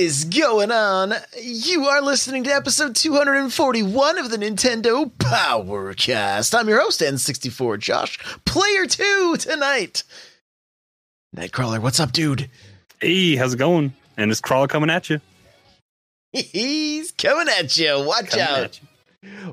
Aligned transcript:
Is 0.00 0.24
going 0.24 0.70
on? 0.70 1.12
You 1.38 1.84
are 1.84 2.00
listening 2.00 2.44
to 2.44 2.50
episode 2.50 2.96
241 2.96 4.18
of 4.18 4.30
the 4.30 4.38
Nintendo 4.38 5.10
Powercast. 5.10 6.58
I'm 6.58 6.68
your 6.70 6.80
host, 6.80 7.02
N64 7.02 7.78
Josh, 7.78 8.18
player 8.46 8.86
2 8.86 9.36
tonight. 9.38 10.04
Nightcrawler, 11.36 11.80
what's 11.80 12.00
up, 12.00 12.12
dude? 12.12 12.48
Hey, 12.98 13.36
how's 13.36 13.52
it 13.52 13.58
going? 13.58 13.92
And 14.16 14.30
is 14.30 14.40
Crawler 14.40 14.68
coming 14.68 14.88
at 14.88 15.10
you? 15.10 15.20
He's 16.32 17.12
coming 17.12 17.52
at 17.58 17.76
you. 17.76 18.02
Watch 18.02 18.30
Coming 18.30 18.46
out. 18.46 18.80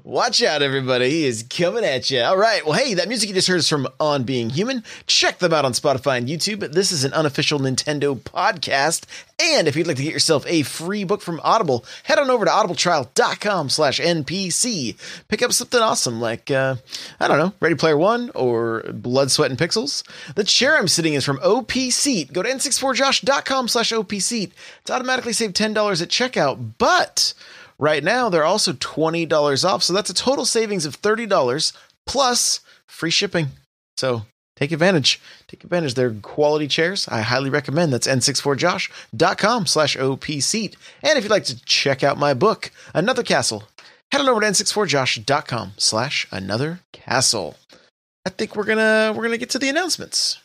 Watch 0.01 0.41
out, 0.41 0.61
everybody. 0.61 1.09
He 1.09 1.25
is 1.25 1.43
coming 1.43 1.83
at 1.83 2.09
you. 2.09 2.21
All 2.21 2.37
right. 2.37 2.65
Well, 2.65 2.79
hey, 2.79 2.93
that 2.93 3.09
music 3.09 3.27
you 3.27 3.35
just 3.35 3.49
heard 3.49 3.57
is 3.57 3.67
from 3.67 3.85
On 3.99 4.23
Being 4.23 4.49
Human. 4.49 4.81
Check 5.07 5.39
them 5.39 5.51
out 5.51 5.65
on 5.65 5.73
Spotify 5.73 6.17
and 6.17 6.29
YouTube. 6.29 6.71
This 6.71 6.93
is 6.93 7.03
an 7.03 7.11
unofficial 7.11 7.59
Nintendo 7.59 8.15
podcast. 8.17 9.03
And 9.43 9.67
if 9.67 9.75
you'd 9.75 9.85
like 9.85 9.97
to 9.97 10.03
get 10.03 10.13
yourself 10.13 10.45
a 10.47 10.63
free 10.63 11.03
book 11.03 11.21
from 11.21 11.41
Audible, 11.43 11.83
head 12.03 12.17
on 12.17 12.29
over 12.29 12.45
to 12.45 12.51
audibletrial.com 12.51 13.67
slash 13.67 13.99
NPC. 13.99 14.95
Pick 15.27 15.41
up 15.41 15.51
something 15.51 15.81
awesome 15.81 16.21
like, 16.21 16.49
uh, 16.49 16.77
I 17.19 17.27
don't 17.27 17.37
know, 17.37 17.51
Ready 17.59 17.75
Player 17.75 17.97
One 17.97 18.31
or 18.35 18.83
Blood, 18.93 19.31
Sweat, 19.31 19.51
and 19.51 19.59
Pixels. 19.59 20.01
The 20.35 20.45
chair 20.45 20.77
I'm 20.77 20.87
sitting 20.87 21.11
in 21.11 21.17
is 21.17 21.25
from 21.25 21.41
OP 21.43 21.71
Seat. 21.73 22.31
Go 22.31 22.41
to 22.41 22.49
n64josh.com 22.49 23.67
slash 23.67 23.91
OP 23.91 24.13
Seat 24.13 24.53
to 24.85 24.93
automatically 24.93 25.33
save 25.33 25.51
$10 25.51 26.01
at 26.01 26.07
checkout. 26.07 26.71
But 26.77 27.33
Right 27.79 28.03
now, 28.03 28.29
they're 28.29 28.43
also 28.43 28.73
$20 28.73 29.65
off. 29.65 29.83
So 29.83 29.93
that's 29.93 30.09
a 30.09 30.13
total 30.13 30.45
savings 30.45 30.85
of 30.85 31.01
$30 31.01 31.73
plus 32.05 32.59
free 32.87 33.11
shipping. 33.11 33.47
So 33.97 34.23
take 34.55 34.71
advantage. 34.71 35.21
Take 35.47 35.63
advantage. 35.63 35.93
They're 35.93 36.11
quality 36.11 36.67
chairs. 36.67 37.07
I 37.07 37.21
highly 37.21 37.49
recommend. 37.49 37.93
That's 37.93 38.07
n64josh.com 38.07 39.67
slash 39.67 39.97
OP 39.97 40.25
seat. 40.25 40.75
And 41.03 41.17
if 41.17 41.23
you'd 41.23 41.31
like 41.31 41.45
to 41.45 41.63
check 41.65 42.03
out 42.03 42.17
my 42.17 42.33
book, 42.33 42.71
Another 42.95 43.23
Castle, 43.23 43.63
head 44.11 44.21
on 44.21 44.29
over 44.29 44.41
to 44.41 44.47
n64josh.com 44.47 45.73
slash 45.77 46.27
another 46.31 46.79
castle. 46.93 47.57
I 48.25 48.29
think 48.29 48.55
we're 48.55 48.65
gonna 48.65 49.13
we're 49.15 49.23
gonna 49.23 49.37
get 49.37 49.51
to 49.51 49.59
the 49.59 49.69
announcements. 49.69 50.39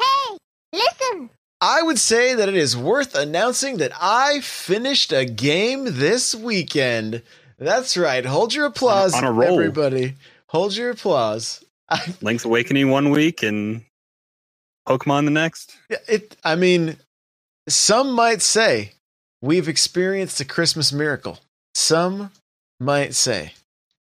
Hey, 0.00 0.36
listen. 0.72 1.30
I 1.62 1.80
would 1.80 1.98
say 2.00 2.34
that 2.34 2.48
it 2.48 2.56
is 2.56 2.76
worth 2.76 3.14
announcing 3.14 3.76
that 3.76 3.92
I 4.00 4.40
finished 4.40 5.12
a 5.12 5.24
game 5.24 5.84
this 5.86 6.34
weekend. 6.34 7.22
That's 7.56 7.96
right. 7.96 8.24
Hold 8.26 8.52
your 8.52 8.66
applause, 8.66 9.14
On 9.14 9.22
a 9.22 9.30
roll. 9.30 9.54
everybody. 9.54 10.14
Hold 10.48 10.74
your 10.76 10.90
applause. 10.90 11.64
Link's 12.20 12.44
Awakening 12.44 12.90
one 12.90 13.10
week 13.10 13.44
and 13.44 13.82
Pokemon 14.88 15.26
the 15.26 15.30
next. 15.30 15.76
it. 15.88 16.36
I 16.42 16.56
mean, 16.56 16.96
some 17.68 18.12
might 18.12 18.42
say 18.42 18.94
we've 19.40 19.68
experienced 19.68 20.40
a 20.40 20.44
Christmas 20.44 20.92
miracle. 20.92 21.38
Some 21.76 22.32
might 22.80 23.14
say 23.14 23.52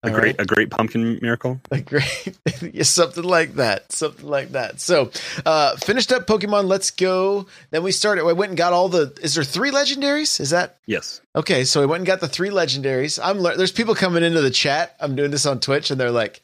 A 0.08 0.14
All 0.14 0.20
great 0.20 0.38
right? 0.38 0.42
a 0.42 0.46
great 0.46 0.70
pumpkin 0.70 1.20
miracle. 1.22 1.60
a 1.72 1.82
great, 1.82 2.36
something 2.86 3.24
like 3.24 3.56
that, 3.56 3.92
something 3.92 4.28
like 4.28 4.52
that. 4.54 4.80
So, 4.80 5.12
uh, 5.46 5.76
finished 5.78 6.12
up 6.12 6.28
Pokemon. 6.28 6.68
Let's 6.68 6.92
go. 6.92 7.48
Then 7.72 7.84
we 7.84 7.92
started. 7.92 8.26
I 8.26 8.34
went 8.34 8.52
and 8.52 8.58
got 8.58 8.74
all 8.74 8.90
the. 8.90 9.18
Is 9.22 9.36
there 9.36 9.44
three 9.44 9.72
legendaries? 9.72 10.40
Is 10.40 10.52
that 10.52 10.78
Yes. 10.86 11.22
Okay, 11.36 11.66
so 11.66 11.82
we 11.82 11.86
went 11.86 12.02
and 12.02 12.08
got 12.08 12.20
the 12.20 12.28
three 12.28 12.50
legendaries. 12.50 13.20
I'm 13.22 13.42
there's 13.44 13.72
people 13.72 13.96
coming 13.96 14.24
into 14.24 14.42
the 14.42 14.52
chat. 14.52 14.96
I'm 15.00 15.16
doing 15.16 15.32
this 15.32 15.46
on 15.46 15.60
Twitch, 15.60 15.92
and 15.92 16.00
they're 16.00 16.12
like, 16.12 16.42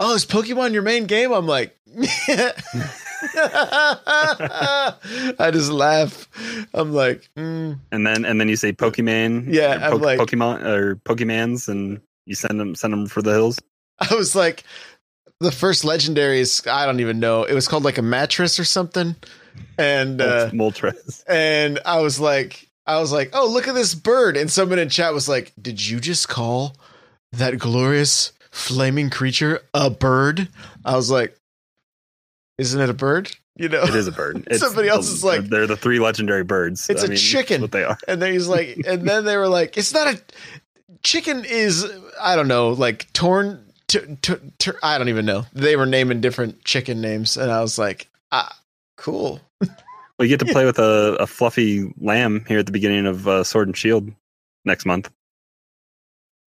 "Oh, 0.00 0.14
is 0.14 0.24
Pokemon 0.24 0.72
your 0.72 0.82
main 0.82 1.04
game?" 1.06 1.32
I'm 1.32 1.46
like, 1.46 1.76
I 3.34 5.50
just 5.52 5.70
laugh. 5.70 6.28
I'm 6.74 6.92
like, 6.92 7.28
mm. 7.36 7.78
And 7.90 8.06
then 8.06 8.24
and 8.24 8.40
then 8.40 8.48
you 8.48 8.56
say 8.56 8.72
Pokemon. 8.72 9.52
Yeah, 9.52 9.78
I'm 9.82 10.00
like- 10.00 10.18
Pokemon 10.18 10.64
or 10.64 10.96
Pokemans 10.96 11.68
and 11.68 12.00
you 12.26 12.34
send 12.34 12.58
them 12.60 12.74
send 12.74 12.92
them 12.92 13.06
for 13.06 13.22
the 13.22 13.32
hills. 13.32 13.58
I 13.98 14.14
was 14.14 14.34
like, 14.34 14.64
the 15.40 15.52
first 15.52 15.84
legendary 15.84 16.40
is 16.40 16.62
I 16.70 16.86
don't 16.86 17.00
even 17.00 17.20
know. 17.20 17.44
It 17.44 17.54
was 17.54 17.68
called 17.68 17.84
like 17.84 17.98
a 17.98 18.02
mattress 18.02 18.58
or 18.60 18.64
something, 18.64 19.16
and 19.78 20.20
uh, 20.20 20.50
Moltres. 20.50 21.24
and 21.28 21.78
I 21.84 22.00
was 22.00 22.18
like, 22.20 22.68
I 22.86 22.98
was 23.00 23.12
like, 23.12 23.30
oh, 23.32 23.48
look 23.48 23.68
at 23.68 23.74
this 23.74 23.94
bird. 23.94 24.36
And 24.36 24.50
someone 24.50 24.78
in 24.78 24.88
chat 24.88 25.12
was 25.14 25.28
like, 25.28 25.52
did 25.60 25.84
you 25.84 26.00
just 26.00 26.28
call 26.28 26.76
that 27.32 27.58
glorious 27.58 28.32
flaming 28.50 29.08
creature 29.10 29.60
a 29.74 29.88
bird? 29.90 30.48
I 30.84 30.96
was 30.96 31.10
like, 31.10 31.36
isn't 32.58 32.80
it 32.80 32.90
a 32.90 32.94
bird? 32.94 33.30
You 33.56 33.68
know, 33.68 33.82
It 33.82 33.94
is 33.94 34.06
a 34.08 34.12
bird. 34.12 34.46
It's 34.50 34.60
Somebody 34.60 34.88
else 34.88 35.08
the- 35.08 35.14
is 35.14 35.24
like- 35.24 35.44
they're 35.44 35.66
the 35.66 35.76
three 35.76 35.98
legendary 35.98 36.42
birds. 36.44 36.88
It's 36.88 37.02
a 37.02 37.12
a 37.12 37.16
chicken. 37.16 37.60
What 37.60 37.72
they 37.72 37.84
are. 37.84 37.98
and 38.08 38.20
then 38.20 38.32
he's 38.32 38.48
like, 38.48 38.78
and 38.86 39.06
then 39.06 39.24
they 39.24 39.36
were 39.36 39.48
like, 39.48 39.76
it's 39.76 39.92
not 39.92 40.06
a 40.14 40.20
chicken. 41.02 41.44
Is 41.44 41.86
I 42.20 42.36
don't 42.36 42.48
know, 42.48 42.70
like 42.70 43.12
torn. 43.12 43.64
T- 43.88 44.16
t- 44.22 44.34
t- 44.58 44.70
I 44.82 44.96
don't 44.96 45.10
even 45.10 45.26
know. 45.26 45.44
They 45.52 45.76
were 45.76 45.84
naming 45.84 46.20
different 46.22 46.64
chicken 46.64 47.00
names, 47.02 47.36
and 47.36 47.50
I 47.52 47.60
was 47.60 47.78
like, 47.78 48.08
ah, 48.30 48.56
cool. 48.96 49.40
Well, 50.18 50.28
you 50.28 50.36
get 50.36 50.46
to 50.46 50.52
play 50.52 50.64
with 50.66 50.78
a, 50.78 51.16
a 51.18 51.26
fluffy 51.26 51.92
lamb 51.98 52.44
here 52.46 52.58
at 52.58 52.66
the 52.66 52.72
beginning 52.72 53.06
of 53.06 53.26
uh, 53.26 53.42
Sword 53.42 53.66
and 53.66 53.76
Shield 53.76 54.12
next 54.64 54.86
month. 54.86 55.10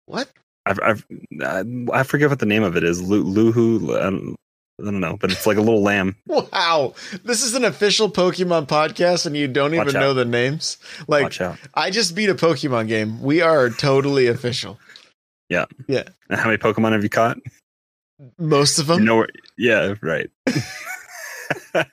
What? 0.05 0.29
I've, 0.65 0.79
I've 0.81 1.05
I, 1.41 1.63
I 1.91 2.03
forget 2.03 2.29
what 2.29 2.39
the 2.39 2.45
name 2.45 2.63
of 2.63 2.77
it 2.77 2.83
is. 2.83 3.01
Lu, 3.01 3.23
Luhu. 3.23 4.35
I 4.79 4.83
don't, 4.83 4.99
know, 4.99 5.17
but 5.19 5.31
it's 5.31 5.47
like 5.47 5.57
a 5.57 5.61
little 5.61 5.81
lamb. 5.81 6.15
Wow, 6.27 6.95
this 7.23 7.43
is 7.43 7.55
an 7.55 7.63
official 7.63 8.09
Pokemon 8.09 8.67
podcast, 8.67 9.25
and 9.25 9.35
you 9.35 9.47
don't 9.47 9.73
even 9.73 9.87
out. 9.87 9.93
know 9.93 10.13
the 10.13 10.25
names. 10.25 10.77
Like, 11.07 11.23
Watch. 11.23 11.41
I 11.73 11.89
just 11.91 12.13
beat 12.15 12.29
a 12.29 12.35
Pokemon 12.35 12.87
game. 12.87 13.21
We 13.21 13.41
are 13.41 13.69
totally 13.69 14.27
official. 14.35 14.79
Yeah. 15.49 15.65
Yeah. 15.87 16.03
And 16.29 16.39
how 16.39 16.47
many 16.47 16.57
Pokemon 16.57 16.91
have 16.91 17.03
you 17.03 17.09
caught? 17.09 17.37
Most 18.37 18.79
of 18.79 18.87
them. 18.87 18.99
You 18.99 19.05
know 19.05 19.25
yeah, 19.57 19.93
right. 20.01 20.29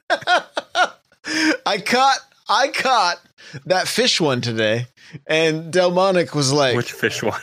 I 1.66 1.78
caught 1.78 2.18
I 2.48 2.68
caught 2.68 3.20
that 3.66 3.88
fish 3.88 4.20
one 4.20 4.40
today, 4.40 4.86
and 5.26 5.72
Delmonic 5.72 6.34
was 6.34 6.52
like 6.52 6.76
Which 6.76 6.92
fish 6.92 7.22
one? 7.22 7.40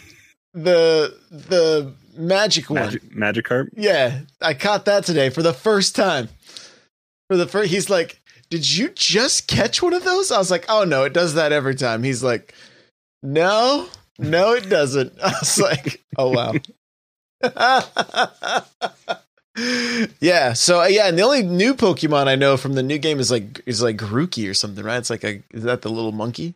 the 0.54 1.16
the 1.32 1.94
magic 2.18 2.70
one. 2.70 2.82
Magic 2.82 3.04
Magikarp? 3.16 3.70
Yeah, 3.76 4.22
I 4.42 4.54
caught 4.54 4.86
that 4.86 5.06
today 5.06 5.30
for 5.30 5.42
the 5.42 5.54
first 5.54 5.96
time. 5.96 6.30
For 7.30 7.38
the 7.38 7.48
first, 7.48 7.72
he's 7.72 7.90
like, 7.90 8.20
"Did 8.50 8.70
you 8.70 8.90
just 8.90 9.48
catch 9.48 9.82
one 9.82 9.94
of 9.94 10.04
those?" 10.04 10.32
I 10.32 10.38
was 10.38 10.52
like, 10.52 10.66
"Oh 10.70 10.84
no, 10.84 11.04
it 11.04 11.14
does 11.14 11.36
that 11.36 11.52
every 11.52 11.76
time." 11.76 12.04
He's 12.04 12.24
like, 12.24 12.54
"No, 13.22 13.88
no, 14.18 14.54
it 14.54 14.70
doesn't." 14.70 15.14
I 15.24 15.34
was 15.40 15.60
like, 15.60 16.04
"Oh 16.18 16.30
wow." 16.30 16.54
yeah. 20.20 20.54
So 20.54 20.82
uh, 20.82 20.88
yeah, 20.88 21.08
and 21.08 21.18
the 21.18 21.24
only 21.24 21.44
new 21.44 21.74
Pokemon 21.74 22.28
I 22.28 22.36
know 22.36 22.58
from 22.58 22.74
the 22.74 22.84
new 22.84 22.98
game 22.98 23.20
is 23.20 23.32
like 23.32 23.62
is 23.66 23.82
like 23.82 23.98
Grookey 23.98 24.50
or 24.50 24.54
something, 24.54 24.84
right? 24.84 24.98
It's 24.98 25.10
like 25.10 25.24
a 25.24 25.42
is 25.52 25.64
that 25.64 25.82
the 25.82 25.90
little 25.90 26.12
monkey? 26.12 26.56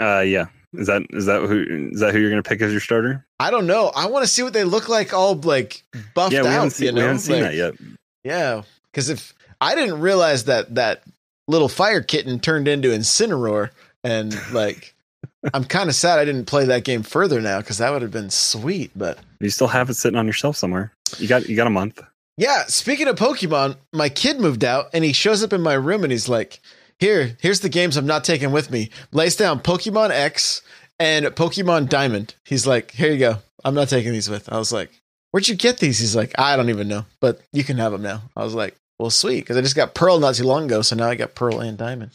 Uh 0.00 0.20
yeah. 0.20 0.46
Is 0.74 0.86
that 0.86 1.02
is 1.10 1.26
that 1.26 1.42
who 1.42 1.90
is 1.92 2.00
that 2.00 2.12
who 2.12 2.20
you're 2.20 2.30
gonna 2.30 2.42
pick 2.42 2.60
as 2.62 2.70
your 2.72 2.80
starter? 2.80 3.26
I 3.40 3.50
don't 3.50 3.66
know. 3.66 3.90
I 3.94 4.06
want 4.06 4.24
to 4.24 4.28
see 4.30 4.42
what 4.42 4.52
they 4.52 4.64
look 4.64 4.88
like, 4.88 5.12
all 5.12 5.34
like 5.34 5.82
buffed 6.14 6.32
yeah, 6.32 6.42
we 6.42 6.48
out. 6.48 6.72
seen 6.72 6.86
you 6.86 6.92
know, 6.92 6.96
we 7.00 7.02
haven't 7.02 7.18
seen 7.20 7.36
Like- 7.42 7.50
that 7.50 7.54
yet. 7.54 7.74
Yeah, 8.22 8.62
because 8.92 9.08
if 9.08 9.34
I 9.60 9.74
didn't 9.74 10.00
realize 10.00 10.44
that 10.44 10.74
that 10.76 11.02
little 11.48 11.68
fire 11.68 12.02
kitten 12.02 12.38
turned 12.38 12.68
into 12.68 12.88
Incineroar, 12.88 13.70
and 14.04 14.34
like, 14.52 14.94
I'm 15.54 15.64
kind 15.64 15.88
of 15.88 15.94
sad 15.96 16.18
I 16.20 16.24
didn't 16.24 16.44
play 16.46 16.66
that 16.66 16.84
game 16.84 17.02
further 17.02 17.40
now 17.40 17.58
because 17.60 17.78
that 17.78 17.90
would 17.90 18.02
have 18.02 18.10
been 18.12 18.30
sweet. 18.30 18.92
But 18.94 19.18
You 19.40 19.50
still 19.50 19.66
have 19.68 19.90
it 19.90 19.94
sitting 19.94 20.18
on 20.18 20.26
your 20.26 20.32
shelf 20.34 20.56
somewhere. 20.56 20.92
You 21.18 21.26
got 21.26 21.48
you 21.48 21.56
got 21.56 21.66
a 21.66 21.70
month. 21.70 22.00
Yeah, 22.36 22.64
speaking 22.68 23.08
of 23.08 23.16
Pokemon, 23.16 23.76
my 23.92 24.08
kid 24.08 24.38
moved 24.40 24.64
out 24.64 24.86
and 24.94 25.02
he 25.04 25.12
shows 25.12 25.42
up 25.42 25.52
in 25.52 25.60
my 25.60 25.74
room 25.74 26.04
and 26.04 26.12
he's 26.12 26.28
like, 26.28 26.60
"Here, 27.00 27.36
here's 27.40 27.60
the 27.60 27.68
games 27.68 27.96
I'm 27.96 28.06
not 28.06 28.24
taking 28.24 28.52
with 28.52 28.70
me." 28.70 28.90
Lays 29.10 29.36
down 29.36 29.60
Pokemon 29.60 30.10
X 30.10 30.62
and 30.98 31.26
Pokemon 31.26 31.88
Diamond. 31.88 32.34
He's 32.44 32.66
like, 32.66 32.92
"Here 32.92 33.12
you 33.12 33.18
go. 33.18 33.38
I'm 33.64 33.74
not 33.74 33.88
taking 33.88 34.12
these 34.12 34.30
with." 34.30 34.52
I 34.52 34.58
was 34.58 34.72
like, 34.72 34.90
"Where'd 35.30 35.48
you 35.48 35.54
get 35.54 35.78
these?" 35.78 35.98
He's 35.98 36.14
like, 36.14 36.32
"I 36.38 36.56
don't 36.56 36.70
even 36.70 36.88
know, 36.88 37.06
but 37.20 37.40
you 37.52 37.64
can 37.64 37.78
have 37.78 37.92
them 37.92 38.02
now." 38.02 38.22
I 38.36 38.44
was 38.44 38.54
like, 38.54 38.76
"Well, 38.98 39.10
sweet," 39.10 39.40
because 39.40 39.56
I 39.56 39.62
just 39.62 39.76
got 39.76 39.94
Pearl 39.94 40.18
not 40.20 40.34
too 40.36 40.44
long 40.44 40.66
ago, 40.66 40.82
so 40.82 40.94
now 40.94 41.08
I 41.08 41.14
got 41.14 41.34
Pearl 41.34 41.60
and 41.60 41.76
Diamond. 41.76 42.12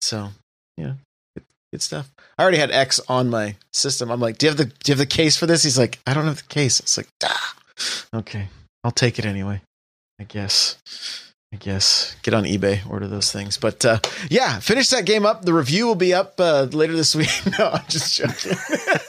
So, 0.00 0.30
yeah, 0.76 0.94
good, 1.36 1.44
good 1.72 1.82
stuff. 1.82 2.10
I 2.38 2.42
already 2.42 2.58
had 2.58 2.70
X 2.70 3.00
on 3.08 3.30
my 3.30 3.56
system. 3.72 4.10
I'm 4.10 4.20
like, 4.20 4.38
"Do 4.38 4.46
you 4.46 4.50
have 4.50 4.58
the 4.58 4.66
Do 4.66 4.90
you 4.90 4.92
have 4.92 4.98
the 4.98 5.06
case 5.06 5.36
for 5.36 5.46
this?" 5.46 5.62
He's 5.62 5.78
like, 5.78 5.98
"I 6.06 6.14
don't 6.14 6.26
have 6.26 6.38
the 6.38 6.54
case." 6.54 6.80
It's 6.80 6.96
like, 6.96 7.08
ah, 7.22 7.54
okay. 8.14 8.48
I'll 8.82 8.90
take 8.90 9.18
it 9.18 9.24
anyway. 9.24 9.62
I 10.20 10.24
guess. 10.24 10.76
I 11.54 11.56
guess 11.56 12.16
get 12.24 12.34
on 12.34 12.42
eBay, 12.42 12.80
order 12.90 13.06
those 13.06 13.30
things. 13.30 13.58
But 13.58 13.84
uh, 13.84 14.00
yeah, 14.28 14.58
finish 14.58 14.88
that 14.90 15.06
game 15.06 15.24
up. 15.24 15.44
The 15.44 15.54
review 15.54 15.86
will 15.86 15.94
be 15.94 16.12
up 16.12 16.34
uh, 16.40 16.64
later 16.72 16.94
this 16.96 17.14
week. 17.14 17.30
no, 17.58 17.70
I'm 17.70 17.84
just 17.88 18.16
joking. 18.16 18.58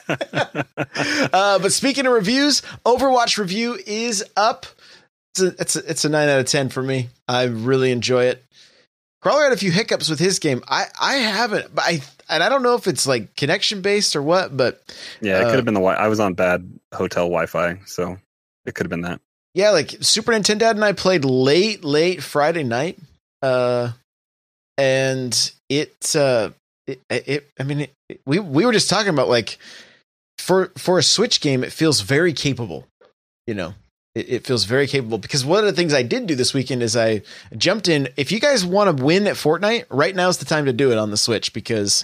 uh, 1.34 1.58
but 1.58 1.74
speaking 1.74 2.06
of 2.06 2.14
reviews, 2.14 2.62
Overwatch 2.86 3.40
review 3.40 3.80
is 3.88 4.24
up. 4.38 4.68
It's 5.34 5.42
a, 5.42 5.48
it's 5.60 5.76
a, 5.76 5.90
it's 5.90 6.06
a 6.06 6.10
nine 6.10 6.30
out 6.30 6.40
of 6.40 6.46
ten 6.46 6.70
for 6.70 6.84
me. 6.84 7.10
I 7.28 7.46
really 7.46 7.90
enjoy 7.92 8.26
it. 8.26 8.46
Crawler 9.22 9.46
had 9.46 9.52
a 9.54 9.58
few 9.58 9.72
hiccups 9.72 10.08
with 10.08 10.20
his 10.20 10.38
game. 10.38 10.62
I 10.68 10.86
I 11.02 11.16
haven't, 11.16 11.74
but 11.74 11.84
I 11.84 12.02
and 12.30 12.44
I 12.44 12.50
don't 12.50 12.62
know 12.62 12.76
if 12.76 12.88
it's 12.88 13.08
like 13.08 13.36
connection 13.36 13.82
based 13.82 14.16
or 14.16 14.22
what. 14.22 14.56
But 14.56 14.84
Yeah, 15.20 15.40
it 15.40 15.46
Uh, 15.46 15.48
could 15.48 15.56
have 15.56 15.66
been 15.66 15.74
the 15.74 15.82
I 15.82 16.10
was 16.10 16.20
on 16.20 16.36
bad 16.36 16.80
hotel 16.94 17.24
Wi-Fi, 17.24 17.80
so 17.88 18.20
it 18.68 18.76
could 18.76 18.86
have 18.86 18.92
been 18.92 19.02
that. 19.02 19.20
Yeah, 19.56 19.70
like 19.70 19.96
Super 20.02 20.34
Nintendo 20.34 20.70
and 20.70 20.84
I 20.84 20.92
played 20.92 21.24
late, 21.24 21.84
late 21.84 22.22
Friday 22.22 22.64
night. 22.64 23.00
Uh, 23.42 23.94
and 24.78 25.52
it, 25.70 26.14
uh, 26.14 26.50
it, 26.86 27.00
it 27.10 27.50
I 27.58 27.64
mean, 27.64 27.88
it, 28.10 28.22
we, 28.26 28.40
we 28.40 28.66
were 28.66 28.74
just 28.74 28.90
talking 28.90 29.10
about 29.10 29.30
like 29.30 29.58
for, 30.38 30.74
for 30.78 31.00
a 31.00 31.04
Switch 31.04 31.40
game, 31.40 31.64
it 31.64 31.72
feels 31.72 32.02
very 32.02 32.34
capable, 32.34 32.86
you 33.48 33.54
know, 33.54 33.74
it, 34.14 34.30
it 34.30 34.46
feels 34.46 34.66
very 34.66 34.88
capable 34.88 35.20
because 35.20 35.46
one 35.46 35.60
of 35.60 35.66
the 35.66 35.74
things 35.74 35.94
I 35.94 36.04
did 36.04 36.28
do 36.28 36.36
this 36.36 36.54
weekend 36.54 36.84
is 36.84 36.98
I 36.98 37.22
jumped 37.56 37.88
in. 37.88 38.10
If 38.18 38.34
you 38.34 38.42
guys 38.42 38.66
want 38.66 38.98
to 38.98 39.04
win 39.04 39.26
at 39.26 39.36
Fortnite, 39.36 39.86
right 39.90 40.14
now 40.14 40.28
is 40.28 40.38
the 40.38 40.46
time 40.46 40.66
to 40.66 40.74
do 40.74 40.92
it 40.92 40.98
on 40.98 41.12
the 41.12 41.18
Switch 41.18 41.54
because 41.54 42.04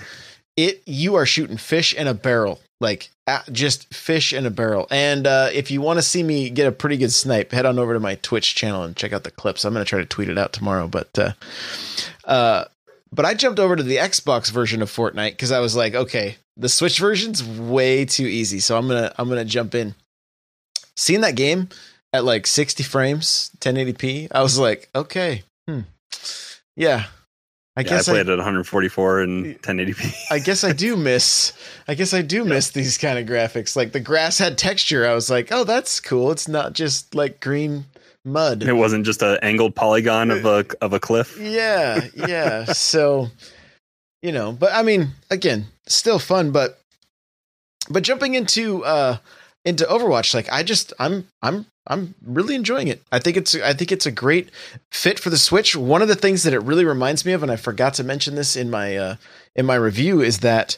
it, 0.55 0.81
you 0.85 1.15
are 1.15 1.25
shooting 1.25 1.57
fish 1.57 1.93
in 1.93 2.07
a 2.07 2.13
barrel, 2.13 2.61
like 2.81 3.11
uh, 3.27 3.41
just 3.51 3.93
fish 3.93 4.33
in 4.33 4.45
a 4.45 4.49
barrel. 4.49 4.87
And 4.91 5.25
uh, 5.27 5.49
if 5.53 5.71
you 5.71 5.81
want 5.81 5.97
to 5.97 6.03
see 6.03 6.23
me 6.23 6.49
get 6.49 6.67
a 6.67 6.71
pretty 6.71 6.97
good 6.97 7.13
snipe, 7.13 7.51
head 7.51 7.65
on 7.65 7.79
over 7.79 7.93
to 7.93 7.99
my 7.99 8.15
Twitch 8.15 8.55
channel 8.55 8.83
and 8.83 8.95
check 8.95 9.13
out 9.13 9.23
the 9.23 9.31
clips. 9.31 9.63
I'm 9.63 9.73
going 9.73 9.85
to 9.85 9.89
try 9.89 9.99
to 9.99 10.05
tweet 10.05 10.29
it 10.29 10.37
out 10.37 10.51
tomorrow, 10.51 10.87
but 10.87 11.17
uh, 11.17 11.33
uh, 12.25 12.65
but 13.13 13.25
I 13.25 13.35
jumped 13.35 13.59
over 13.59 13.75
to 13.75 13.83
the 13.83 13.97
Xbox 13.97 14.51
version 14.51 14.81
of 14.81 14.89
Fortnite 14.89 15.31
because 15.31 15.51
I 15.51 15.59
was 15.59 15.75
like, 15.75 15.93
okay, 15.93 16.37
the 16.57 16.69
Switch 16.69 16.99
version's 16.99 17.43
way 17.43 18.05
too 18.05 18.25
easy, 18.25 18.59
so 18.59 18.77
I'm 18.77 18.87
gonna 18.87 19.13
I'm 19.17 19.29
gonna 19.29 19.45
jump 19.45 19.75
in. 19.75 19.95
Seeing 20.97 21.21
that 21.21 21.35
game 21.35 21.69
at 22.13 22.25
like 22.25 22.45
60 22.45 22.83
frames, 22.83 23.51
1080p, 23.59 24.27
I 24.31 24.41
was 24.41 24.57
like, 24.57 24.89
okay, 24.93 25.43
hmm, 25.67 25.81
yeah. 26.75 27.05
I 27.77 27.81
yeah, 27.81 27.89
guess 27.89 28.09
I 28.09 28.11
I, 28.11 28.15
played 28.15 28.29
at 28.29 28.37
144 28.37 29.21
and 29.21 29.61
1080p. 29.61 30.13
I 30.29 30.39
guess 30.39 30.63
I 30.63 30.73
do 30.73 30.97
miss. 30.97 31.53
I 31.87 31.95
guess 31.95 32.13
I 32.13 32.21
do 32.21 32.43
miss 32.43 32.71
these 32.71 32.97
kind 32.97 33.17
of 33.17 33.25
graphics. 33.25 33.75
Like 33.75 33.93
the 33.93 33.99
grass 33.99 34.37
had 34.37 34.57
texture. 34.57 35.07
I 35.07 35.13
was 35.13 35.29
like, 35.29 35.51
oh, 35.51 35.63
that's 35.63 35.99
cool. 36.01 36.31
It's 36.31 36.47
not 36.47 36.73
just 36.73 37.15
like 37.15 37.39
green 37.39 37.85
mud. 38.25 38.63
it 38.63 38.73
wasn't 38.73 39.05
just 39.05 39.21
an 39.21 39.39
angled 39.41 39.75
polygon 39.75 40.31
of 40.31 40.45
a 40.45 40.65
of 40.81 40.93
a 40.93 40.99
cliff. 40.99 41.37
Yeah, 41.39 42.07
yeah. 42.13 42.65
so, 42.73 43.29
you 44.21 44.31
know, 44.31 44.51
but 44.51 44.73
I 44.73 44.83
mean, 44.83 45.09
again, 45.29 45.67
still 45.87 46.19
fun, 46.19 46.51
but 46.51 46.81
but 47.89 48.03
jumping 48.03 48.35
into 48.35 48.83
uh 48.83 49.17
into 49.65 49.85
Overwatch, 49.85 50.33
like 50.33 50.51
I 50.51 50.63
just 50.63 50.93
I'm 50.99 51.27
I'm 51.41 51.65
I'm 51.87 52.15
really 52.23 52.55
enjoying 52.55 52.87
it. 52.87 53.01
I 53.11 53.19
think 53.19 53.37
it's 53.37 53.55
I 53.55 53.73
think 53.73 53.91
it's 53.91 54.05
a 54.05 54.11
great 54.11 54.49
fit 54.91 55.19
for 55.19 55.29
the 55.29 55.37
Switch. 55.37 55.75
One 55.75 56.01
of 56.01 56.07
the 56.07 56.15
things 56.15 56.43
that 56.43 56.53
it 56.53 56.63
really 56.63 56.85
reminds 56.85 57.25
me 57.25 57.33
of, 57.33 57.43
and 57.43 57.51
I 57.51 57.55
forgot 57.55 57.93
to 57.95 58.03
mention 58.03 58.35
this 58.35 58.55
in 58.55 58.69
my 58.69 58.97
uh 58.97 59.15
in 59.55 59.65
my 59.65 59.75
review, 59.75 60.21
is 60.21 60.39
that 60.39 60.77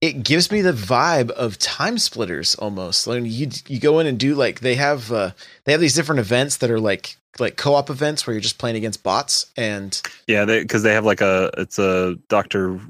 it 0.00 0.22
gives 0.22 0.50
me 0.50 0.62
the 0.62 0.72
vibe 0.72 1.30
of 1.30 1.58
TimeSplitters 1.58 2.60
almost. 2.60 3.06
Like 3.06 3.24
you 3.24 3.50
you 3.68 3.78
go 3.78 3.98
in 3.98 4.06
and 4.06 4.18
do 4.18 4.34
like 4.34 4.60
they 4.60 4.74
have 4.76 5.12
uh 5.12 5.30
they 5.64 5.72
have 5.72 5.80
these 5.80 5.94
different 5.94 6.20
events 6.20 6.58
that 6.58 6.70
are 6.70 6.80
like 6.80 7.16
like 7.38 7.56
co-op 7.56 7.90
events 7.90 8.26
where 8.26 8.34
you're 8.34 8.40
just 8.40 8.58
playing 8.58 8.76
against 8.76 9.02
bots 9.02 9.46
and 9.56 10.00
Yeah, 10.26 10.44
because 10.44 10.82
they, 10.82 10.92
have 10.94 11.04
like 11.04 11.20
a 11.20 11.50
it's 11.56 11.78
a 11.78 12.16
Doctor 12.28 12.80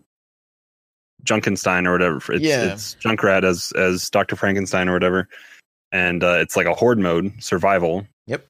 Junkenstein 1.25 1.87
or 1.87 1.93
whatever. 1.93 2.17
It's, 2.32 2.43
Yeah. 2.43 2.72
it's 2.72 2.94
Junkrat 2.96 3.44
as 3.44 3.72
as 3.76 4.08
Doctor 4.11 4.37
Frankenstein 4.37 4.88
or 4.88 4.93
whatever, 4.93 5.28
and 5.93 6.22
uh, 6.25 6.38
it's 6.40 6.56
like 6.56 6.67
a 6.67 6.75
horde 6.75 6.99
mode 6.99 7.32
survival. 7.43 8.06
Yep. 8.26 8.46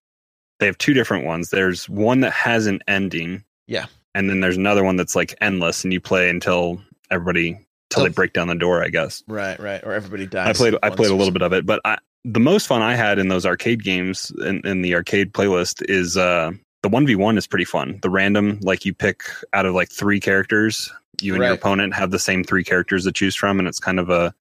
They 0.58 0.66
have 0.66 0.78
two 0.78 0.92
different 0.94 1.24
ones. 1.24 1.50
There's 1.50 1.88
one 1.88 2.20
that 2.20 2.32
has 2.32 2.66
an 2.66 2.80
ending. 2.88 3.44
Yeah. 3.66 3.86
and 4.14 4.28
then 4.28 4.40
there's 4.40 4.56
another 4.56 4.82
one 4.82 4.96
that's 4.96 5.14
like 5.14 5.34
endless, 5.40 5.84
and 5.84 5.92
you 5.92 6.00
play 6.00 6.28
until 6.28 6.80
everybody 7.10 7.58
till 7.90 8.02
they 8.04 8.08
break 8.10 8.32
down 8.32 8.48
the 8.48 8.54
door. 8.54 8.82
I 8.82 8.88
guess. 8.88 9.22
right 9.28 9.58
right 9.60 9.82
or 9.84 9.92
everybody 9.92 10.26
dies. 10.26 10.48
I 10.48 10.52
played 10.52 10.74
I 10.82 10.90
played 10.90 11.10
a 11.10 11.14
little 11.14 11.32
bit 11.32 11.42
of 11.42 11.52
it, 11.52 11.64
but 11.66 11.80
I, 11.84 11.98
the 12.24 12.40
most 12.40 12.66
fun 12.66 12.82
I 12.82 12.94
had 12.96 13.18
in 13.18 13.28
those 13.28 13.46
arcade 13.46 13.82
games 13.84 14.30
in, 14.44 14.60
in 14.66 14.82
the 14.82 14.94
arcade 14.94 15.32
playlist 15.32 15.82
is 15.88 16.16
uh, 16.16 16.50
the 16.82 16.88
one 16.88 17.06
v 17.06 17.14
one 17.14 17.38
is 17.38 17.46
pretty 17.46 17.64
fun. 17.64 17.98
The 18.02 18.10
random 18.10 18.58
like 18.62 18.84
you 18.84 18.92
pick 18.92 19.22
out 19.52 19.64
of 19.66 19.74
like 19.74 19.90
three 19.90 20.18
characters, 20.20 20.92
you 21.22 21.34
and 21.34 21.42
your 21.42 21.52
opponent 21.52 21.94
have 21.94 22.10
the 22.10 22.18
same 22.18 22.44
three 22.44 22.64
characters 22.64 23.04
to 23.04 23.12
choose 23.12 23.36
from, 23.36 23.58
and 23.58 23.68
it's 23.68 23.78
kind 23.78 23.98
of 23.98 24.10
a 24.10 24.34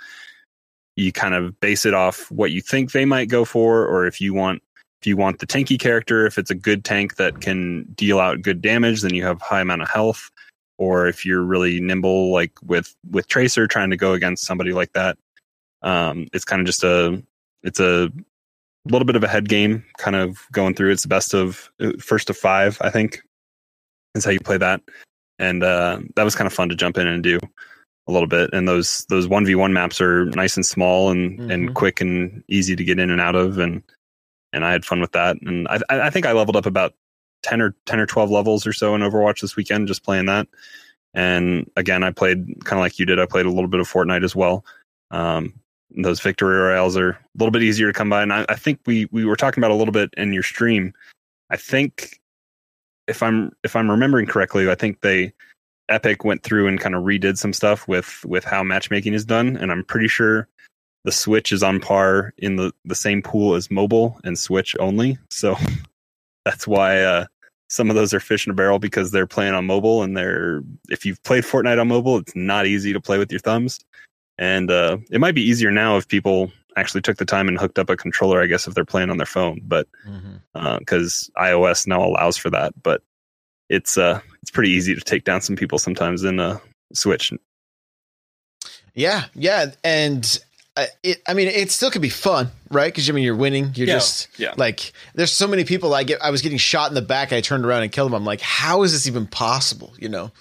you 0.96 1.12
kind 1.12 1.34
of 1.34 1.60
base 1.60 1.86
it 1.86 1.94
off 1.94 2.30
what 2.30 2.52
you 2.52 2.62
think 2.62 2.92
they 2.92 3.06
might 3.06 3.30
go 3.30 3.46
for, 3.46 3.86
or 3.86 4.06
if 4.06 4.20
you 4.20 4.34
want 4.34 4.62
if 5.02 5.08
you 5.08 5.16
want 5.16 5.40
the 5.40 5.48
tanky 5.48 5.80
character, 5.80 6.26
if 6.26 6.38
it's 6.38 6.52
a 6.52 6.56
good 6.56 6.84
tank 6.84 7.16
that 7.16 7.40
can 7.40 7.84
deal 7.96 8.20
out 8.20 8.42
good 8.42 8.62
damage, 8.62 9.02
then 9.02 9.14
you 9.14 9.24
have 9.24 9.42
high 9.42 9.62
amount 9.62 9.82
of 9.82 9.90
health. 9.90 10.30
Or 10.78 11.08
if 11.08 11.26
you're 11.26 11.44
really 11.44 11.80
nimble, 11.80 12.32
like 12.32 12.52
with 12.64 12.96
with 13.10 13.28
Tracer, 13.28 13.68
trying 13.68 13.90
to 13.90 13.98
go 13.98 14.14
against 14.14 14.46
somebody 14.46 14.72
like 14.72 14.94
that, 14.94 15.18
um, 15.82 16.28
it's 16.34 16.46
kind 16.46 16.62
of 16.62 16.66
just 16.66 16.84
a 16.84 17.22
it's 17.64 17.80
a 17.80 18.12
little 18.86 19.06
bit 19.06 19.16
of 19.16 19.24
a 19.24 19.28
head 19.28 19.50
game, 19.50 19.84
kind 19.98 20.16
of 20.16 20.38
going 20.52 20.76
through. 20.76 20.92
It's 20.92 21.02
the 21.02 21.10
best 21.10 21.34
of 21.34 21.70
uh, 21.82 21.94
first 22.00 22.30
of 22.30 22.38
five, 22.38 22.78
I 22.82 22.90
think, 22.90 23.22
is 24.16 24.26
how 24.26 24.32
you 24.32 24.40
play 24.40 24.58
that, 24.58 24.82
and 25.40 25.64
uh, 25.64 26.00
that 26.16 26.24
was 26.24 26.36
kind 26.36 26.46
of 26.48 26.54
fun 26.54 26.70
to 26.70 26.76
jump 26.76 26.98
in 26.98 27.08
and 27.08 27.24
do 27.24 27.40
a 28.08 28.12
little 28.12 28.28
bit. 28.28 28.50
And 28.54 28.68
those 28.68 29.06
those 29.10 29.28
one 29.28 29.46
v 29.46 29.56
one 29.56 29.74
maps 29.74 30.00
are 30.02 30.26
nice 30.26 30.56
and 30.56 30.66
small 30.66 31.10
and 31.10 31.40
Mhm. 31.40 31.52
and 31.54 31.76
quick 31.76 32.02
and 32.02 32.44
easy 32.48 32.76
to 32.76 32.84
get 32.84 33.00
in 33.00 33.10
and 33.10 33.22
out 33.22 33.36
of, 33.36 33.58
and 33.58 33.82
and 34.54 34.66
I 34.66 34.72
had 34.72 34.86
fun 34.86 35.02
with 35.02 35.12
that. 35.14 35.38
And 35.42 35.68
I 35.70 35.80
I 35.90 36.02
I 36.02 36.10
think 36.10 36.26
I 36.26 36.32
leveled 36.34 36.56
up 36.58 36.66
about 36.66 36.94
ten 37.44 37.62
or 37.62 37.76
ten 37.86 38.00
or 38.00 38.06
twelve 38.06 38.30
levels 38.30 38.68
or 38.68 38.74
so 38.74 38.94
in 38.96 39.02
Overwatch 39.02 39.42
this 39.42 39.56
weekend 39.56 39.88
just 39.88 40.04
playing 40.04 40.26
that. 40.28 40.48
And 41.16 41.70
again, 41.76 42.04
I 42.04 42.12
played 42.12 42.46
kind 42.66 42.80
of 42.80 42.84
like 42.84 43.00
you 43.00 43.06
did. 43.06 43.20
I 43.20 43.26
played 43.26 43.46
a 43.48 43.52
little 43.52 43.68
bit 43.68 43.80
of 43.80 43.90
Fortnite 43.92 44.24
as 44.24 44.36
well. 44.36 44.64
Um, 45.12 45.54
those 45.98 46.20
victory 46.20 46.56
royales 46.56 46.96
are 46.98 47.12
a 47.12 47.18
little 47.40 47.52
bit 47.52 47.64
easier 47.64 47.88
to 47.92 47.98
come 47.98 48.10
by, 48.12 48.22
and 48.22 48.32
I, 48.32 48.46
I 48.50 48.56
think 48.56 48.80
we 48.86 49.08
we 49.12 49.26
were 49.26 49.36
talking 49.36 49.60
about 49.64 49.72
a 49.72 49.76
little 49.76 49.92
bit 49.92 50.12
in 50.18 50.34
your 50.34 50.44
stream. 50.44 50.94
I 51.50 51.58
think 51.58 52.19
if 53.10 53.24
I'm 53.24 53.52
if 53.64 53.76
I'm 53.76 53.90
remembering 53.90 54.28
correctly, 54.28 54.70
I 54.70 54.76
think 54.76 55.02
they 55.02 55.34
Epic 55.90 56.24
went 56.24 56.44
through 56.44 56.68
and 56.68 56.80
kind 56.80 56.96
of 56.96 57.04
redid 57.04 57.38
some 57.38 57.54
stuff 57.54 57.88
with 57.88 58.24
with 58.26 58.46
how 58.46 58.64
matchmaking 58.64 59.14
is 59.14 59.26
done, 59.26 59.58
and 59.58 59.72
I'm 59.72 59.84
pretty 59.84 60.08
sure 60.08 60.48
the 61.04 61.12
Switch 61.12 61.52
is 61.52 61.64
on 61.64 61.80
par 61.80 62.34
in 62.38 62.56
the 62.56 62.72
the 62.86 62.96
same 62.96 63.22
pool 63.22 63.56
as 63.56 63.72
mobile 63.72 64.20
and 64.24 64.38
Switch 64.38 64.76
only. 64.80 65.18
So 65.32 65.56
that's 66.46 66.68
why 66.68 67.02
uh, 67.02 67.26
some 67.70 67.90
of 67.90 67.96
those 67.96 68.14
are 68.14 68.20
fish 68.20 68.46
in 68.46 68.52
a 68.52 68.56
barrel 68.56 68.80
because 68.80 69.12
they're 69.12 69.28
playing 69.28 69.56
on 69.56 69.66
mobile, 69.66 70.04
and 70.04 70.16
they're 70.16 70.62
if 70.90 71.06
you've 71.06 71.22
played 71.24 71.44
Fortnite 71.44 71.82
on 71.82 71.88
mobile, 71.88 72.18
it's 72.18 72.36
not 72.36 72.68
easy 72.68 72.94
to 72.94 73.02
play 73.02 73.18
with 73.18 73.32
your 73.32 73.40
thumbs, 73.40 73.80
and 74.38 74.70
uh, 74.70 74.98
it 75.10 75.20
might 75.20 75.36
be 75.36 75.44
easier 75.44 75.72
now 75.72 75.98
if 75.98 76.08
people 76.08 76.52
actually 76.80 77.02
took 77.02 77.18
the 77.18 77.26
time 77.26 77.48
and 77.48 77.58
hooked 77.58 77.80
up 77.80 77.90
a 77.90 77.98
controller. 77.98 78.42
I 78.42 78.46
guess 78.46 78.68
if 78.68 78.74
they're 78.74 78.86
playing 78.86 79.10
on 79.10 79.18
their 79.18 79.26
phone, 79.26 79.62
but 79.64 79.88
because 80.80 81.30
iOS 81.38 81.88
now 81.88 82.04
allows 82.04 82.38
for 82.38 82.50
that. 82.50 82.74
But 82.82 83.02
it's 83.70 83.98
uh 83.98 84.20
it's 84.42 84.52
pretty 84.52 84.72
easy 84.72 84.96
to 84.96 85.02
take 85.02 85.24
down 85.24 85.42
some 85.42 85.56
people 85.56 85.78
sometimes 85.78 86.24
in 86.24 86.40
a 86.40 86.62
Switch. 86.94 87.32
Yeah, 88.96 89.26
yeah, 89.36 89.68
and 89.84 90.40
uh, 90.76 90.86
it. 91.04 91.22
I 91.28 91.34
mean, 91.34 91.48
it 91.48 91.72
still 91.72 91.92
could 91.92 92.02
be 92.02 92.10
fun, 92.10 92.50
right? 92.72 92.92
Because 92.92 93.10
I 93.10 93.14
mean, 93.14 93.24
you're 93.24 93.36
winning. 93.36 93.72
You're 93.76 93.88
Yeah, 93.88 93.94
just 93.94 94.28
yeah. 94.40 94.54
like 94.58 94.92
there's 95.14 95.32
so 95.32 95.48
many 95.48 95.64
people. 95.64 95.94
I 95.94 96.04
get. 96.04 96.22
I 96.22 96.32
was 96.32 96.42
getting 96.42 96.58
shot 96.58 96.90
in 96.90 96.96
the 96.96 97.02
back. 97.02 97.32
I 97.32 97.42
turned 97.42 97.66
around 97.66 97.84
and 97.84 97.92
killed 97.92 98.08
them. 98.12 98.16
I'm 98.16 98.26
like, 98.26 98.42
how 98.42 98.84
is 98.84 98.92
this 98.92 99.08
even 99.08 99.28
possible? 99.28 99.94
You 100.00 100.10
know, 100.10 100.32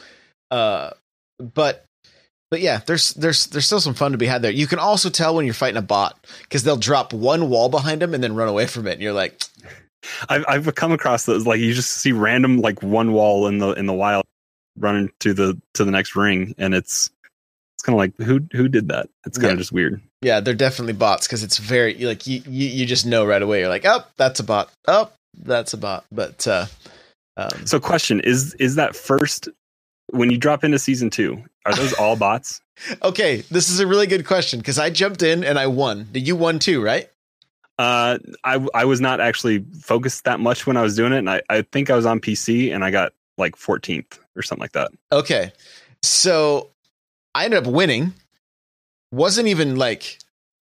uh, 0.50 0.90
but. 1.38 1.84
But 2.50 2.60
yeah, 2.60 2.80
there's 2.86 3.12
there's 3.14 3.46
there's 3.48 3.66
still 3.66 3.80
some 3.80 3.94
fun 3.94 4.12
to 4.12 4.18
be 4.18 4.26
had 4.26 4.42
there. 4.42 4.50
You 4.50 4.66
can 4.66 4.78
also 4.78 5.10
tell 5.10 5.34
when 5.34 5.44
you're 5.44 5.54
fighting 5.54 5.76
a 5.76 5.82
bot 5.82 6.18
because 6.42 6.62
they'll 6.62 6.76
drop 6.76 7.12
one 7.12 7.50
wall 7.50 7.68
behind 7.68 8.00
them 8.00 8.14
and 8.14 8.22
then 8.24 8.34
run 8.34 8.48
away 8.48 8.66
from 8.66 8.86
it, 8.86 8.92
and 8.94 9.02
you're 9.02 9.12
like, 9.12 9.42
I've 10.28 10.44
I've 10.48 10.74
come 10.74 10.92
across 10.92 11.26
those 11.26 11.46
like 11.46 11.60
you 11.60 11.74
just 11.74 11.90
see 11.94 12.12
random 12.12 12.58
like 12.60 12.82
one 12.82 13.12
wall 13.12 13.46
in 13.48 13.58
the 13.58 13.72
in 13.72 13.86
the 13.86 13.92
wild 13.92 14.24
running 14.78 15.10
to 15.20 15.34
the 15.34 15.60
to 15.74 15.84
the 15.84 15.90
next 15.90 16.16
ring, 16.16 16.54
and 16.56 16.74
it's 16.74 17.10
it's 17.76 17.82
kind 17.82 17.94
of 17.94 17.98
like 17.98 18.16
who 18.26 18.40
who 18.52 18.66
did 18.68 18.88
that? 18.88 19.08
It's 19.26 19.36
kind 19.36 19.50
of 19.52 19.58
Yeah. 19.58 19.60
just 19.60 19.72
weird. 19.72 20.00
Yeah, 20.22 20.40
they're 20.40 20.54
definitely 20.54 20.94
bots 20.94 21.26
because 21.26 21.44
it's 21.44 21.58
very 21.58 21.94
like 21.94 22.26
you, 22.26 22.42
you 22.48 22.68
you 22.68 22.86
just 22.86 23.04
know 23.06 23.26
right 23.26 23.42
away. 23.42 23.60
You're 23.60 23.68
like, 23.68 23.84
oh, 23.84 24.04
that's 24.16 24.40
a 24.40 24.44
bot. 24.44 24.70
Oh, 24.88 25.10
that's 25.36 25.74
a 25.74 25.76
bot. 25.76 26.04
But 26.10 26.46
uh, 26.48 26.66
um, 27.36 27.66
So, 27.66 27.78
question 27.78 28.20
is 28.20 28.54
is 28.54 28.74
that 28.76 28.96
first 28.96 29.48
when 30.10 30.30
you 30.30 30.38
drop 30.38 30.64
into 30.64 30.78
season 30.78 31.10
two? 31.10 31.44
Are 31.68 31.74
those 31.74 31.92
all 31.92 32.16
bots? 32.16 32.62
okay, 33.02 33.42
this 33.50 33.68
is 33.68 33.78
a 33.78 33.86
really 33.86 34.06
good 34.06 34.26
question 34.26 34.58
because 34.58 34.78
I 34.78 34.88
jumped 34.88 35.22
in 35.22 35.44
and 35.44 35.58
I 35.58 35.66
won. 35.66 36.08
Did 36.10 36.26
You 36.26 36.34
won 36.34 36.58
too, 36.58 36.82
right? 36.82 37.10
Uh, 37.78 38.18
I 38.42 38.66
I 38.74 38.86
was 38.86 39.00
not 39.00 39.20
actually 39.20 39.64
focused 39.80 40.24
that 40.24 40.40
much 40.40 40.66
when 40.66 40.76
I 40.76 40.82
was 40.82 40.96
doing 40.96 41.12
it, 41.12 41.18
and 41.18 41.30
I 41.30 41.42
I 41.50 41.62
think 41.62 41.90
I 41.90 41.94
was 41.94 42.06
on 42.06 42.20
PC 42.20 42.74
and 42.74 42.82
I 42.84 42.90
got 42.90 43.12
like 43.36 43.54
14th 43.54 44.18
or 44.34 44.42
something 44.42 44.62
like 44.62 44.72
that. 44.72 44.90
Okay, 45.12 45.52
so 46.02 46.70
I 47.34 47.44
ended 47.44 47.66
up 47.66 47.72
winning. 47.72 48.14
Wasn't 49.12 49.46
even 49.46 49.76
like 49.76 50.18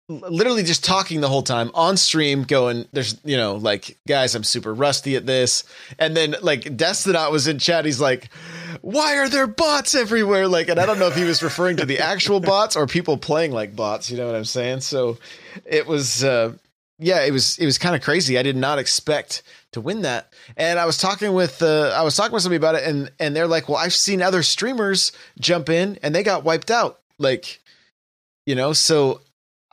literally 0.10 0.64
just 0.64 0.84
talking 0.84 1.22
the 1.22 1.30
whole 1.30 1.44
time 1.44 1.70
on 1.76 1.96
stream 1.96 2.44
going 2.44 2.88
there's 2.92 3.16
you 3.24 3.38
know 3.38 3.56
like 3.56 3.96
guys 4.08 4.34
i'm 4.34 4.44
super 4.44 4.74
rusty 4.74 5.16
at 5.16 5.26
this. 5.26 5.64
And 6.00 6.18
then 6.18 6.36
like 6.42 6.62
destinot 6.62 7.32
was 7.32 7.48
in 7.48 7.60
chat. 7.60 7.86
He's 7.86 8.02
like 8.02 8.30
why 8.82 9.18
are 9.18 9.30
there 9.30 9.48
bots 9.48 9.94
everywhere? 9.94 10.48
Like 10.48 10.68
and 10.68 10.80
i 10.80 10.86
don't 10.86 11.00
know 11.00 11.08
if 11.08 11.16
he 11.16 11.24
was 11.24 11.44
referring 11.44 11.78
to 11.78 11.86
the 11.86 12.00
actual 12.00 12.40
bots 12.40 12.76
or 12.76 12.88
people 12.88 13.18
playing 13.18 13.52
like 13.52 13.76
bots 13.76 14.10
you 14.10 14.18
know 14.18 14.26
what 14.26 14.36
i'm 14.36 14.46
saying? 14.46 14.82
So 14.82 15.20
it 15.66 15.86
was 15.86 16.24
uh 16.24 16.54
yeah 16.98 17.24
it 17.24 17.32
was 17.32 17.60
it 17.60 17.66
was 17.66 17.78
kind 17.78 17.96
of 17.96 18.02
crazy. 18.02 18.40
I 18.40 18.44
did 18.44 18.58
not 18.58 18.80
expect 18.80 19.44
to 19.74 19.82
win 19.82 20.02
that. 20.02 20.34
And 20.58 20.80
i 20.80 20.86
was 20.86 20.98
talking 20.98 21.34
with 21.34 21.62
uh 21.62 21.94
i 21.96 22.02
was 22.02 22.16
talking 22.16 22.34
with 22.34 22.42
somebody 22.42 22.58
about 22.58 22.74
it 22.74 22.84
and 22.84 23.12
and 23.20 23.36
they're 23.36 23.48
like 23.48 23.70
well 23.70 23.78
i've 23.78 23.94
seen 23.94 24.24
other 24.24 24.42
streamers 24.42 25.12
jump 25.40 25.70
in 25.70 26.00
and 26.02 26.16
they 26.16 26.24
got 26.24 26.44
wiped 26.44 26.72
out. 26.72 27.00
Like 27.20 27.60
you 28.48 28.56
know 28.56 28.74
so 28.74 29.22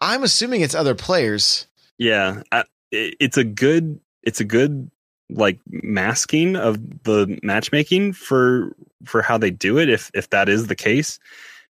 i'm 0.01 0.23
assuming 0.23 0.61
it's 0.61 0.75
other 0.75 0.95
players. 0.95 1.67
Yeah, 1.99 2.43
I, 2.53 2.65
it's 2.91 3.37
a 3.37 3.45
good 3.45 4.01
it's 4.23 4.41
a 4.41 4.45
good 4.45 4.91
like 5.29 5.59
masking 5.69 6.57
of 6.57 6.79
the 7.05 7.39
matchmaking 7.43 8.13
for 8.13 8.77
for 9.05 9.23
how 9.23 9.39
they 9.39 9.51
do 9.51 9.79
it 9.79 9.89
if 9.89 10.11
if 10.15 10.31
that 10.31 10.49
is 10.49 10.67
the 10.67 10.77
case 10.77 11.19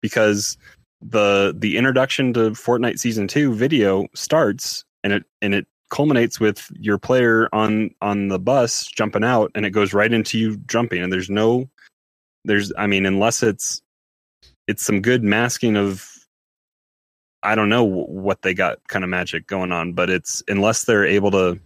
because 0.00 0.56
the 1.02 1.54
the 1.56 1.76
introduction 1.76 2.32
to 2.34 2.50
Fortnite 2.50 2.98
season 2.98 3.26
2 3.26 3.54
video 3.54 4.06
starts 4.14 4.84
and 5.02 5.12
it 5.12 5.24
and 5.42 5.54
it 5.54 5.66
culminates 5.88 6.38
with 6.38 6.70
your 6.78 6.98
player 6.98 7.48
on 7.52 7.90
on 8.00 8.28
the 8.28 8.38
bus 8.38 8.86
jumping 8.86 9.24
out 9.24 9.50
and 9.54 9.66
it 9.66 9.70
goes 9.70 9.92
right 9.92 10.12
into 10.12 10.38
you 10.38 10.56
jumping 10.68 11.02
and 11.02 11.12
there's 11.12 11.30
no 11.30 11.68
there's 12.44 12.72
I 12.78 12.86
mean 12.86 13.06
unless 13.06 13.42
it's 13.42 13.82
it's 14.68 14.84
some 14.84 15.02
good 15.02 15.24
masking 15.24 15.76
of 15.76 16.08
I 17.42 17.54
don't 17.54 17.68
know 17.68 17.85
what 17.85 18.42
they 18.42 18.54
got 18.54 18.87
kind 18.88 19.04
of 19.04 19.11
magic 19.11 19.47
going 19.47 19.73
on, 19.73 19.92
but 19.92 20.11
it's 20.11 20.42
unless 20.49 20.85
they're 20.85 21.06
able 21.06 21.30
to 21.30 21.59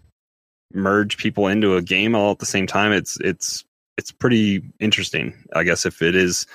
merge 0.73 1.17
people 1.17 1.47
into 1.47 1.77
a 1.77 1.83
game 1.83 2.15
all 2.15 2.33
at 2.33 2.39
the 2.39 2.47
same 2.47 2.67
time, 2.67 2.93
it's 2.93 3.19
it's 3.21 3.65
it's 3.97 4.13
pretty 4.13 4.63
interesting. 4.81 5.35
I 5.55 5.65
guess 5.65 5.87
if 5.87 6.03
it 6.03 6.15
is 6.15 6.47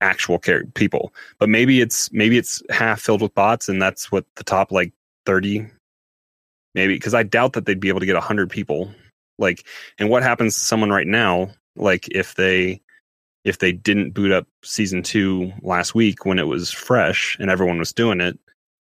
actual 0.00 0.38
char- 0.38 0.64
people, 0.74 1.14
but 1.38 1.48
maybe 1.48 1.80
it's 1.80 2.10
maybe 2.12 2.36
it's 2.36 2.62
half 2.70 3.00
filled 3.00 3.22
with 3.22 3.34
bots, 3.34 3.68
and 3.68 3.80
that's 3.80 4.10
what 4.10 4.24
the 4.36 4.44
top 4.44 4.72
like 4.72 4.92
thirty, 5.26 5.66
maybe 6.74 6.94
because 6.94 7.14
I 7.14 7.22
doubt 7.22 7.52
that 7.54 7.66
they'd 7.66 7.80
be 7.80 7.88
able 7.88 8.00
to 8.00 8.06
get 8.06 8.16
hundred 8.16 8.50
people. 8.50 8.92
Like, 9.38 9.64
and 9.98 10.08
what 10.08 10.22
happens 10.22 10.54
to 10.54 10.64
someone 10.64 10.90
right 10.90 11.06
now? 11.06 11.50
Like 11.76 12.08
if 12.08 12.34
they 12.34 12.80
if 13.44 13.58
they 13.58 13.72
didn't 13.72 14.12
boot 14.12 14.32
up 14.32 14.46
season 14.62 15.02
two 15.02 15.52
last 15.62 15.94
week 15.94 16.24
when 16.24 16.38
it 16.38 16.46
was 16.46 16.70
fresh 16.70 17.36
and 17.38 17.50
everyone 17.50 17.78
was 17.78 17.92
doing 17.92 18.20
it 18.20 18.38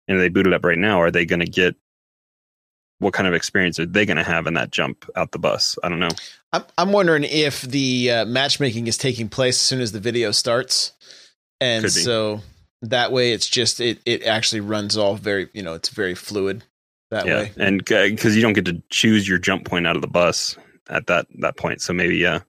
and 0.08 0.20
they 0.20 0.30
boot 0.30 0.48
it 0.48 0.54
up 0.54 0.66
right 0.66 0.78
now, 0.78 1.02
are 1.02 1.12
they 1.12 1.26
going 1.26 1.40
to 1.40 1.46
get 1.46 1.76
what 3.00 3.14
kind 3.14 3.28
of 3.28 3.34
experience 3.34 3.80
are 3.80 3.86
they 3.86 4.06
going 4.06 4.18
to 4.18 4.24
have 4.24 4.48
in 4.48 4.54
that 4.54 4.72
jump 4.72 5.10
out 5.16 5.32
the 5.32 5.40
bus? 5.40 5.78
I 5.84 5.90
don't 5.90 6.00
know. 6.00 6.10
i'm, 6.54 6.64
I'm 6.78 6.92
wondering 6.92 7.24
if 7.24 7.62
the 7.62 8.12
uh, 8.12 8.26
matchmaking 8.26 8.88
is 8.88 8.98
taking 8.98 9.30
place 9.30 9.56
as 9.56 9.62
soon 9.62 9.82
as 9.82 9.92
the 9.92 10.00
video 10.00 10.32
starts 10.32 10.94
and 11.60 11.92
so 11.92 12.42
that 12.82 13.12
way 13.12 13.32
it's 13.32 13.48
just 13.48 13.80
it 13.80 14.00
it 14.06 14.24
actually 14.24 14.62
runs 14.62 14.98
all 14.98 15.16
very 15.16 15.50
you 15.54 15.64
know 15.64 15.74
it's 15.74 15.90
very 15.90 16.16
fluid 16.16 16.64
that 17.12 17.26
yeah, 17.26 17.44
way 17.44 17.52
and 17.58 17.80
because 17.86 18.36
you 18.36 18.42
don't 18.42 18.54
get 18.54 18.66
to 18.66 18.82
choose 18.90 19.28
your 19.28 19.38
jump 19.38 19.66
point 19.66 19.88
out 19.88 19.96
of 19.96 20.02
the 20.02 20.08
bus 20.08 20.58
at 20.90 21.08
that 21.08 21.28
that 21.40 21.58
point, 21.58 21.82
so 21.82 21.94
maybe 21.94 22.18
yeah, 22.18 22.40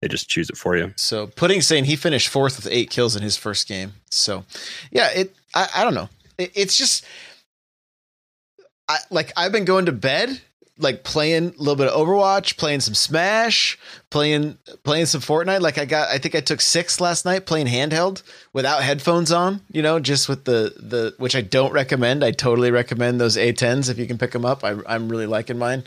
they 0.00 0.08
just 0.08 0.28
choose 0.28 0.50
it 0.50 0.56
for 0.56 0.76
you. 0.76 0.92
So 0.96 1.26
Pudding 1.26 1.60
saying 1.60 1.84
he 1.84 1.96
finished 1.96 2.28
fourth 2.28 2.56
with 2.56 2.68
eight 2.70 2.90
kills 2.90 3.16
in 3.16 3.22
his 3.22 3.36
first 3.36 3.68
game. 3.68 3.94
So 4.10 4.44
yeah, 4.90 5.10
it 5.10 5.34
I, 5.54 5.68
I 5.76 5.84
don't 5.84 5.94
know. 5.94 6.08
It, 6.38 6.52
it's 6.54 6.76
just 6.76 7.04
I 8.88 8.98
like 9.10 9.32
I've 9.36 9.52
been 9.52 9.64
going 9.64 9.86
to 9.86 9.92
bed 9.92 10.40
like 10.78 11.04
playing 11.04 11.48
a 11.48 11.58
little 11.58 11.76
bit 11.76 11.88
of 11.88 11.94
Overwatch, 11.94 12.56
playing 12.56 12.80
some 12.80 12.94
Smash, 12.94 13.78
playing 14.10 14.58
playing 14.82 15.06
some 15.06 15.20
Fortnite. 15.20 15.60
Like 15.60 15.78
I 15.78 15.84
got 15.84 16.08
I 16.08 16.18
think 16.18 16.34
I 16.34 16.40
took 16.40 16.60
six 16.60 17.00
last 17.00 17.24
night 17.24 17.46
playing 17.46 17.66
handheld 17.66 18.22
without 18.52 18.82
headphones 18.82 19.30
on, 19.30 19.60
you 19.70 19.82
know, 19.82 20.00
just 20.00 20.28
with 20.28 20.44
the 20.44 20.74
the 20.76 21.14
which 21.18 21.36
I 21.36 21.42
don't 21.42 21.72
recommend. 21.72 22.24
I 22.24 22.32
totally 22.32 22.70
recommend 22.70 23.20
those 23.20 23.36
A10s 23.36 23.88
if 23.88 23.98
you 23.98 24.06
can 24.06 24.18
pick 24.18 24.32
them 24.32 24.44
up. 24.44 24.64
I 24.64 24.76
I'm 24.86 25.08
really 25.08 25.26
liking 25.26 25.58
mine 25.58 25.84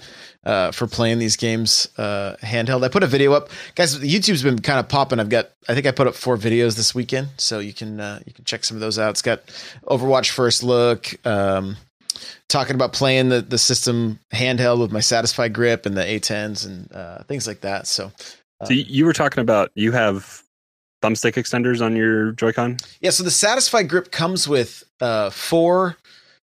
uh, 0.47 0.71
for 0.71 0.87
playing 0.87 1.19
these 1.19 1.35
games 1.35 1.89
uh, 1.97 2.37
handheld. 2.41 2.83
I 2.83 2.87
put 2.87 3.03
a 3.03 3.07
video 3.07 3.33
up, 3.33 3.49
guys. 3.75 3.99
YouTube's 3.99 4.43
been 4.43 4.59
kind 4.59 4.79
of 4.79 4.87
popping. 4.87 5.19
I've 5.19 5.27
got, 5.27 5.49
I 5.67 5.73
think 5.73 5.85
I 5.85 5.91
put 5.91 6.07
up 6.07 6.15
four 6.15 6.37
videos 6.37 6.77
this 6.77 6.95
weekend, 6.95 7.27
so 7.35 7.59
you 7.59 7.73
can 7.73 7.99
uh, 7.99 8.21
you 8.25 8.31
can 8.33 8.45
check 8.45 8.63
some 8.63 8.77
of 8.77 8.81
those 8.81 8.97
out. 8.97 9.09
It's 9.11 9.21
got 9.21 9.45
Overwatch 9.83 10.29
first 10.29 10.63
look, 10.63 11.13
um, 11.27 11.75
talking 12.49 12.75
about 12.75 12.93
playing 12.93 13.29
the 13.29 13.41
the 13.41 13.57
system 13.57 14.19
handheld 14.33 14.79
with 14.79 14.91
my 14.91 14.99
Satisfye 14.99 15.51
grip 15.51 15.85
and 15.85 15.95
the 15.97 16.03
A10s 16.03 16.65
and 16.65 16.91
uh, 16.93 17.23
things 17.23 17.47
like 17.47 17.61
that. 17.61 17.87
So 17.87 18.11
So 18.65 18.73
you- 18.73 19.05
were 19.05 19.13
talking 19.13 19.41
about 19.41 19.71
you 19.75 19.91
have 19.91 20.43
thumbstick 21.03 21.33
extenders 21.33 21.79
on 21.85 21.95
your 21.95 22.31
Joy-Con. 22.31 22.77
yeah, 23.01 23.11
so 23.11 23.23
the 23.23 23.29
Satisfye 23.29 23.87
grip 23.87 24.11
comes 24.11 24.47
with 24.47 24.83
uh, 24.99 25.29
four 25.29 25.95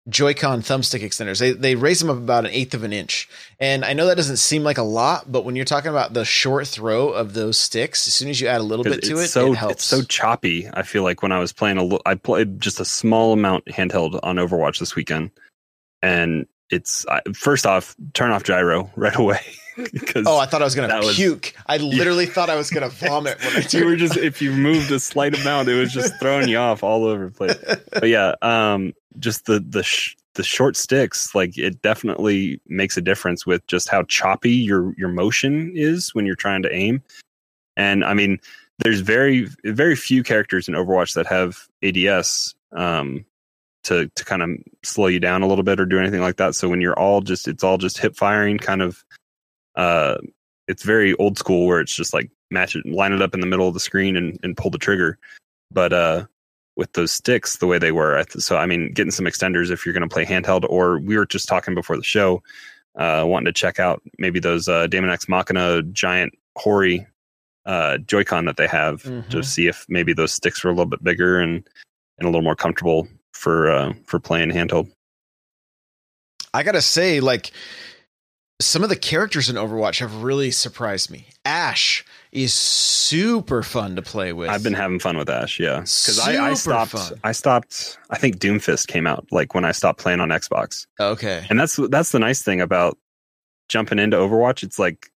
Joy-Con 0.08 0.62
thumbstick 0.62 1.02
extenders. 1.02 1.40
They 1.40 1.52
they 1.54 1.74
raise 1.74 2.00
them 2.00 2.12
up 2.12 2.18
about 2.18 2.46
an 2.46 2.52
eighth 2.52 2.76
of 2.76 2.84
an 2.84 2.94
inch, 2.94 3.28
and 3.60 3.84
I 3.84 3.94
know 3.94 4.06
that 4.06 4.16
doesn't 4.18 4.38
seem 4.38 4.62
like 4.64 4.78
a 4.78 4.84
lot, 4.84 5.32
but 5.32 5.46
when 5.46 5.56
you're 5.56 5.66
talking 5.66 5.90
about 5.90 6.14
the 6.14 6.24
short 6.24 6.68
throw 6.68 7.10
of 7.10 7.34
those 7.34 7.58
sticks, 7.58 8.08
as 8.08 8.14
soon 8.14 8.30
as 8.30 8.40
you 8.40 8.48
add 8.48 8.62
a 8.62 8.64
little 8.64 8.84
bit 8.84 9.02
to 9.06 9.18
it, 9.18 9.30
so 9.30 9.54
it 9.54 9.56
helps. 9.56 9.74
it's 9.78 9.86
so 9.86 10.04
choppy. 10.04 10.70
I 10.74 10.84
feel 10.84 11.02
like 11.02 11.24
when 11.24 11.32
I 11.32 11.40
was 11.40 11.52
playing 11.52 11.80
a 11.80 11.98
I 12.08 12.14
played 12.14 12.62
just 12.62 12.80
a 12.80 12.86
small 12.86 13.34
amount 13.34 13.66
handheld 13.66 14.20
on 14.22 14.36
Overwatch 14.36 14.78
this 14.78 14.96
weekend, 14.96 15.32
and 16.06 16.46
it's 16.70 17.06
I, 17.08 17.22
first 17.34 17.66
off 17.66 17.96
turn 18.14 18.32
off 18.32 18.44
gyro 18.44 18.90
right 18.96 19.16
away 19.16 19.40
because 19.94 20.26
Oh, 20.28 20.38
I 20.38 20.46
thought 20.46 20.62
I 20.62 20.66
was 20.66 20.76
gonna 20.76 20.88
That 20.88 21.04
was- 21.04 21.16
puke. 21.16 21.54
I 21.68 21.78
literally 22.00 22.26
thought 22.26 22.50
I 22.50 22.56
was 22.56 22.70
gonna 22.70 22.90
vomit 22.90 23.38
when 23.40 23.58
I 23.64 23.68
you 23.70 23.86
were 23.86 23.96
just 23.96 24.18
if 24.18 24.42
you 24.42 24.52
moved 24.52 24.92
a 24.92 25.00
slight 25.00 25.40
amount, 25.40 25.68
it 25.70 25.76
was 25.80 25.92
just 25.94 26.14
throwing 26.20 26.48
you 26.50 26.58
off 26.58 26.84
all 26.84 27.06
over 27.06 27.26
the 27.26 27.32
place. 27.32 27.58
But 27.92 28.08
yeah, 28.10 28.36
um, 28.42 28.94
just 29.20 29.46
the 29.46 29.60
the 29.60 29.84
sh- 29.84 30.16
the 30.36 30.44
short 30.44 30.76
sticks, 30.76 31.34
like 31.34 31.58
it 31.58 31.82
definitely 31.82 32.60
makes 32.68 32.98
a 32.98 33.02
difference 33.02 33.46
with 33.46 33.66
just 33.68 33.88
how 33.90 34.04
choppy 34.04 34.52
your 34.52 34.94
your 34.98 35.10
motion 35.10 35.72
is 35.76 36.14
when 36.14 36.26
you're 36.26 36.36
trying 36.36 36.62
to 36.64 36.74
aim. 36.74 37.02
And 37.78 38.04
I 38.04 38.14
mean, 38.14 38.40
there's 38.80 39.00
very 39.02 39.48
very 39.64 39.96
few 39.96 40.24
characters 40.24 40.68
in 40.68 40.74
Overwatch 40.74 41.14
that 41.14 41.28
have 41.28 41.68
ADS 41.84 42.54
um, 42.74 43.26
to 43.86 44.10
to 44.16 44.26
kind 44.26 44.44
of 44.44 44.50
slow 44.84 45.08
you 45.08 45.20
down 45.20 45.42
a 45.42 45.48
little 45.48 45.64
bit 45.64 45.80
or 45.80 45.86
do 45.86 46.00
anything 46.00 46.22
like 46.22 46.38
that. 46.38 46.54
So 46.56 46.70
when 46.70 46.82
you're 46.82 46.98
all 47.00 47.22
just 47.22 47.48
it's 47.48 47.64
all 47.64 47.78
just 47.78 47.98
hip 47.98 48.16
firing, 48.16 48.58
kind 48.58 48.82
of. 48.82 49.04
Uh, 49.76 50.18
it's 50.68 50.84
very 50.84 51.14
old 51.16 51.38
school 51.38 51.68
where 51.68 51.80
it's 51.80 51.94
just 51.96 52.14
like 52.14 52.32
match 52.50 52.76
it, 52.76 52.86
line 52.86 53.12
it 53.14 53.22
up 53.22 53.34
in 53.34 53.40
the 53.40 53.46
middle 53.46 53.68
of 53.68 53.74
the 53.74 53.80
screen 53.80 54.16
and, 54.16 54.40
and 54.42 54.56
pull 54.58 54.72
the 54.72 54.78
trigger. 54.78 55.18
But 55.72 55.94
uh, 55.94 56.26
with 56.76 56.92
those 56.94 57.12
sticks 57.12 57.58
the 57.58 57.68
way 57.68 57.78
they 57.78 57.92
were, 57.92 58.18
I 58.18 58.24
th- 58.24 58.44
so 58.44 58.58
I 58.58 58.66
mean, 58.66 58.92
getting 58.94 59.12
some 59.12 59.26
extenders 59.26 59.70
if 59.70 59.86
you're 59.86 59.94
going 59.94 60.08
to 60.08 60.14
play 60.14 60.26
handheld, 60.26 60.66
or 60.70 60.98
we 61.00 61.18
were 61.18 61.26
just 61.26 61.48
talking 61.48 61.76
before 61.76 61.98
the 61.98 62.04
show, 62.04 62.42
uh, 62.98 63.24
wanting 63.28 63.46
to 63.46 63.52
check 63.54 63.80
out 63.80 64.02
maybe 64.18 64.40
those 64.40 64.68
uh, 64.70 64.88
Daemon 64.88 65.10
X 65.12 65.28
Machina 65.30 65.84
giant 65.84 66.34
Hori 66.58 67.06
uh, 67.66 67.98
Joy-Con 68.00 68.46
that 68.46 68.58
they 68.58 68.68
have 68.68 69.04
Mhm. 69.04 69.30
to 69.30 69.44
see 69.44 69.68
if 69.68 69.86
maybe 69.90 70.14
those 70.14 70.34
sticks 70.34 70.64
were 70.64 70.70
a 70.72 70.74
little 70.74 70.86
bit 70.86 71.04
bigger 71.04 71.38
and 71.40 71.68
and 72.18 72.26
a 72.28 72.30
little 72.32 72.42
more 72.44 72.56
comfortable 72.56 73.08
for 73.36 73.70
uh, 73.70 73.94
for 74.06 74.20
playing 74.20 74.52
handheld. 74.52 74.90
I 76.54 76.64
gotta 76.64 76.82
say, 76.82 77.20
like 77.20 77.52
some 78.62 78.84
of 78.84 78.90
the 78.90 78.96
characters 78.96 79.50
in 79.50 79.56
Overwatch 79.58 80.00
have 80.00 80.24
really 80.24 80.52
surprised 80.52 81.12
me. 81.12 81.28
Ash 81.44 82.06
is 82.32 82.54
super 82.54 83.62
fun 83.62 83.96
to 83.98 84.02
play 84.02 84.34
with. 84.34 84.50
I've 84.50 84.64
been 84.64 84.74
having 84.74 85.00
fun 85.00 85.18
with 85.18 85.30
Ash, 85.30 85.60
yeah. 85.60 85.82
Because 85.82 86.20
I, 86.20 86.52
I 86.52 86.54
stopped. 86.54 86.92
fun. 86.92 87.20
I 87.24 87.32
stopped. 87.34 87.98
I 88.10 88.18
think 88.18 88.38
Doomfist 88.38 88.88
came 88.88 89.06
out 89.06 89.28
like 89.32 89.54
when 89.54 89.66
I 89.66 89.72
stopped 89.72 90.00
playing 90.00 90.22
on 90.22 90.30
Xbox, 90.30 90.88
okay. 91.00 91.46
and 91.50 91.60
that's 91.60 91.76
that's 91.90 92.12
the 92.12 92.20
nice 92.20 92.42
thing 92.42 92.62
about 92.62 92.98
jumping 93.70 94.00
into 94.00 94.18
Overwatch, 94.18 94.64
it's 94.64 94.80
like 94.80 95.12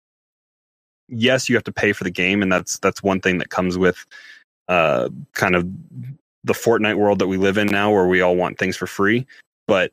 yes, 1.09 1.49
you 1.49 1.57
have 1.57 1.65
to 1.65 1.73
pay 1.73 1.93
for 1.93 2.05
the 2.05 2.11
game, 2.11 2.43
and 2.43 2.53
that's 2.53 2.79
that's 2.79 3.03
one 3.03 3.21
thing 3.21 3.39
that 3.39 3.51
comes 3.51 3.79
with 3.79 4.05
uh, 4.69 5.09
kind 5.35 5.57
of 5.57 5.67
the 6.45 6.52
Fortnite 6.52 6.97
world 6.97 7.18
that 7.18 7.26
we 7.26 7.37
live 7.37 7.59
in 7.59 7.66
now, 7.66 7.92
where 7.92 8.07
we 8.07 8.21
all 8.21 8.37
want 8.37 8.59
things 8.59 8.76
for 8.76 8.87
free. 8.87 9.26
But 9.66 9.92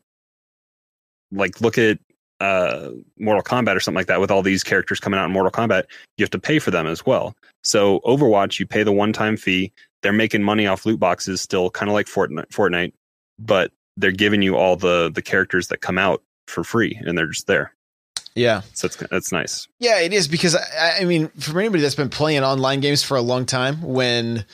like, 1.31 1.59
look 1.61 1.77
at 1.77 1.99
uh, 2.39 2.91
Mortal 3.17 3.43
Kombat 3.43 3.75
or 3.75 3.79
something 3.79 3.97
like 3.97 4.07
that. 4.07 4.19
With 4.19 4.31
all 4.31 4.41
these 4.41 4.63
characters 4.63 4.99
coming 4.99 5.19
out 5.19 5.25
in 5.25 5.31
Mortal 5.31 5.51
Kombat, 5.51 5.85
you 6.17 6.23
have 6.23 6.29
to 6.31 6.39
pay 6.39 6.59
for 6.59 6.71
them 6.71 6.87
as 6.87 7.05
well. 7.05 7.35
So 7.63 7.99
Overwatch, 8.01 8.59
you 8.59 8.65
pay 8.65 8.83
the 8.83 8.91
one-time 8.91 9.37
fee. 9.37 9.71
They're 10.01 10.13
making 10.13 10.43
money 10.43 10.67
off 10.67 10.85
loot 10.85 10.99
boxes, 10.99 11.41
still 11.41 11.69
kind 11.71 11.89
of 11.89 11.93
like 11.93 12.05
Fortnite, 12.05 12.49
Fortnite, 12.49 12.93
but 13.39 13.71
they're 13.97 14.11
giving 14.11 14.41
you 14.41 14.55
all 14.55 14.75
the 14.75 15.09
the 15.13 15.21
characters 15.21 15.69
that 15.69 15.81
come 15.81 15.97
out 15.97 16.21
for 16.47 16.63
free, 16.63 16.99
and 17.05 17.17
they're 17.17 17.27
just 17.27 17.47
there. 17.47 17.73
Yeah, 18.35 18.61
so 18.73 18.87
it's 18.87 18.97
that's 18.97 19.31
nice. 19.31 19.67
Yeah, 19.79 19.99
it 19.99 20.13
is 20.13 20.27
because 20.27 20.55
I, 20.55 20.97
I 20.99 21.05
mean, 21.05 21.29
for 21.29 21.57
anybody 21.59 21.81
that's 21.81 21.95
been 21.95 22.09
playing 22.09 22.43
online 22.43 22.81
games 22.81 23.01
for 23.01 23.15
a 23.15 23.21
long 23.21 23.45
time, 23.45 23.81
when 23.81 24.45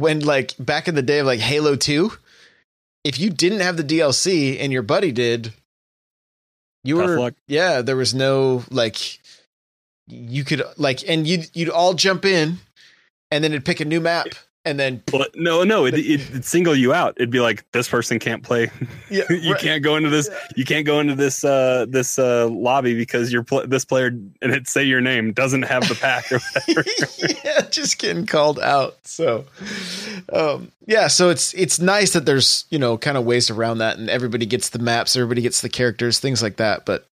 when 0.00 0.20
like 0.20 0.54
back 0.58 0.88
in 0.88 0.94
the 0.94 1.02
day 1.02 1.20
of 1.20 1.26
like 1.26 1.40
Halo 1.40 1.76
Two, 1.76 2.12
if 3.04 3.18
you 3.20 3.30
didn't 3.30 3.60
have 3.60 3.76
the 3.76 3.84
DLC 3.84 4.58
and 4.60 4.72
your 4.72 4.82
buddy 4.82 5.12
did, 5.12 5.52
you 6.84 6.98
Tough 6.98 7.08
were 7.08 7.18
luck. 7.18 7.34
yeah, 7.46 7.82
there 7.82 7.96
was 7.96 8.14
no 8.14 8.64
like 8.70 9.20
you 10.08 10.44
could 10.44 10.62
like 10.76 11.08
and 11.08 11.26
you'd 11.26 11.50
you'd 11.54 11.70
all 11.70 11.94
jump 11.94 12.24
in 12.24 12.58
and 13.30 13.44
then 13.44 13.52
it'd 13.52 13.64
pick 13.64 13.80
a 13.80 13.84
new 13.84 14.00
map 14.00 14.26
and 14.64 14.78
then 14.78 15.02
But 15.10 15.34
no, 15.34 15.64
no, 15.64 15.86
it, 15.86 15.94
it, 15.94 16.20
it'd 16.20 16.44
single 16.44 16.74
you 16.74 16.92
out. 16.92 17.14
It'd 17.16 17.30
be 17.30 17.40
like 17.40 17.64
this 17.72 17.88
person 17.88 18.18
can't 18.18 18.42
play. 18.42 18.70
yeah, 19.10 19.24
you 19.30 19.52
right. 19.52 19.60
can't 19.60 19.82
go 19.82 19.96
into 19.96 20.10
this. 20.10 20.28
You 20.54 20.64
can't 20.64 20.84
go 20.84 21.00
into 21.00 21.14
this 21.14 21.44
uh, 21.44 21.86
this 21.88 22.18
uh, 22.18 22.48
lobby 22.48 22.94
because 22.94 23.32
you're 23.32 23.42
pl- 23.42 23.66
this 23.66 23.84
player 23.84 24.08
and 24.08 24.52
it 24.52 24.68
say 24.68 24.84
your 24.84 25.00
name 25.00 25.32
doesn't 25.32 25.62
have 25.62 25.88
the 25.88 25.94
pack 25.94 26.30
or 26.30 26.38
whatever. 26.38 26.88
yeah, 27.44 27.62
just 27.70 27.98
getting 27.98 28.26
called 28.26 28.58
out. 28.60 28.96
So, 29.04 29.46
um, 30.32 30.70
yeah, 30.86 31.08
so 31.08 31.30
it's 31.30 31.54
it's 31.54 31.78
nice 31.78 32.12
that 32.12 32.26
there's 32.26 32.66
you 32.70 32.78
know 32.78 32.98
kind 32.98 33.16
of 33.16 33.24
ways 33.24 33.50
around 33.50 33.78
that, 33.78 33.98
and 33.98 34.10
everybody 34.10 34.44
gets 34.44 34.68
the 34.68 34.78
maps, 34.78 35.16
everybody 35.16 35.42
gets 35.42 35.62
the 35.62 35.70
characters, 35.70 36.18
things 36.18 36.42
like 36.42 36.56
that. 36.56 36.84
But 36.84 37.06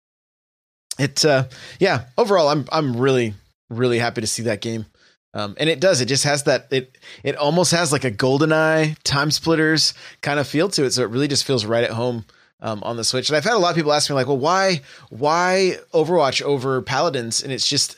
it, 1.00 1.24
uh, 1.24 1.46
yeah, 1.80 2.06
overall, 2.18 2.50
I'm 2.50 2.66
I'm 2.72 2.98
really 2.98 3.36
really 3.70 4.00
happy 4.00 4.22
to 4.22 4.27
see 4.27 4.44
that 4.44 4.62
game. 4.62 4.86
Um, 5.34 5.55
and 5.60 5.69
it 5.69 5.79
does. 5.79 6.01
It 6.01 6.07
just 6.07 6.24
has 6.24 6.43
that. 6.43 6.67
It 6.72 6.98
it 7.24 7.36
almost 7.36 7.72
has 7.72 7.91
like 7.91 8.03
a 8.05 8.12
GoldenEye 8.12 8.98
TimeSplitters 9.03 9.93
kind 10.22 10.39
of 10.39 10.48
feel 10.48 10.69
to 10.69 10.86
it. 10.86 10.91
So 10.91 11.03
it 11.03 11.10
really 11.10 11.27
just 11.27 11.43
feels 11.46 11.65
right 11.65 11.84
at 11.84 11.91
home 11.91 12.25
um, 12.62 12.81
on 12.84 12.98
the 12.98 13.03
Switch. 13.03 13.29
And 13.29 13.38
I've 13.38 13.43
had 13.43 13.53
a 13.53 13.60
lot 13.60 13.69
of 13.69 13.75
people 13.75 13.93
ask 13.93 14.10
me 14.10 14.15
like, 14.15 14.27
well, 14.27 14.38
why 14.39 14.81
why 15.10 15.77
Overwatch 15.93 16.41
over 16.41 16.81
Paladins? 16.81 17.43
And 17.43 17.51
it's 17.51 17.67
just 17.67 17.98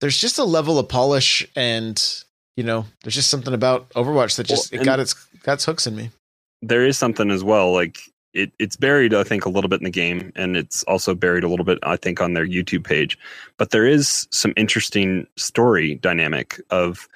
there's 0.00 0.18
just 0.18 0.38
a 0.38 0.44
level 0.44 0.78
of 0.78 0.88
polish 0.88 1.46
and 1.56 2.22
you 2.56 2.62
know 2.62 2.84
there's 3.02 3.14
just 3.14 3.30
something 3.30 3.54
about 3.54 3.88
Overwatch 3.90 4.36
that 4.36 4.46
just 4.46 4.70
Well, 4.70 4.80
it 4.80 4.84
got 4.84 5.00
its 5.00 5.14
got 5.42 5.54
its 5.54 5.64
hooks 5.64 5.86
in 5.86 5.96
me. 5.96 6.10
there 6.62 6.84
is 6.86 6.96
something 6.98 7.30
as 7.30 7.42
well. 7.42 7.72
Like 7.72 7.98
it, 8.36 8.52
it's 8.58 8.76
buried, 8.76 9.14
I 9.14 9.24
think, 9.24 9.46
a 9.46 9.48
little 9.48 9.68
bit 9.68 9.80
in 9.80 9.84
the 9.84 9.90
game, 9.90 10.30
and 10.36 10.56
it's 10.56 10.82
also 10.84 11.14
buried 11.14 11.42
a 11.42 11.48
little 11.48 11.64
bit, 11.64 11.78
I 11.82 11.96
think, 11.96 12.20
on 12.20 12.34
their 12.34 12.46
YouTube 12.46 12.84
page. 12.84 13.18
But 13.56 13.70
there 13.70 13.86
is 13.86 14.28
some 14.30 14.52
interesting 14.56 15.26
story 15.36 15.96
dynamic 15.96 16.60
of 16.70 17.08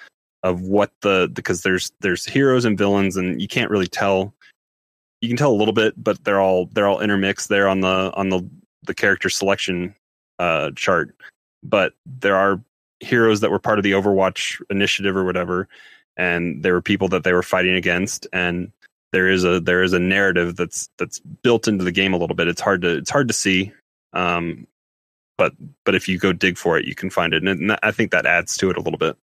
of 0.43 0.63
what 0.63 0.93
the 1.03 1.31
because 1.35 1.61
there's 1.61 1.93
there's 2.01 2.25
heroes 2.25 2.65
and 2.65 2.79
villains, 2.79 3.17
and 3.17 3.41
you 3.41 3.49
can't 3.49 3.71
really 3.71 3.87
tell. 3.87 4.35
You 5.21 5.29
can 5.29 5.37
tell 5.37 5.53
a 5.53 5.61
little 5.61 5.75
bit, 5.75 6.03
but 6.03 6.25
they're 6.25 6.41
all 6.41 6.67
they're 6.73 6.89
all 6.89 7.01
intermixed 7.01 7.51
there 7.51 7.69
on 7.69 7.81
the 7.81 8.11
on 8.15 8.31
the 8.31 8.49
the 8.87 8.95
character 8.95 9.29
selection 9.29 9.95
uh, 10.39 10.71
chart. 10.75 11.15
But 11.63 11.93
there 12.07 12.37
are 12.37 12.63
heroes 13.01 13.41
that 13.41 13.51
were 13.51 13.59
part 13.59 13.79
of 13.79 13.83
the 13.83 13.93
Overwatch 13.93 14.61
initiative 14.71 15.15
or 15.17 15.25
whatever, 15.25 15.69
and 16.17 16.63
there 16.63 16.73
were 16.73 16.83
people 16.83 17.09
that 17.09 17.25
they 17.25 17.35
were 17.35 17.43
fighting 17.43 17.75
against, 17.75 18.27
and 18.33 18.73
there 19.13 19.29
is 19.29 19.45
a 19.45 19.61
there 19.61 19.83
is 19.83 19.93
a 19.93 19.99
narrative 19.99 20.57
that's 20.57 20.89
that's 20.99 21.19
built 21.19 21.69
into 21.69 21.85
the 21.85 21.93
game 21.93 22.13
a 22.13 22.17
little 22.17 22.37
bit. 22.37 22.49
It's 22.49 22.61
hard 22.61 22.83
to 22.83 22.99
it's 22.99 23.11
hard 23.11 23.29
to 23.29 23.35
see, 23.35 23.73
um, 24.13 24.67
but 25.37 25.53
but 25.85 25.95
if 25.95 26.09
you 26.09 26.19
go 26.19 26.33
dig 26.33 26.57
for 26.57 26.79
it, 26.79 26.85
you 26.85 26.95
can 26.95 27.11
find 27.11 27.35
it, 27.35 27.43
and 27.43 27.77
I 27.83 27.91
think 27.91 28.11
that 28.13 28.27
adds 28.27 28.57
to 28.59 28.71
it 28.71 28.77
a 28.77 28.81
little 28.81 28.99
bit. 28.99 29.17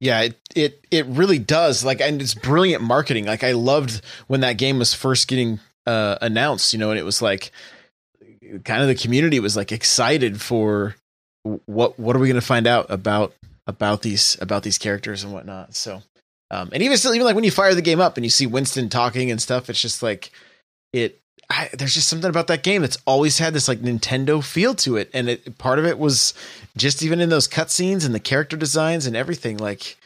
Yeah, 0.00 0.22
it 0.22 0.40
it 0.56 0.84
it 0.90 1.06
really 1.06 1.38
does. 1.38 1.84
Like, 1.84 2.00
and 2.00 2.20
it's 2.20 2.34
brilliant 2.34 2.82
marketing. 2.82 3.26
Like, 3.26 3.44
I 3.44 3.52
loved 3.52 4.04
when 4.26 4.40
that 4.40 4.58
game 4.58 4.80
was 4.80 4.92
first 4.92 5.28
getting 5.28 5.60
uh, 5.86 6.18
announced. 6.20 6.72
You 6.72 6.80
know, 6.80 6.90
and 6.90 6.98
it 6.98 7.04
was 7.04 7.22
like 7.22 7.52
kind 8.64 8.82
of 8.82 8.88
the 8.88 8.96
community 8.96 9.38
was 9.38 9.56
like 9.56 9.70
excited 9.70 10.40
for 10.40 10.96
what 11.66 11.98
what 11.98 12.16
are 12.16 12.18
we 12.18 12.28
going 12.28 12.40
to 12.40 12.46
find 12.46 12.66
out 12.66 12.86
about 12.90 13.32
about 13.68 14.02
these 14.02 14.36
about 14.40 14.64
these 14.64 14.76
characters 14.76 15.22
and 15.22 15.32
whatnot. 15.32 15.76
So, 15.76 16.02
um, 16.52 16.68
and 16.72 16.82
even 16.82 16.98
still, 16.98 17.14
even 17.14 17.24
like 17.24 17.34
when 17.34 17.44
you 17.44 17.50
fire 17.50 17.74
the 17.74 17.80
game 17.80 17.98
up 17.98 18.18
and 18.18 18.26
you 18.26 18.30
see 18.30 18.46
Winston 18.46 18.90
talking 18.90 19.30
and 19.30 19.40
stuff, 19.40 19.70
it's 19.70 19.80
just 19.80 20.02
like 20.02 20.30
it. 20.92 21.18
I, 21.48 21.70
there's 21.72 21.94
just 21.94 22.08
something 22.08 22.28
about 22.28 22.46
that 22.48 22.62
game 22.62 22.82
that's 22.82 22.98
always 23.06 23.38
had 23.38 23.54
this 23.54 23.68
like 23.68 23.80
Nintendo 23.80 24.44
feel 24.44 24.74
to 24.76 24.96
it, 24.96 25.10
and 25.14 25.30
it 25.30 25.56
part 25.56 25.78
of 25.78 25.86
it 25.86 25.98
was 25.98 26.34
just 26.76 27.02
even 27.02 27.20
in 27.20 27.30
those 27.30 27.48
cutscenes 27.48 28.04
and 28.04 28.14
the 28.14 28.20
character 28.20 28.56
designs 28.56 29.06
and 29.06 29.16
everything. 29.16 29.56
Like, 29.56 29.96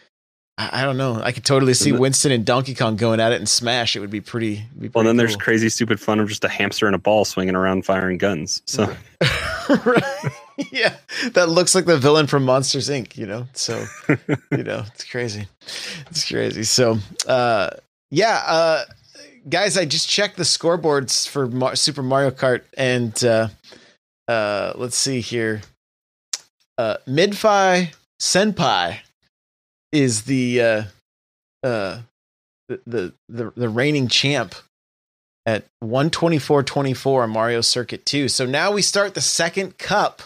I, 0.57 0.83
I 0.83 0.85
don't 0.85 0.97
know, 0.97 1.21
I 1.21 1.33
could 1.33 1.45
totally 1.45 1.75
see 1.75 1.91
And 1.91 1.99
Winston 1.99 2.31
and 2.31 2.45
Donkey 2.45 2.75
Kong 2.75 2.95
going 2.95 3.19
at 3.19 3.33
it 3.33 3.37
and 3.37 3.49
Smash. 3.49 3.97
It 3.97 4.01
would 4.01 4.11
be 4.11 4.21
pretty. 4.21 4.57
Be 4.79 4.89
Well, 4.89 4.91
pretty 4.91 5.09
then 5.09 5.17
there's 5.17 5.37
crazy, 5.37 5.69
stupid 5.69 5.99
fun 5.99 6.21
of 6.21 6.29
just 6.29 6.45
a 6.45 6.49
hamster 6.49 6.87
and 6.87 6.95
a 6.95 6.99
ball 6.99 7.25
swinging 7.25 7.57
around 7.57 7.85
firing 7.85 8.19
guns. 8.19 8.63
So 8.67 8.85
right. 9.85 10.33
yeah, 10.73 10.97
that 11.33 11.49
looks 11.49 11.75
like 11.75 11.85
the 11.85 11.99
villain 11.99 12.27
from 12.27 12.45
Monsters 12.45 12.89
Inc. 12.89 13.17
You 13.17 13.27
know, 13.27 13.47
so 13.53 13.85
you 14.51 14.63
know 14.63 14.85
it's 14.95 15.05
crazy, 15.05 15.47
it's 16.11 16.29
crazy. 16.29 16.63
So, 16.65 16.99
uh, 17.27 17.71
yeah, 18.11 18.43
uh, 18.47 18.85
guys, 19.49 19.77
I 19.77 19.85
just 19.85 20.09
checked 20.09 20.37
the 20.37 20.45
scoreboards 20.45 21.29
for 21.29 21.47
Mar- 21.47 21.77
Super 21.77 22.03
Mario 22.03 22.31
Kart, 22.31 22.63
and 22.77 23.23
uh, 23.25 23.49
uh, 24.29 24.73
let's 24.77 24.97
see 24.97 25.21
here. 25.21 25.63
Uh, 26.79 26.97
Midfi 27.09 27.95
Senpai 28.21 28.99
is 29.93 30.23
the 30.23 30.61
uh, 30.61 30.83
uh, 31.63 32.01
the, 32.69 32.81
the 32.87 33.13
the 33.29 33.53
the 33.57 33.69
reigning 33.69 34.09
champ 34.09 34.55
at 35.47 35.65
124.24 35.83 37.23
on 37.23 37.31
Mario 37.31 37.61
Circuit 37.61 38.05
2. 38.05 38.29
So 38.29 38.45
now 38.45 38.73
we 38.73 38.83
start 38.83 39.15
the 39.15 39.21
second 39.21 39.79
cup. 39.79 40.23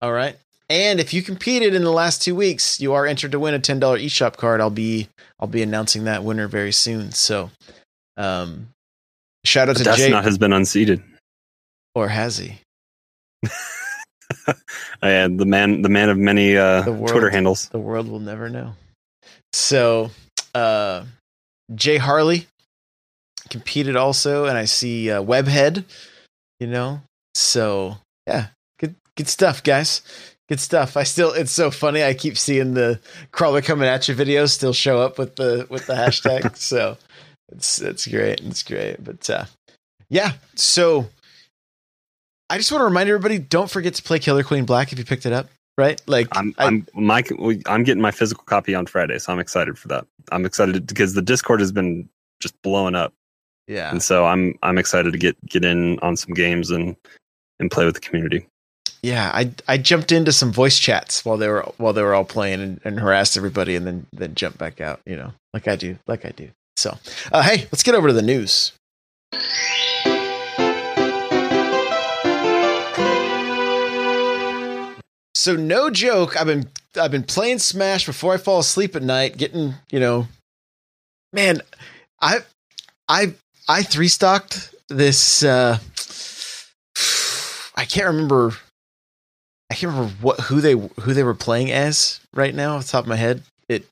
All 0.00 0.12
right. 0.12 0.36
And 0.70 1.00
if 1.00 1.14
you 1.14 1.22
competed 1.22 1.74
in 1.74 1.82
the 1.82 1.90
last 1.92 2.20
two 2.22 2.34
weeks, 2.34 2.78
you 2.80 2.92
are 2.92 3.06
entered 3.06 3.32
to 3.32 3.40
win 3.40 3.54
a 3.54 3.58
$10 3.58 3.80
eShop 3.80 4.36
card. 4.36 4.60
I'll 4.60 4.68
be 4.70 5.08
I'll 5.40 5.48
be 5.48 5.62
announcing 5.62 6.04
that 6.04 6.24
winner 6.24 6.46
very 6.46 6.72
soon. 6.72 7.12
So 7.12 7.50
um 8.16 8.68
shout 9.44 9.68
out 9.68 9.76
but 9.78 9.84
to 9.84 9.96
Jay 9.96 10.10
not 10.10 10.24
has 10.24 10.36
been 10.36 10.52
unseated. 10.52 11.02
or 11.94 12.08
has 12.08 12.36
he? 12.38 12.58
And 15.00 15.38
the 15.38 15.46
man, 15.46 15.82
the 15.82 15.88
man 15.88 16.08
of 16.08 16.18
many 16.18 16.56
uh, 16.56 16.82
The 16.82 16.92
world. 16.92 17.10
Twitter 17.12 17.30
handles. 17.30 17.68
The 17.68 17.78
world 17.78 18.08
will 18.08 18.20
never 18.20 18.48
know. 18.50 18.74
So 19.52 20.10
uh 20.54 21.04
Jay 21.74 21.96
Harley 21.96 22.46
competed 23.48 23.96
also, 23.96 24.44
and 24.46 24.58
I 24.58 24.64
see 24.66 25.10
uh, 25.10 25.22
Webhead, 25.22 25.84
you 26.60 26.66
know. 26.66 27.00
So 27.34 27.96
yeah, 28.26 28.48
good 29.18 29.28
stuff, 29.28 29.64
guys. 29.64 30.00
Good 30.48 30.60
stuff. 30.60 30.96
I 30.96 31.02
still 31.02 31.32
it's 31.32 31.50
so 31.50 31.70
funny. 31.70 32.02
I 32.02 32.14
keep 32.14 32.38
seeing 32.38 32.72
the 32.72 33.00
crawler 33.32 33.60
coming 33.60 33.86
at 33.86 34.08
you 34.08 34.14
videos 34.14 34.50
still 34.50 34.72
show 34.72 35.02
up 35.02 35.18
with 35.18 35.36
the 35.36 35.66
with 35.68 35.86
the 35.86 35.92
hashtag. 35.92 36.56
so 36.56 36.96
it's 37.52 37.82
it's 37.82 38.06
great. 38.06 38.40
It's 38.40 38.62
great. 38.62 39.04
But 39.04 39.28
uh 39.28 39.44
yeah, 40.08 40.32
so 40.54 41.10
I 42.48 42.56
just 42.56 42.72
want 42.72 42.80
to 42.80 42.86
remind 42.86 43.10
everybody, 43.10 43.38
don't 43.38 43.70
forget 43.70 43.92
to 43.94 44.02
play 44.02 44.18
Killer 44.20 44.42
Queen 44.42 44.64
Black 44.64 44.90
if 44.90 44.98
you 44.98 45.04
picked 45.04 45.26
it 45.26 45.32
up. 45.34 45.48
Right? 45.76 46.00
Like 46.06 46.28
I'm 46.32 46.54
I- 46.56 46.66
I'm 46.66 46.86
my 46.94 47.22
I'm 47.66 47.82
getting 47.82 48.00
my 48.00 48.12
physical 48.12 48.44
copy 48.44 48.74
on 48.74 48.86
Friday, 48.86 49.18
so 49.18 49.32
I'm 49.32 49.40
excited 49.40 49.78
for 49.78 49.88
that. 49.88 50.06
I'm 50.32 50.46
excited 50.46 50.86
because 50.86 51.12
the 51.12 51.22
Discord 51.22 51.60
has 51.60 51.72
been 51.72 52.08
just 52.40 52.60
blowing 52.62 52.94
up, 52.94 53.12
yeah. 53.66 53.90
and 53.90 54.02
so 54.02 54.24
I'm 54.26 54.58
I'm 54.62 54.78
excited 54.78 55.12
to 55.12 55.18
get 55.18 55.36
get 55.46 55.64
in 55.64 55.98
on 56.00 56.16
some 56.16 56.32
games 56.32 56.70
and 56.70 56.96
and 57.60 57.70
play 57.70 57.84
with 57.84 57.94
the 57.94 58.00
community. 58.00 58.46
Yeah, 59.02 59.30
I 59.32 59.52
I 59.68 59.78
jumped 59.78 60.10
into 60.10 60.32
some 60.32 60.52
voice 60.52 60.78
chats 60.78 61.24
while 61.24 61.36
they 61.36 61.48
were 61.48 61.62
while 61.76 61.92
they 61.92 62.02
were 62.02 62.14
all 62.14 62.24
playing 62.24 62.60
and, 62.60 62.80
and 62.84 62.98
harassed 62.98 63.36
everybody 63.36 63.76
and 63.76 63.86
then 63.86 64.06
then 64.12 64.34
jumped 64.34 64.58
back 64.58 64.80
out, 64.80 65.00
you 65.06 65.16
know, 65.16 65.32
like 65.54 65.68
I 65.68 65.76
do, 65.76 65.98
like 66.06 66.24
I 66.24 66.30
do. 66.30 66.50
So, 66.76 66.96
uh, 67.32 67.42
hey, 67.42 67.66
let's 67.72 67.82
get 67.82 67.94
over 67.94 68.08
to 68.08 68.14
the 68.14 68.22
news. 68.22 68.72
So 75.34 75.54
no 75.54 75.88
joke, 75.90 76.36
I've 76.38 76.46
been 76.48 76.68
I've 77.00 77.12
been 77.12 77.22
playing 77.22 77.60
Smash 77.60 78.04
before 78.04 78.34
I 78.34 78.36
fall 78.38 78.58
asleep 78.58 78.96
at 78.96 79.02
night, 79.02 79.36
getting 79.36 79.74
you 79.90 80.00
know, 80.00 80.26
man, 81.32 81.62
I 82.20 82.40
I 83.08 83.34
I 83.68 83.84
three 83.84 84.08
stocked 84.08 84.74
this. 84.88 85.44
uh 85.44 85.78
I 87.76 87.84
can't 87.84 88.08
remember. 88.08 88.54
I 89.70 89.74
can't 89.74 89.92
remember 89.92 90.14
what 90.20 90.40
who 90.40 90.60
they 90.60 90.72
who 90.72 91.14
they 91.14 91.22
were 91.22 91.34
playing 91.34 91.70
as 91.70 92.20
right 92.34 92.54
now 92.54 92.76
off 92.76 92.86
the 92.86 92.92
top 92.92 93.04
of 93.04 93.08
my 93.08 93.16
head. 93.16 93.42
It, 93.68 93.84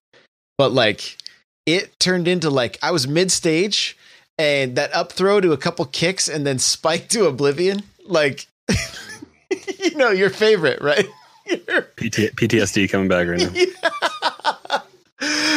but 0.57 0.73
like 0.73 1.19
it 1.67 1.99
turned 2.01 2.29
into 2.29 2.49
like 2.49 2.79
I 2.83 2.91
was 2.91 3.07
mid 3.07 3.31
stage 3.31 3.97
and 4.39 4.77
that 4.77 4.95
up 4.95 5.12
throw 5.12 5.41
to 5.41 5.53
a 5.53 5.57
couple 5.57 5.85
kicks 5.85 6.29
and 6.29 6.47
then 6.47 6.59
spike 6.59 7.09
to 7.11 7.27
oblivion. 7.27 7.83
Like 8.05 8.47
you 9.79 9.97
know 9.97 10.11
your 10.11 10.31
favorite, 10.31 10.81
right? 10.81 11.07
PT, 11.47 12.35
PTSD 12.35 12.91
coming 12.91 13.09
back 13.09 13.29
right 13.29 13.41
now. 13.41 13.51
Yeah. 13.53 14.81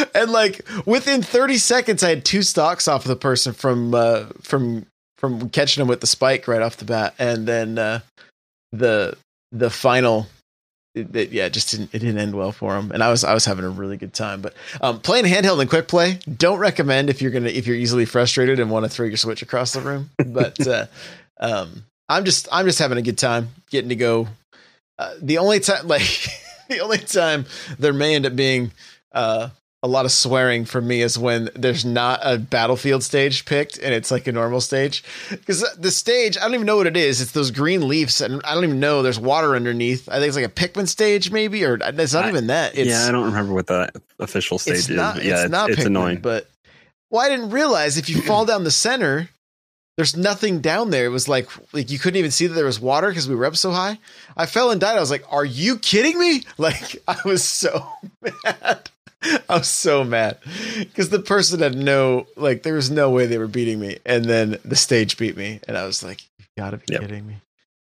and 0.14 0.30
like 0.30 0.60
within 0.86 1.22
30 1.22 1.58
seconds, 1.58 2.02
I 2.02 2.10
had 2.10 2.24
two 2.24 2.42
stocks 2.42 2.88
off 2.88 3.04
of 3.04 3.08
the 3.08 3.16
person 3.16 3.52
from 3.52 3.94
uh, 3.94 4.26
from 4.42 4.86
from 5.18 5.50
catching 5.50 5.82
him 5.82 5.88
with 5.88 6.00
the 6.00 6.06
spike 6.06 6.48
right 6.48 6.62
off 6.62 6.76
the 6.76 6.84
bat, 6.84 7.14
and 7.18 7.46
then 7.46 7.78
uh, 7.78 8.00
the 8.72 9.16
the 9.52 9.70
final. 9.70 10.26
It, 10.94 11.14
it, 11.14 11.30
yeah, 11.30 11.46
it 11.46 11.52
just 11.52 11.70
didn't 11.70 11.94
it 11.94 12.00
didn't 12.00 12.18
end 12.18 12.34
well 12.34 12.50
for 12.50 12.76
him, 12.76 12.90
and 12.90 13.02
I 13.02 13.10
was 13.10 13.22
I 13.22 13.32
was 13.32 13.44
having 13.44 13.64
a 13.64 13.70
really 13.70 13.96
good 13.96 14.12
time. 14.12 14.40
But 14.40 14.54
um, 14.80 14.98
playing 15.00 15.24
handheld 15.24 15.60
and 15.60 15.70
quick 15.70 15.86
play, 15.86 16.18
don't 16.36 16.58
recommend 16.58 17.10
if 17.10 17.22
you're 17.22 17.30
gonna 17.30 17.48
if 17.48 17.66
you're 17.66 17.76
easily 17.76 18.04
frustrated 18.04 18.58
and 18.58 18.70
want 18.70 18.84
to 18.84 18.88
throw 18.88 19.06
your 19.06 19.16
switch 19.16 19.40
across 19.40 19.72
the 19.72 19.80
room. 19.80 20.10
But 20.18 20.66
uh, 20.66 20.86
um, 21.38 21.84
I'm 22.08 22.24
just 22.24 22.48
I'm 22.50 22.66
just 22.66 22.80
having 22.80 22.98
a 22.98 23.02
good 23.02 23.18
time 23.18 23.50
getting 23.70 23.90
to 23.90 23.96
go. 23.96 24.26
Uh, 24.98 25.14
the 25.22 25.38
only 25.38 25.60
time 25.60 25.86
like 25.86 26.26
the 26.68 26.80
only 26.80 26.98
time 26.98 27.46
there 27.78 27.92
may 27.92 28.16
end 28.16 28.26
up 28.26 28.34
being 28.34 28.72
uh, 29.12 29.50
a 29.82 29.88
lot 29.88 30.04
of 30.04 30.12
swearing 30.12 30.66
for 30.66 30.80
me 30.82 31.00
is 31.00 31.18
when 31.18 31.48
there's 31.54 31.86
not 31.86 32.20
a 32.22 32.38
battlefield 32.38 33.02
stage 33.02 33.46
picked 33.46 33.78
and 33.78 33.94
it's 33.94 34.10
like 34.10 34.26
a 34.26 34.32
normal 34.32 34.60
stage 34.60 35.02
because 35.30 35.64
the 35.78 35.90
stage 35.90 36.36
I 36.36 36.42
don't 36.42 36.52
even 36.54 36.66
know 36.66 36.76
what 36.76 36.86
it 36.86 36.98
is. 36.98 37.22
It's 37.22 37.32
those 37.32 37.50
green 37.50 37.88
leaves 37.88 38.20
and 38.20 38.42
I 38.44 38.54
don't 38.54 38.64
even 38.64 38.78
know 38.80 39.02
there's 39.02 39.18
water 39.18 39.56
underneath. 39.56 40.06
I 40.10 40.16
think 40.18 40.26
it's 40.28 40.36
like 40.36 40.44
a 40.44 40.48
Pikmin 40.50 40.86
stage 40.86 41.30
maybe 41.32 41.64
or 41.64 41.78
it's 41.80 42.12
not 42.12 42.26
I- 42.26 42.28
even 42.28 42.48
that. 42.48 42.76
It's, 42.76 42.90
yeah, 42.90 43.06
I 43.08 43.10
don't 43.10 43.24
remember 43.24 43.54
what 43.54 43.68
the 43.68 43.90
official 44.18 44.58
stage 44.58 44.74
it's 44.74 44.90
is. 44.90 44.96
not, 44.96 45.24
yeah, 45.24 45.44
it's, 45.44 45.50
not 45.50 45.70
it's 45.70 45.80
Pikmin, 45.80 45.86
annoying. 45.86 46.18
But 46.20 46.50
well, 47.10 47.22
I 47.24 47.30
didn't 47.30 47.50
realize 47.50 47.96
if 47.96 48.10
you 48.10 48.20
fall 48.26 48.44
down 48.44 48.64
the 48.64 48.70
center, 48.70 49.30
there's 49.96 50.14
nothing 50.16 50.60
down 50.60 50.90
there. 50.90 51.06
It 51.06 51.10
was 51.10 51.26
like 51.26 51.48
like 51.72 51.90
you 51.90 51.98
couldn't 51.98 52.18
even 52.18 52.30
see 52.30 52.46
that 52.46 52.54
there 52.54 52.64
was 52.66 52.80
water 52.80 53.08
because 53.08 53.28
we 53.30 53.34
were 53.34 53.46
up 53.46 53.56
so 53.56 53.70
high. 53.70 53.98
I 54.36 54.44
fell 54.46 54.70
and 54.70 54.80
died. 54.80 54.96
I 54.96 55.00
was 55.00 55.10
like, 55.10 55.24
"Are 55.30 55.44
you 55.44 55.78
kidding 55.78 56.18
me?" 56.18 56.42
Like 56.58 56.96
I 57.08 57.16
was 57.24 57.42
so 57.44 57.86
mad. 58.44 58.90
I 59.48 59.58
was 59.58 59.68
so 59.68 60.04
mad 60.04 60.38
because 60.78 61.10
the 61.10 61.18
person 61.20 61.60
had 61.60 61.76
no 61.76 62.26
like 62.36 62.62
there 62.62 62.74
was 62.74 62.90
no 62.90 63.10
way 63.10 63.26
they 63.26 63.38
were 63.38 63.46
beating 63.48 63.78
me, 63.80 63.98
and 64.06 64.24
then 64.24 64.58
the 64.64 64.76
stage 64.76 65.16
beat 65.18 65.36
me, 65.36 65.60
and 65.68 65.76
I 65.76 65.84
was 65.86 66.02
like, 66.02 66.22
"You 66.38 66.44
gotta 66.56 66.78
be 66.78 66.84
Yep. 66.88 67.00
kidding 67.02 67.26
me." 67.26 67.36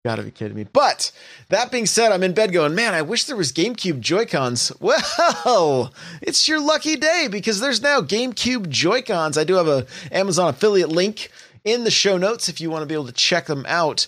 Gotta 0.05 0.23
be 0.23 0.31
kidding 0.31 0.57
me. 0.57 0.65
But 0.73 1.11
that 1.49 1.73
being 1.73 1.85
said, 1.85 2.13
I'm 2.13 2.23
in 2.23 2.33
bed 2.33 2.53
going, 2.53 2.75
man, 2.75 2.95
I 2.95 3.03
wish 3.03 3.25
there 3.25 3.37
was 3.37 3.53
GameCube 3.53 3.99
Joy-Cons. 3.99 4.73
Well, 4.81 5.93
it's 6.23 6.47
your 6.47 6.61
lucky 6.61 6.95
day 6.95 7.27
because 7.29 7.59
there's 7.59 7.83
now 7.83 8.01
GameCube 8.01 8.69
Joy-Cons. 8.69 9.37
I 9.37 9.43
do 9.43 9.55
have 9.55 9.67
a 9.67 9.87
Amazon 10.13 10.49
affiliate 10.51 10.89
link 10.89 11.31
in 11.65 11.83
the 11.83 11.91
show 11.91 12.17
notes 12.17 12.49
if 12.49 12.61
you 12.61 12.71
want 12.71 12.83
to 12.83 12.87
be 12.87 12.95
able 12.95 13.07
to 13.07 13.13
check 13.13 13.47
them 13.47 13.67
out. 13.69 14.07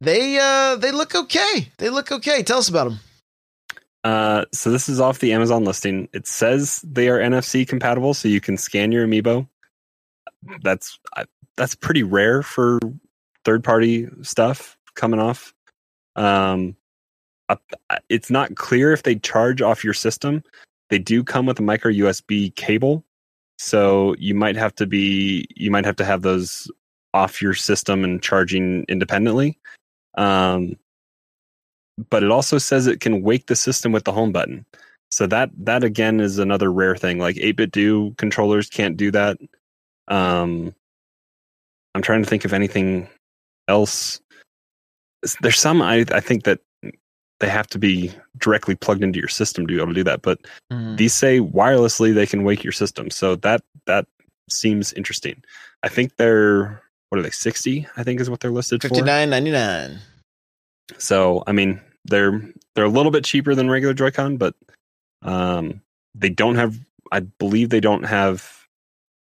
They 0.00 0.38
uh 0.38 0.74
they 0.76 0.90
look 0.90 1.14
okay. 1.14 1.68
They 1.78 1.88
look 1.88 2.10
okay. 2.10 2.42
Tell 2.42 2.58
us 2.58 2.68
about 2.68 2.88
them. 2.88 2.98
Uh, 4.04 4.44
so 4.52 4.70
this 4.70 4.88
is 4.88 5.00
off 5.00 5.20
the 5.20 5.32
Amazon 5.32 5.64
listing. 5.64 6.08
It 6.12 6.26
says 6.26 6.80
they 6.82 7.08
are 7.08 7.18
NFC 7.18 7.66
compatible, 7.66 8.14
so 8.14 8.28
you 8.28 8.40
can 8.40 8.56
scan 8.56 8.90
your 8.90 9.06
amiibo. 9.06 9.48
That's 10.62 10.98
that's 11.56 11.74
pretty 11.74 12.02
rare 12.02 12.42
for 12.42 12.80
third 13.44 13.62
party 13.62 14.08
stuff 14.22 14.76
coming 14.94 15.20
off. 15.20 15.54
Um, 16.16 16.76
it's 18.08 18.30
not 18.30 18.56
clear 18.56 18.92
if 18.92 19.02
they 19.02 19.16
charge 19.16 19.62
off 19.62 19.84
your 19.84 19.94
system. 19.94 20.42
They 20.90 20.98
do 20.98 21.22
come 21.22 21.46
with 21.46 21.58
a 21.58 21.62
micro 21.62 21.92
USB 21.92 22.54
cable, 22.56 23.04
so 23.58 24.14
you 24.18 24.34
might 24.34 24.56
have 24.56 24.74
to 24.76 24.86
be 24.86 25.46
you 25.54 25.70
might 25.70 25.84
have 25.84 25.96
to 25.96 26.04
have 26.04 26.22
those 26.22 26.70
off 27.14 27.40
your 27.40 27.54
system 27.54 28.04
and 28.04 28.22
charging 28.22 28.84
independently. 28.88 29.58
Um, 30.16 30.76
but 32.10 32.22
it 32.22 32.30
also 32.30 32.58
says 32.58 32.86
it 32.86 33.00
can 33.00 33.22
wake 33.22 33.46
the 33.46 33.56
system 33.56 33.92
with 33.92 34.04
the 34.04 34.12
home 34.12 34.32
button. 34.32 34.64
So 35.10 35.26
that 35.26 35.50
that 35.58 35.84
again 35.84 36.20
is 36.20 36.38
another 36.38 36.72
rare 36.72 36.96
thing. 36.96 37.18
Like 37.18 37.36
8BitDo 37.36 38.16
controllers 38.16 38.70
can't 38.70 38.96
do 38.96 39.10
that. 39.10 39.38
Um, 40.08 40.74
I'm 41.94 42.02
trying 42.02 42.22
to 42.22 42.28
think 42.28 42.44
of 42.44 42.54
anything 42.54 43.08
else. 43.68 44.20
There's 45.40 45.60
some 45.60 45.82
I 45.82 46.06
I 46.10 46.20
think 46.20 46.44
that 46.44 46.60
they 47.40 47.48
have 47.48 47.66
to 47.68 47.78
be 47.78 48.12
directly 48.38 48.74
plugged 48.74 49.02
into 49.02 49.18
your 49.18 49.28
system 49.28 49.66
to 49.66 49.74
be 49.74 49.76
able 49.76 49.88
to 49.88 49.94
do 49.94 50.04
that. 50.04 50.22
But 50.22 50.38
these 50.96 51.12
say 51.12 51.40
wirelessly 51.40 52.14
they 52.14 52.26
can 52.26 52.44
wake 52.44 52.64
your 52.64 52.72
system. 52.72 53.10
So 53.10 53.36
that 53.36 53.62
that 53.86 54.06
seems 54.48 54.92
interesting. 54.94 55.42
I 55.82 55.88
think 55.88 56.16
they're 56.16 56.82
what 57.10 57.18
are 57.18 57.22
they 57.22 57.30
60? 57.30 57.86
I 57.98 58.02
think 58.02 58.20
is 58.20 58.30
what 58.30 58.40
they're 58.40 58.50
listed 58.50 58.80
for. 58.80 58.88
Fifty 58.88 59.02
nine 59.02 59.28
ninety 59.28 59.50
nine. 59.50 59.98
So 60.98 61.42
I 61.46 61.52
mean, 61.52 61.80
they're 62.04 62.40
they're 62.74 62.84
a 62.84 62.90
little 62.90 63.12
bit 63.12 63.24
cheaper 63.24 63.54
than 63.54 63.70
regular 63.70 63.94
Joy-Con, 63.94 64.36
but 64.36 64.54
um, 65.22 65.80
they 66.14 66.30
don't 66.30 66.56
have. 66.56 66.78
I 67.10 67.20
believe 67.20 67.68
they 67.68 67.80
don't 67.80 68.04
have, 68.04 68.66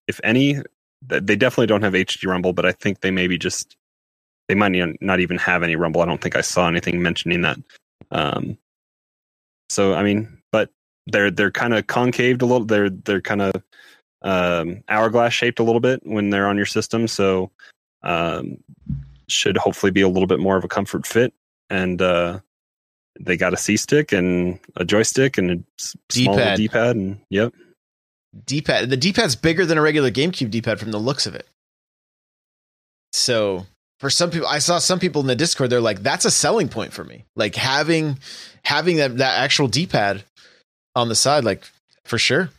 if 0.07 0.21
any, 0.23 0.61
they 1.01 1.35
definitely 1.35 1.67
don't 1.67 1.81
have 1.81 1.93
HD 1.93 2.27
Rumble. 2.27 2.53
But 2.53 2.65
I 2.65 2.71
think 2.71 3.01
they 3.01 3.11
maybe 3.11 3.37
just 3.37 3.75
they 4.47 4.55
might 4.55 4.73
not- 5.01 5.19
even 5.19 5.37
have 5.37 5.63
any 5.63 5.75
Rumble. 5.75 6.01
I 6.01 6.05
don't 6.05 6.21
think 6.21 6.35
I 6.35 6.41
saw 6.41 6.67
anything 6.67 7.01
mentioning 7.01 7.41
that. 7.41 7.57
Um, 8.11 8.57
so 9.69 9.93
I 9.93 10.03
mean, 10.03 10.41
but 10.51 10.69
they're 11.07 11.31
they're 11.31 11.51
kind 11.51 11.73
of 11.73 11.87
concaved 11.87 12.41
a 12.41 12.45
little. 12.45 12.65
They're 12.65 12.89
they're 12.89 13.21
kind 13.21 13.41
of 13.41 13.63
um, 14.21 14.83
hourglass 14.89 15.33
shaped 15.33 15.59
a 15.59 15.63
little 15.63 15.81
bit 15.81 16.01
when 16.03 16.29
they're 16.29 16.47
on 16.47 16.57
your 16.57 16.65
system. 16.65 17.07
So 17.07 17.51
um, 18.03 18.57
should 19.27 19.57
hopefully 19.57 19.91
be 19.91 20.01
a 20.01 20.09
little 20.09 20.27
bit 20.27 20.39
more 20.39 20.57
of 20.57 20.63
a 20.63 20.67
comfort 20.69 21.05
fit 21.05 21.33
and 21.71 22.01
uh, 22.01 22.39
they 23.19 23.37
got 23.37 23.53
a 23.53 23.57
C 23.57 23.77
stick 23.77 24.11
and 24.11 24.59
a 24.75 24.85
joystick 24.85 25.37
and 25.37 25.51
a 25.51 25.81
small 26.11 26.35
D-pad. 26.35 26.57
D 26.57 26.67
pad, 26.67 26.95
and 26.97 27.19
yep, 27.29 27.53
D 28.45 28.61
pad. 28.61 28.89
The 28.89 28.97
D 28.97 29.13
pad's 29.13 29.35
bigger 29.35 29.65
than 29.65 29.77
a 29.77 29.81
regular 29.81 30.11
GameCube 30.11 30.51
D 30.51 30.61
pad 30.61 30.79
from 30.79 30.91
the 30.91 30.99
looks 30.99 31.25
of 31.25 31.33
it. 31.33 31.47
So 33.13 33.65
for 33.99 34.09
some 34.09 34.29
people, 34.29 34.47
I 34.47 34.59
saw 34.59 34.79
some 34.79 34.99
people 34.99 35.21
in 35.21 35.27
the 35.27 35.35
Discord. 35.35 35.69
They're 35.69 35.81
like, 35.81 36.03
"That's 36.03 36.25
a 36.25 36.31
selling 36.31 36.69
point 36.69 36.93
for 36.93 37.03
me." 37.03 37.23
Like 37.35 37.55
having 37.55 38.19
having 38.63 38.97
that 38.97 39.17
that 39.17 39.39
actual 39.39 39.67
D 39.67 39.87
pad 39.87 40.23
on 40.95 41.07
the 41.07 41.15
side, 41.15 41.45
like 41.45 41.63
for 42.03 42.17
sure, 42.17 42.49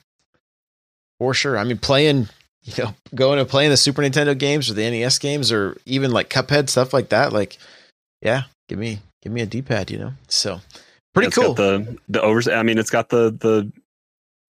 for 1.18 1.34
sure. 1.34 1.58
I 1.58 1.64
mean, 1.64 1.78
playing 1.78 2.28
you 2.62 2.84
know 2.84 2.94
going 3.14 3.38
and 3.38 3.48
playing 3.48 3.70
the 3.70 3.76
Super 3.76 4.02
Nintendo 4.02 4.38
games 4.38 4.70
or 4.70 4.74
the 4.74 4.88
NES 4.88 5.18
games 5.18 5.52
or 5.52 5.76
even 5.84 6.12
like 6.12 6.30
Cuphead 6.30 6.70
stuff 6.70 6.94
like 6.94 7.10
that. 7.10 7.32
Like, 7.32 7.58
yeah, 8.22 8.44
give 8.72 8.78
me 8.78 8.98
give 9.20 9.32
me 9.32 9.42
a 9.42 9.46
D 9.46 9.60
pad. 9.60 9.90
You 9.90 9.98
know, 9.98 10.12
so 10.28 10.58
pretty 11.12 11.26
It's 11.26 11.36
cool. 11.36 11.52
Got 11.52 11.56
the 11.56 11.98
the 12.08 12.22
overs. 12.22 12.48
I 12.48 12.62
mean, 12.62 12.78
it's 12.78 12.90
got 12.90 13.10
the 13.10 13.30
the 13.30 13.70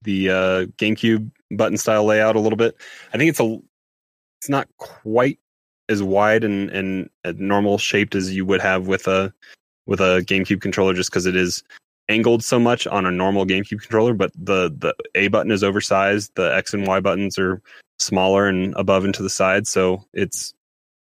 the 0.03 0.31
uh, 0.31 0.65
GameCube 0.77 1.31
button 1.53 1.79
style 1.79 2.05
layout 2.05 2.35
a 2.35 2.41
little 2.41 2.57
bit. 2.57 2.77
I 3.15 3.19
think 3.19 3.31
it's 3.31 3.39
a 3.39 3.59
it's 4.41 4.49
not 4.49 4.67
quite 4.79 5.39
as 5.89 6.03
wide 6.03 6.43
and 6.43 6.69
and 6.71 7.09
normal 7.39 7.79
shaped 7.79 8.17
as 8.17 8.35
you 8.35 8.45
would 8.45 8.61
have 8.61 8.89
with 8.89 9.07
a 9.07 9.33
with 9.87 10.01
a 10.01 10.25
GameCube 10.27 10.61
controller, 10.61 10.95
just 10.95 11.11
because 11.11 11.27
it 11.27 11.37
is 11.37 11.63
angled 12.09 12.43
so 12.43 12.59
much 12.59 12.87
on 12.89 13.07
a 13.07 13.13
normal 13.13 13.47
GameCube 13.47 13.81
controller. 13.83 14.15
But 14.15 14.33
the 14.35 14.75
the 14.77 14.97
A 15.15 15.29
button 15.29 15.53
is 15.53 15.63
oversized. 15.63 16.33
The 16.35 16.53
X 16.57 16.75
and 16.75 16.89
Y 16.89 16.99
buttons 16.99 17.39
are 17.39 17.63
smaller 18.01 18.49
and 18.49 18.75
above 18.75 19.05
and 19.05 19.15
to 19.15 19.23
the 19.23 19.31
side. 19.31 19.69
So 19.69 20.05
it's 20.13 20.55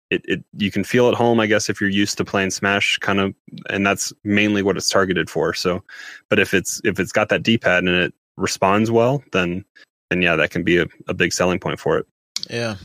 it, 0.10 0.22
it 0.26 0.44
you 0.58 0.72
can 0.72 0.84
feel 0.84 1.10
at 1.10 1.16
home, 1.16 1.40
I 1.40 1.48
guess, 1.48 1.70
if 1.70 1.82
you're 1.82 1.90
used 1.90 2.18
to 2.18 2.26
playing 2.26 2.52
Smash, 2.52 2.98
kind 3.00 3.20
of, 3.20 3.34
and 3.70 3.86
that's 3.86 4.14
mainly 4.24 4.64
what 4.64 4.78
it's 4.78 4.90
targeted 4.90 5.30
for. 5.30 5.54
So, 5.54 5.84
but 6.30 6.40
if 6.40 6.54
it's 6.54 6.82
if 6.84 7.00
it's 7.00 7.12
got 7.12 7.30
that 7.30 7.44
D-pad 7.44 7.84
and 7.84 7.96
it 7.96 8.14
responds 8.38 8.92
well, 8.92 9.24
then 9.34 9.66
then 10.10 10.22
yeah, 10.22 10.36
that 10.36 10.52
can 10.52 10.64
be 10.64 10.78
a, 10.78 10.86
a 11.08 11.14
big 11.14 11.34
selling 11.34 11.60
point 11.60 11.80
for 11.80 11.98
it. 11.98 12.06
Yeah, 12.50 12.76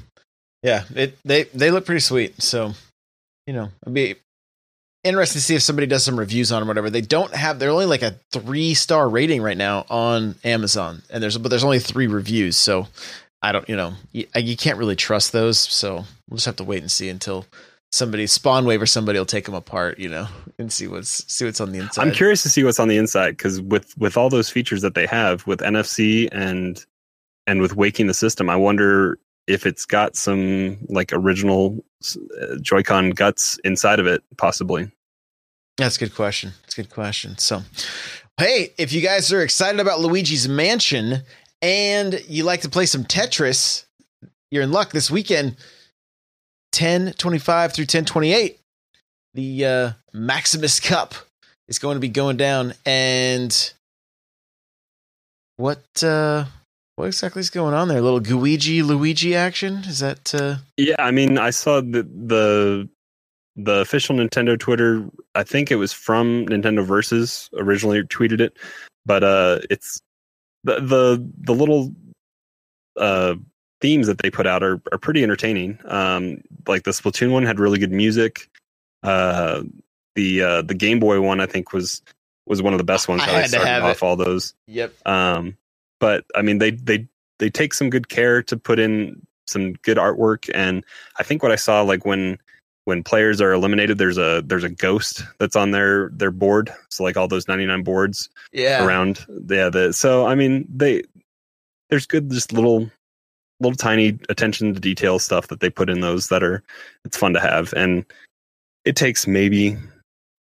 yeah. 0.63 0.85
It 0.95 1.19
they 1.25 1.45
they 1.45 1.71
look 1.71 1.87
pretty 1.87 2.01
sweet. 2.01 2.43
So, 2.43 2.73
you 3.47 3.53
know, 3.53 3.69
it'd 3.83 3.95
be 3.95 4.17
interesting 5.05 5.41
to 5.41 5.45
see 5.45 5.55
if 5.55 5.63
somebody 5.63 5.87
does 5.87 6.05
some 6.05 6.19
reviews 6.19 6.53
on 6.53 6.61
them, 6.61 6.69
or 6.69 6.71
whatever. 6.71 6.91
They 6.91 7.01
don't 7.01 7.35
have. 7.35 7.59
They're 7.59 7.71
only 7.71 7.87
like 7.87 8.03
a 8.03 8.17
three 8.33 8.75
star 8.75 9.09
rating 9.09 9.43
right 9.43 9.57
now 9.57 9.87
on 9.89 10.37
Amazon, 10.45 11.03
and 11.11 11.23
there's 11.23 11.39
but 11.39 11.51
there's 11.51 11.65
only 11.65 11.79
three 11.79 12.07
reviews. 12.07 12.57
So, 12.57 12.89
I 13.43 13.53
don't. 13.53 13.69
You 13.69 13.77
know, 13.77 13.95
you, 14.13 14.27
you 14.37 14.57
can't 14.57 14.79
really 14.79 14.97
trust 14.97 15.33
those. 15.33 15.59
So 15.59 16.05
we'll 16.29 16.37
just 16.37 16.47
have 16.47 16.57
to 16.57 16.65
wait 16.65 16.83
and 16.83 16.91
see 16.91 17.09
until 17.09 17.47
somebody 17.91 18.27
Spawn 18.27 18.65
Wave 18.65 18.81
or 18.81 18.87
somebody 18.87 19.19
will 19.19 19.27
take 19.27 19.45
them 19.45 19.55
apart. 19.55 19.99
You 19.99 20.09
know, 20.09 20.29
and 20.59 20.73
see 20.73 20.87
what's 20.87 21.31
see 21.33 21.45
what's 21.45 21.61
on 21.61 21.73
the 21.73 21.79
inside. 21.79 22.07
I'm 22.07 22.13
curious 22.13 22.43
to 22.43 22.51
see 22.51 22.65
what's 22.65 22.81
on 22.81 22.89
the 22.89 22.97
inside 22.97 23.33
because 23.33 23.61
with 23.61 23.97
with 23.99 24.17
all 24.17 24.31
those 24.31 24.51
features 24.51 24.83
that 24.83 24.95
they 24.95 25.07
have 25.07 25.47
with 25.47 25.61
NFC 25.61 26.29
and 26.33 26.85
and 27.47 27.61
with 27.61 27.75
waking 27.77 28.07
the 28.07 28.15
system, 28.15 28.49
I 28.49 28.57
wonder 28.57 29.19
if 29.47 29.67
it's 29.67 29.85
got 29.85 30.17
some 30.17 30.79
like 30.89 31.11
original 31.13 31.85
uh, 32.41 32.57
Joy-Con 32.61 33.11
guts 33.11 33.59
inside 33.65 33.99
of 33.99 34.07
it, 34.07 34.23
possibly. 34.37 34.91
That's 35.79 35.97
a 35.97 36.01
good 36.01 36.15
question. 36.15 36.53
That's 36.63 36.79
a 36.79 36.83
good 36.83 36.91
question. 36.91 37.39
So, 37.39 37.63
hey, 38.39 38.73
if 38.79 38.93
you 38.93 39.01
guys 39.01 39.33
are 39.33 39.43
excited 39.43 39.81
about 39.81 40.01
Luigi's 40.01 40.49
Mansion 40.49 41.23
and 41.63 42.21
you 42.29 42.45
like 42.45 42.63
to 42.63 42.69
play 42.69 42.87
some 42.87 43.05
Tetris, 43.05 43.87
you're 44.51 44.65
in 44.65 44.73
luck 44.73 44.91
this 44.91 45.11
weekend. 45.11 45.57
1025 46.75 47.73
through 47.75 47.83
1028, 47.83 48.59
the 49.35 49.65
uh, 49.65 49.91
Maximus 50.13 50.81
Cup 50.81 51.15
is 51.69 51.79
going 51.79 51.97
to 51.97 52.01
be 52.01 52.09
going 52.09 52.37
down. 52.37 52.75
And 52.85 53.73
what 55.57 56.03
uh, 56.03 56.47
what 56.97 57.07
exactly 57.07 57.41
is 57.41 57.51
going 57.51 57.75
on 57.75 57.89
there? 57.89 57.99
A 57.99 58.03
little 58.03 58.21
Guigi 58.21 58.83
Luigi 58.83 59.35
action? 59.35 59.85
Is 59.87 60.01
that 60.01 60.35
uh 60.35 60.57
Yeah, 60.77 60.97
I 60.99 61.11
mean, 61.11 61.39
I 61.39 61.51
saw 61.51 61.81
the 61.81 62.03
the 62.03 62.89
the 63.57 63.81
official 63.81 64.17
Nintendo 64.17 64.59
Twitter. 64.59 65.05
I 65.35 65.45
think 65.45 65.71
it 65.71 65.77
was 65.77 65.93
from 65.93 66.47
Nintendo 66.47 66.85
Versus 66.85 67.51
originally 67.57 68.03
tweeted 68.03 68.41
it, 68.41 68.57
but 69.05 69.23
uh, 69.23 69.61
it's 69.71 70.01
the 70.65 70.81
the 70.81 71.31
the 71.39 71.55
little 71.55 71.93
uh 72.97 73.35
themes 73.81 74.07
that 74.07 74.19
they 74.19 74.31
put 74.31 74.47
out 74.47 74.63
are 74.63 74.81
are 74.93 74.99
pretty 74.99 75.23
entertaining. 75.23 75.79
Um, 75.85 76.43
like 76.67 76.85
the 76.85 76.93
Splatoon 76.93 77.33
one 77.33 77.45
had 77.45 77.59
really 77.59 77.79
good 77.79 77.93
music. 77.93 78.49
Uh, 79.03 79.63
the 80.15 80.43
uh 80.43 80.63
the 80.63 80.75
Game 80.75 81.01
Boy 81.01 81.21
one 81.21 81.41
I 81.41 81.47
think 81.47 81.73
was 81.73 82.03
was 82.47 82.63
one 82.63 82.73
of 82.75 82.79
the 82.79 82.85
best 82.85 83.09
ones. 83.09 83.23
I 83.23 83.27
had 83.27 83.43
to 83.43 83.49
started 83.49 83.69
have 83.69 83.85
off 83.85 83.97
it. 83.97 84.03
all 84.03 84.17
those. 84.17 84.55
Yep. 84.67 84.93
Um, 85.07 85.57
but 86.01 86.25
I 86.35 86.43
mean, 86.43 86.59
they 86.59 86.71
they 86.73 87.07
they 87.39 87.51
take 87.51 87.75
some 87.75 87.91
good 87.91 88.09
care 88.09 88.43
to 88.45 88.57
put 88.57 88.79
in 88.79 89.27
some 89.47 89.75
good 89.83 89.97
artwork, 89.97 90.49
and 90.55 90.85
I 91.19 91.23
think 91.23 91.43
what 91.43 91.53
I 91.53 91.57
saw 91.57 91.83
like 91.83 92.07
when 92.07 92.39
when 92.85 93.03
players 93.03 93.41
are 93.41 93.53
eliminated, 93.53 93.99
there's 93.99 94.19
a 94.19 94.43
there's 94.45 94.65
a 94.65 94.69
ghost 94.69 95.23
that's 95.39 95.57
on 95.57 95.71
their 95.71 96.11
their 96.11 96.31
board. 96.31 96.71
So 96.91 97.05
like 97.05 97.17
all 97.17 97.29
those 97.29 97.49
99 97.49 97.83
boards 97.83 98.29
Yeah. 98.53 98.85
around, 98.85 99.25
yeah. 99.49 99.71
The 99.71 99.93
so 99.93 100.27
I 100.27 100.35
mean 100.35 100.67
they 100.75 101.03
there's 101.91 102.07
good 102.07 102.31
just 102.31 102.53
little 102.53 102.91
little 103.61 103.77
tiny 103.77 104.19
attention 104.29 104.75
to 104.75 104.81
detail 104.81 105.19
stuff 105.19 105.49
that 105.49 105.61
they 105.61 105.71
put 105.71 105.89
in 105.89 106.01
those 106.01 106.29
that 106.29 106.43
are 106.43 106.63
it's 107.05 107.17
fun 107.17 107.33
to 107.33 107.41
have 107.41 107.73
and 107.75 108.05
it 108.85 108.97
takes 108.97 109.27
maybe 109.27 109.77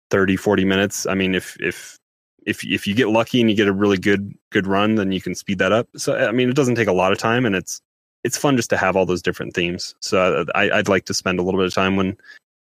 30 0.09 0.37
40 0.37 0.63
minutes 0.63 1.05
i 1.05 1.13
mean 1.13 1.35
if 1.35 1.59
if 1.59 1.97
if 2.45 2.63
if 2.63 2.87
you 2.87 2.95
get 2.95 3.09
lucky 3.09 3.41
and 3.41 3.49
you 3.49 3.57
get 3.57 3.67
a 3.67 3.73
really 3.73 3.97
good 3.97 4.33
good 4.51 4.65
run 4.65 4.95
then 4.95 5.11
you 5.11 5.19
can 5.19 5.35
speed 5.35 5.57
that 5.59 5.73
up 5.73 5.89
so 5.97 6.15
i 6.15 6.31
mean 6.31 6.49
it 6.49 6.55
doesn't 6.55 6.75
take 6.75 6.87
a 6.87 6.93
lot 6.93 7.11
of 7.11 7.17
time 7.17 7.45
and 7.45 7.55
it's 7.55 7.81
it's 8.23 8.37
fun 8.37 8.57
just 8.57 8.69
to 8.69 8.77
have 8.77 8.95
all 8.95 9.05
those 9.05 9.21
different 9.21 9.53
themes 9.53 9.95
so 9.99 10.41
uh, 10.41 10.45
I, 10.55 10.71
i'd 10.71 10.89
like 10.89 11.05
to 11.05 11.13
spend 11.13 11.39
a 11.39 11.43
little 11.43 11.59
bit 11.59 11.67
of 11.67 11.73
time 11.73 11.95
when 11.95 12.17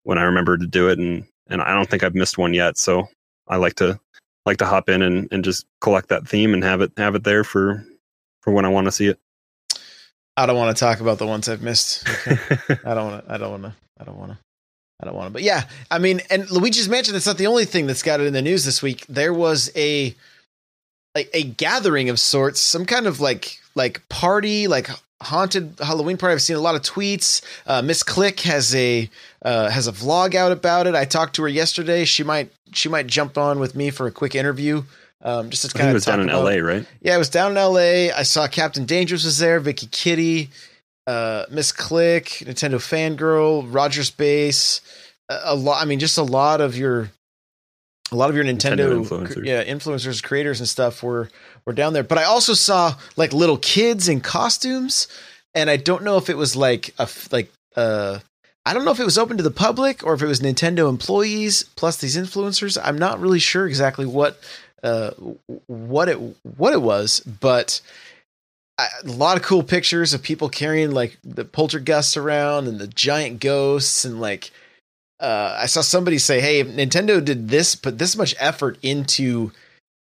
when 0.04 0.18
i 0.18 0.22
remember 0.22 0.56
to 0.56 0.66
do 0.66 0.88
it 0.88 0.98
and 0.98 1.24
and 1.48 1.62
i 1.62 1.74
don't 1.74 1.88
think 1.88 2.02
i've 2.02 2.14
missed 2.14 2.38
one 2.38 2.54
yet 2.54 2.78
so 2.78 3.08
i 3.48 3.56
like 3.56 3.74
to 3.76 3.98
like 4.44 4.58
to 4.58 4.66
hop 4.66 4.88
in 4.88 5.02
and, 5.02 5.28
and 5.32 5.44
just 5.44 5.66
collect 5.80 6.08
that 6.08 6.28
theme 6.28 6.54
and 6.54 6.62
have 6.62 6.80
it 6.80 6.92
have 6.96 7.14
it 7.14 7.24
there 7.24 7.44
for 7.44 7.84
for 8.40 8.52
when 8.52 8.64
i 8.64 8.68
want 8.68 8.86
to 8.86 8.92
see 8.92 9.06
it 9.06 9.18
I 10.36 10.44
don't 10.44 10.56
want 10.56 10.76
to 10.76 10.78
talk 10.78 11.00
about 11.00 11.18
the 11.18 11.26
ones 11.26 11.48
I've 11.48 11.62
missed. 11.62 12.06
Okay. 12.28 12.78
I 12.84 12.94
don't 12.94 13.10
want 13.10 13.26
to. 13.26 13.32
I 13.32 13.38
don't 13.38 13.50
want 13.50 13.62
to. 13.62 13.74
I 13.98 14.04
don't 14.04 14.18
want 14.18 14.32
to. 14.32 14.38
I 15.00 15.06
don't 15.06 15.14
want 15.14 15.28
to. 15.28 15.32
But 15.32 15.42
yeah, 15.42 15.64
I 15.90 15.98
mean, 15.98 16.20
and 16.30 16.50
Luigi's 16.50 16.88
Mansion. 16.88 17.12
That's 17.12 17.26
not 17.26 17.38
the 17.38 17.46
only 17.46 17.64
thing 17.64 17.86
that's 17.86 18.02
got 18.02 18.20
it 18.20 18.26
in 18.26 18.32
the 18.32 18.42
news 18.42 18.64
this 18.64 18.82
week. 18.82 19.06
There 19.08 19.32
was 19.32 19.70
a 19.76 20.14
like 21.14 21.30
a 21.32 21.44
gathering 21.44 22.08
of 22.08 22.18
sorts, 22.20 22.60
some 22.60 22.84
kind 22.84 23.06
of 23.06 23.20
like 23.20 23.60
like 23.76 24.06
party, 24.08 24.66
like 24.66 24.90
haunted 25.22 25.76
Halloween 25.78 26.16
party. 26.16 26.32
I've 26.32 26.42
seen 26.42 26.56
a 26.56 26.60
lot 26.60 26.74
of 26.74 26.82
tweets. 26.82 27.42
Uh, 27.66 27.82
Miss 27.82 28.02
Click 28.02 28.40
has 28.40 28.74
a 28.74 29.08
uh, 29.42 29.70
has 29.70 29.86
a 29.86 29.92
vlog 29.92 30.34
out 30.34 30.50
about 30.50 30.88
it. 30.88 30.96
I 30.96 31.04
talked 31.04 31.36
to 31.36 31.42
her 31.42 31.48
yesterday. 31.48 32.04
She 32.04 32.24
might 32.24 32.50
she 32.72 32.88
might 32.88 33.06
jump 33.06 33.38
on 33.38 33.60
with 33.60 33.76
me 33.76 33.90
for 33.90 34.08
a 34.08 34.10
quick 34.10 34.34
interview. 34.34 34.82
Um, 35.22 35.48
just 35.50 35.62
to 35.62 35.68
i 35.68 35.70
think 35.70 35.78
kind 35.80 35.88
it 35.88 35.90
of 35.90 35.94
was 35.94 36.04
down 36.04 36.20
in 36.20 36.26
la 36.28 36.50
right 36.66 36.86
yeah, 37.00 37.14
it 37.14 37.18
was 37.18 37.30
down 37.30 37.52
in 37.52 37.56
L.A. 37.56 38.12
I 38.12 38.22
saw 38.22 38.46
Captain 38.46 38.84
Dangerous 38.84 39.24
was 39.24 39.38
there, 39.38 39.58
Vicky 39.60 39.86
Kitty, 39.86 40.50
uh, 41.06 41.46
Miss 41.50 41.72
Click, 41.72 42.24
Nintendo 42.44 42.76
Fangirl, 42.76 43.66
Roger 43.72 44.04
Space, 44.04 44.82
a, 45.28 45.40
a 45.44 45.54
lot. 45.54 45.82
I 45.82 45.86
mean, 45.86 45.98
just 45.98 46.18
a 46.18 46.22
lot 46.22 46.60
of 46.60 46.76
your, 46.76 47.10
a 48.12 48.16
lot 48.16 48.30
of 48.30 48.36
your 48.36 48.44
Nintendo, 48.44 48.78
Nintendo 48.78 49.04
influencers. 49.04 49.44
yeah, 49.44 49.64
influencers, 49.64 50.22
creators, 50.22 50.60
and 50.60 50.68
stuff 50.68 51.02
were 51.02 51.30
were 51.64 51.72
down 51.72 51.92
there. 51.92 52.04
But 52.04 52.18
I 52.18 52.24
also 52.24 52.54
saw 52.54 52.94
like 53.16 53.32
little 53.32 53.58
kids 53.58 54.08
in 54.08 54.20
costumes, 54.20 55.08
and 55.54 55.68
I 55.68 55.76
don't 55.76 56.04
know 56.04 56.16
if 56.16 56.30
it 56.30 56.36
was 56.36 56.56
like 56.56 56.94
a 56.98 57.08
like 57.30 57.52
uh. 57.74 58.20
I 58.64 58.74
don't 58.74 58.84
know 58.84 58.90
if 58.90 58.98
it 58.98 59.04
was 59.04 59.16
open 59.16 59.36
to 59.36 59.44
the 59.44 59.52
public 59.52 60.04
or 60.04 60.14
if 60.14 60.22
it 60.22 60.26
was 60.26 60.40
Nintendo 60.40 60.88
employees 60.88 61.62
plus 61.76 61.98
these 61.98 62.16
influencers. 62.16 62.76
I'm 62.82 62.98
not 62.98 63.20
really 63.20 63.38
sure 63.38 63.64
exactly 63.64 64.06
what 64.06 64.40
uh, 64.82 65.12
what 65.66 66.08
it 66.08 66.16
what 66.56 66.72
it 66.72 66.82
was, 66.82 67.20
but 67.20 67.80
I, 68.78 68.88
a 69.04 69.08
lot 69.08 69.36
of 69.36 69.42
cool 69.42 69.62
pictures 69.62 70.14
of 70.14 70.22
people 70.22 70.48
carrying 70.48 70.90
like 70.90 71.16
the 71.24 71.44
poltergeists 71.44 72.16
around 72.16 72.66
and 72.68 72.78
the 72.78 72.88
giant 72.88 73.40
ghosts 73.40 74.04
and 74.04 74.20
like 74.20 74.50
uh, 75.20 75.56
I 75.58 75.66
saw 75.66 75.80
somebody 75.80 76.18
say, 76.18 76.40
"Hey, 76.40 76.60
if 76.60 76.68
Nintendo 76.68 77.24
did 77.24 77.48
this, 77.48 77.74
put 77.74 77.98
this 77.98 78.16
much 78.16 78.34
effort 78.38 78.78
into 78.82 79.52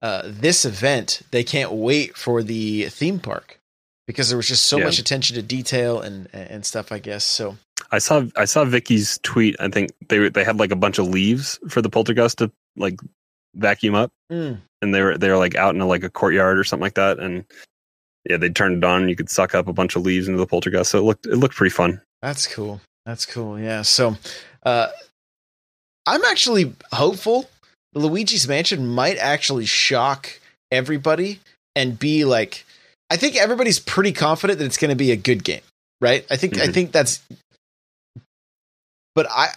uh, 0.02 0.23
this 0.26 0.65
event, 0.65 1.21
they 1.32 1.43
can't 1.43 1.71
wait 1.71 2.17
for 2.17 2.43
the 2.43 2.86
theme 2.89 3.19
park." 3.19 3.60
Because 4.06 4.28
there 4.28 4.38
was 4.38 4.47
just 4.49 4.65
so 4.67 4.78
Yeah. 4.80 4.86
much 4.86 4.99
attention 4.99 5.36
to 5.36 5.41
detail 5.41 6.02
and 6.02 6.28
and 6.34 6.65
stuff, 6.65 6.91
I 6.91 6.99
guess. 6.99 7.23
So 7.23 7.58
I 7.91 7.99
saw 7.99 8.23
I 8.36 8.45
saw 8.45 8.65
Vicky's 8.65 9.19
tweet. 9.23 9.56
I 9.60 9.69
think 9.69 9.91
they 10.10 10.28
they 10.30 10.43
had 10.43 10.60
like 10.60 10.71
a 10.71 10.76
bunch 10.76 10.97
of 10.99 11.08
leaves 11.08 11.58
for 11.69 11.82
the 11.82 11.89
poltergeist 11.89 12.39
to 12.39 12.52
like 12.76 12.99
vacuum 13.56 13.95
up, 13.95 14.12
Mm. 14.32 14.60
and 14.82 14.93
they 14.93 15.02
were 15.02 15.17
they 15.17 15.30
were 15.30 15.38
like 15.38 15.56
out 15.56 15.73
in 15.76 15.80
a, 15.82 15.86
like 15.88 16.04
a 16.04 16.10
courtyard 16.10 16.58
or 16.60 16.63
something 16.65 16.82
like 16.84 16.95
that. 16.95 17.19
And 17.19 17.45
yeah, 18.30 18.38
they 18.38 18.49
turned 18.49 18.78
it 18.78 18.84
on. 18.84 19.08
You 19.10 19.15
could 19.15 19.30
suck 19.30 19.54
up 19.56 19.67
a 19.69 19.73
bunch 19.73 19.95
of 19.95 20.02
leaves 20.02 20.28
into 20.28 20.39
the 20.39 20.47
poltergeist. 20.47 20.91
So 20.91 20.97
it 20.99 21.04
looked 21.04 21.26
it 21.26 21.36
looked 21.38 21.56
pretty 21.56 21.73
fun. 21.73 22.02
That's 22.21 22.45
cool. 22.47 22.82
That's 23.06 23.26
cool. 23.26 23.60
Yeah. 23.60 23.82
So, 23.84 24.17
uh, 24.65 24.88
I'm 26.06 26.23
actually 26.26 26.73
hopeful. 26.91 27.49
Luigi's 27.95 28.47
Mansion 28.47 28.88
might 28.88 29.17
actually 29.17 29.65
shock 29.65 30.39
everybody 30.71 31.39
and 31.76 31.97
be 31.97 32.26
like, 32.26 32.65
I 33.10 33.17
think 33.17 33.36
everybody's 33.36 33.80
pretty 33.80 34.12
confident 34.12 34.60
that 34.60 34.65
it's 34.65 34.78
going 34.78 34.89
to 34.89 34.95
be 34.95 35.12
a 35.12 35.15
good 35.15 35.43
game, 35.43 35.62
right? 36.02 36.26
I 36.30 36.36
think 36.36 36.58
I 36.58 36.67
Mhm. 36.67 36.73
think 36.73 36.91
that's. 36.91 37.21
But 39.15 39.28
I 39.30 39.49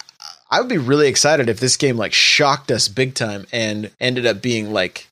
I 0.51 0.61
would 0.61 0.69
be 0.69 0.79
really 0.79 1.09
excited 1.09 1.49
if 1.49 1.59
this 1.61 1.77
game 1.77 1.97
like 1.97 2.12
shocked 2.12 2.71
us 2.71 2.88
big 2.88 3.14
time 3.14 3.47
and 3.53 3.90
ended 4.01 4.27
up 4.27 4.42
being 4.42 4.73
like, 4.73 5.09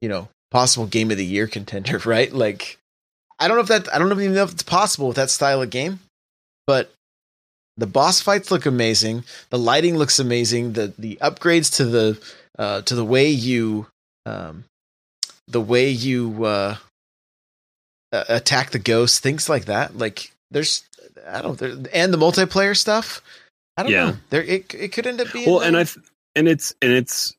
you 0.00 0.08
know, 0.08 0.28
possible 0.50 0.86
game 0.86 1.10
of 1.10 1.16
the 1.16 1.24
year 1.24 1.46
contender, 1.46 1.98
right? 2.04 2.32
Like, 2.32 2.78
I 3.38 3.46
don't 3.48 3.56
know 3.56 3.62
if 3.62 3.68
that 3.68 3.94
I 3.94 3.98
don't 3.98 4.10
even 4.10 4.34
know 4.34 4.42
if 4.44 4.52
it's 4.52 4.62
possible 4.64 5.06
with 5.08 5.16
that 5.16 5.30
style 5.30 5.62
of 5.62 5.70
game, 5.70 6.00
but 6.66 6.90
the 7.76 7.86
boss 7.86 8.20
fights 8.20 8.50
look 8.50 8.66
amazing. 8.66 9.24
The 9.50 9.58
lighting 9.58 9.96
looks 9.96 10.18
amazing. 10.18 10.74
The 10.74 10.92
the 10.98 11.16
upgrades 11.20 11.74
to 11.76 11.84
the 11.84 12.34
uh, 12.58 12.82
to 12.82 12.94
the 12.94 13.04
way 13.04 13.28
you 13.28 13.86
um, 14.26 14.64
the 15.48 15.60
way 15.60 15.88
you 15.88 16.44
uh, 16.44 16.76
attack 18.12 18.70
the 18.70 18.78
ghosts, 18.78 19.18
things 19.20 19.48
like 19.48 19.66
that. 19.66 19.96
Like 19.96 20.32
there's 20.50 20.84
I 21.26 21.40
don't 21.42 21.58
there, 21.58 21.76
and 21.92 22.12
the 22.12 22.18
multiplayer 22.18 22.76
stuff. 22.76 23.22
I 23.76 23.82
don't 23.82 23.92
Yeah. 23.92 24.10
know. 24.10 24.16
There 24.30 24.42
it 24.42 24.74
it 24.74 24.92
could 24.92 25.06
end 25.06 25.20
up 25.20 25.32
being 25.32 25.48
Well, 25.50 25.60
and 25.60 25.76
uh, 25.76 25.80
I 25.80 25.86
and 26.36 26.48
it's 26.48 26.74
and 26.82 26.92
it's 26.92 27.34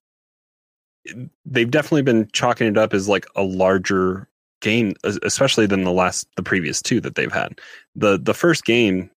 they've 1.45 1.69
definitely 1.69 2.01
been 2.01 2.29
chalking 2.31 2.67
it 2.67 2.77
up 2.77 2.93
as 2.93 3.07
like 3.07 3.25
a 3.35 3.43
larger 3.43 4.27
game, 4.61 4.95
especially 5.03 5.67
than 5.67 5.83
the 5.83 5.91
last 5.91 6.25
the 6.37 6.43
previous 6.43 6.81
two 6.81 7.01
that 7.01 7.15
they've 7.15 7.31
had. 7.31 7.59
the 7.95 8.17
The 8.17 8.33
first 8.33 8.65
game 8.65 9.11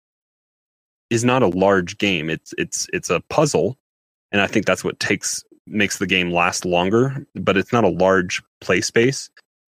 is 1.09 1.23
not 1.23 1.43
a 1.43 1.47
large 1.47 1.97
game. 1.97 2.29
It's 2.29 2.53
it's 2.57 2.87
it's 2.93 3.09
a 3.09 3.21
puzzle, 3.29 3.77
and 4.31 4.41
I 4.41 4.47
think 4.47 4.65
that's 4.65 4.83
what 4.83 4.99
takes 4.99 5.43
makes 5.67 5.97
the 5.97 6.07
game 6.07 6.31
last 6.31 6.65
longer. 6.65 7.25
But 7.35 7.57
it's 7.57 7.73
not 7.73 7.83
a 7.83 7.89
large 7.89 8.41
play 8.61 8.81
space, 8.81 9.29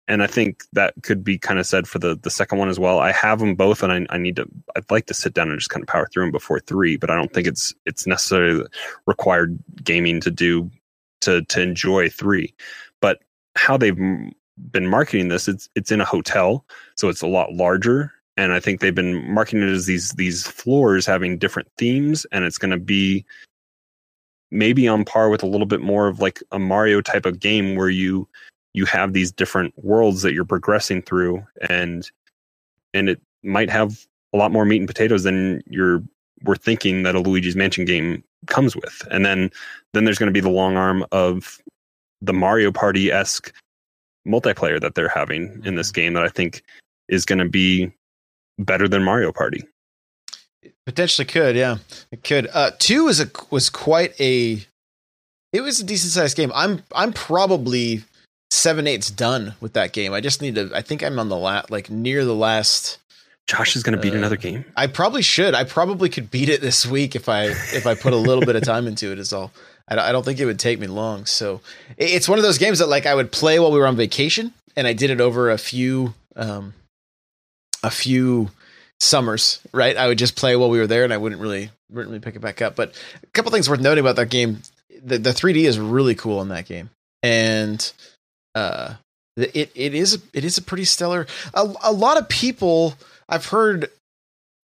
and 0.09 0.23
I 0.23 0.27
think 0.27 0.65
that 0.73 0.95
could 1.03 1.25
be 1.25 1.39
kind 1.39 1.59
of 1.59 1.67
said 1.67 1.89
for 1.89 1.99
the 1.99 2.17
the 2.17 2.31
second 2.31 2.59
one 2.59 2.69
as 2.69 2.79
well. 2.79 2.99
I 2.99 3.13
have 3.13 3.41
them 3.41 3.55
both, 3.55 3.83
and 3.83 3.93
I, 3.93 4.15
I 4.15 4.19
need 4.19 4.37
to. 4.37 4.47
I'd 4.77 4.91
like 4.91 5.07
to 5.07 5.15
sit 5.15 5.35
down 5.35 5.51
and 5.51 5.59
just 5.59 5.71
kind 5.71 5.83
of 5.83 5.89
power 5.89 6.09
through 6.13 6.25
them 6.25 6.33
before 6.33 6.61
three, 6.61 6.97
but 6.97 7.11
I 7.11 7.17
don't 7.17 7.33
think 7.33 7.47
it's 7.47 7.75
it's 7.85 8.07
necessarily 8.07 8.65
required 9.07 9.59
gaming 9.83 10.21
to 10.21 10.31
do 10.31 10.71
to 11.23 11.43
to 11.43 11.61
enjoy 11.61 12.09
three. 12.09 12.55
But 13.01 13.21
how 13.57 13.77
they've 13.77 13.97
been 13.97 14.87
marketing 14.87 15.29
this, 15.29 15.49
it's 15.49 15.69
it's 15.75 15.91
in 15.91 16.01
a 16.01 16.05
hotel, 16.05 16.65
so 16.97 17.09
it's 17.09 17.23
a 17.23 17.27
lot 17.27 17.53
larger. 17.53 18.13
And 18.37 18.53
I 18.53 18.61
think 18.61 18.81
they've 18.81 18.95
been 18.95 19.33
marketing 19.33 19.63
it 19.63 19.73
as 19.73 19.87
these 19.87 20.11
these 20.13 20.47
floors 20.47 21.07
having 21.07 21.39
different 21.39 21.69
themes, 21.79 22.27
and 22.33 22.45
it's 22.45 22.59
going 22.59 22.71
to 22.71 22.79
be 22.79 23.25
maybe 24.51 24.87
on 24.87 25.05
par 25.05 25.29
with 25.29 25.43
a 25.43 25.47
little 25.47 25.67
bit 25.67 25.81
more 25.81 26.07
of 26.07 26.21
like 26.21 26.43
a 26.53 26.59
Mario 26.59 27.01
type 27.01 27.27
of 27.27 27.41
game 27.41 27.77
where 27.77 27.89
you 27.89 28.29
you 28.75 28.85
have 28.85 29.13
these 29.13 29.33
different 29.33 29.73
worlds 29.83 30.23
that 30.23 30.35
you're 30.35 30.45
progressing 30.45 31.03
through, 31.03 31.43
and 31.69 32.11
and 32.93 33.09
it 33.09 33.21
might 33.43 33.71
have 33.71 34.07
a 34.35 34.37
lot 34.37 34.53
more 34.53 34.65
meat 34.65 34.79
and 34.79 34.89
potatoes 34.89 35.23
than 35.23 35.63
you're 35.67 36.03
we're 36.43 36.57
thinking 36.57 37.03
that 37.03 37.15
a 37.15 37.21
Luigi's 37.21 37.57
Mansion 37.57 37.85
game 37.85 38.23
comes 38.47 38.77
with. 38.77 39.07
And 39.11 39.25
then 39.25 39.51
then 39.95 40.05
there's 40.05 40.19
going 40.19 40.29
to 40.29 40.33
be 40.33 40.41
the 40.41 40.51
long 40.51 40.77
arm 40.77 41.05
of 41.13 41.61
the 42.21 42.33
Mario 42.33 42.73
Party 42.73 43.11
esque 43.11 43.53
multiplayer 44.27 44.81
that 44.81 44.95
they're 44.95 45.09
having 45.09 45.63
in 45.65 45.77
this 45.77 45.89
mm-hmm. 45.89 46.01
game 46.01 46.13
that 46.15 46.25
I 46.25 46.29
think 46.29 46.63
is 47.09 47.25
going 47.25 47.39
to 47.39 47.49
be 47.49 47.91
better 48.59 48.89
than 48.89 49.03
Mario 49.03 49.33
Party. 49.33 49.63
Potentially 50.85 51.25
could, 51.27 51.57
yeah, 51.57 51.79
it 52.13 52.23
could. 52.23 52.49
Uh, 52.53 52.71
two 52.79 53.09
is 53.09 53.21
a 53.21 53.29
was 53.51 53.71
quite 53.71 54.19
a. 54.21 54.61
It 55.53 55.61
was 55.61 55.81
a 55.81 55.85
decent 55.85 56.13
sized 56.13 56.37
game. 56.37 56.53
I'm 56.55 56.83
I'm 56.95 57.13
probably 57.13 58.05
seven 58.51 58.87
eighths 58.87 59.11
done 59.11 59.55
with 59.61 59.73
that 59.73 59.93
game. 59.93 60.13
I 60.13 60.21
just 60.21 60.41
need 60.43 60.55
to. 60.55 60.71
I 60.75 60.83
think 60.83 61.03
I'm 61.03 61.19
on 61.19 61.29
the 61.29 61.37
last, 61.37 61.71
like 61.71 61.91
near 61.91 62.25
the 62.25 62.35
last. 62.35 62.99
Josh 63.49 63.77
is 63.77 63.83
going 63.85 63.97
to 63.97 64.03
beat 64.03 64.13
Uh, 64.13 64.17
another 64.19 64.37
game. 64.37 64.65
I 64.77 64.87
probably 64.89 65.23
should. 65.23 65.55
I 65.55 65.63
probably 65.65 66.09
could 66.09 66.31
beat 66.33 66.49
it 66.49 66.61
this 66.61 66.85
week 66.85 67.15
if 67.15 67.29
I 67.29 67.45
if 67.47 67.87
I 67.87 67.95
put 67.95 68.13
a 68.13 68.17
little 68.17 68.45
bit 68.45 68.57
of 68.57 68.63
time 68.63 68.87
into 68.87 69.11
it. 69.13 69.19
Is 69.19 69.33
all. 69.33 69.53
I 69.89 69.95
don't, 69.95 70.05
I 70.05 70.13
don't 70.13 70.25
think 70.25 70.41
it 70.41 70.47
would 70.47 70.59
take 70.59 70.79
me 70.81 70.89
long. 70.89 71.27
So 71.27 71.61
it's 71.97 72.29
one 72.29 72.39
of 72.39 72.43
those 72.45 72.59
games 72.59 72.81
that 72.81 72.89
like 72.89 73.07
I 73.07 73.15
would 73.15 73.31
play 73.33 73.59
while 73.61 73.71
we 73.73 73.79
were 73.79 73.87
on 73.87 73.97
vacation, 73.97 74.53
and 74.77 74.87
I 74.87 74.93
did 74.93 75.11
it 75.11 75.21
over 75.21 75.51
a 75.51 75.59
few 75.59 76.15
um 76.37 76.75
a 77.87 77.91
few 77.91 78.51
summers. 79.01 79.61
Right, 79.73 79.97
I 79.97 80.09
would 80.09 80.19
just 80.19 80.37
play 80.37 80.57
while 80.57 80.71
we 80.71 80.79
were 80.79 80.87
there, 80.87 81.05
and 81.05 81.13
I 81.13 81.17
wouldn't 81.17 81.41
really 81.41 81.71
wouldn't 81.91 82.09
really 82.09 82.21
pick 82.21 82.37
it 82.37 82.41
back 82.41 82.61
up. 82.61 82.77
But 82.77 82.93
a 83.23 83.27
couple 83.29 83.51
things 83.53 83.71
worth 83.71 83.81
noting 83.81 84.03
about 84.03 84.17
that 84.17 84.31
game: 84.31 84.63
the 85.05 85.19
the 85.19 85.31
3D 85.31 85.65
is 85.65 85.79
really 85.79 86.15
cool 86.15 86.43
in 86.43 86.49
that 86.49 86.67
game, 86.67 86.91
and 87.23 87.93
uh, 88.55 88.95
it 89.37 89.71
it 89.75 89.95
is 89.95 90.23
it 90.33 90.45
is 90.45 90.59
a 90.59 90.63
pretty 90.63 90.85
stellar. 90.85 91.27
A, 91.55 91.73
a 91.85 91.93
lot 91.93 92.19
of 92.19 92.29
people 92.29 92.95
I've 93.29 93.47
heard 93.47 93.91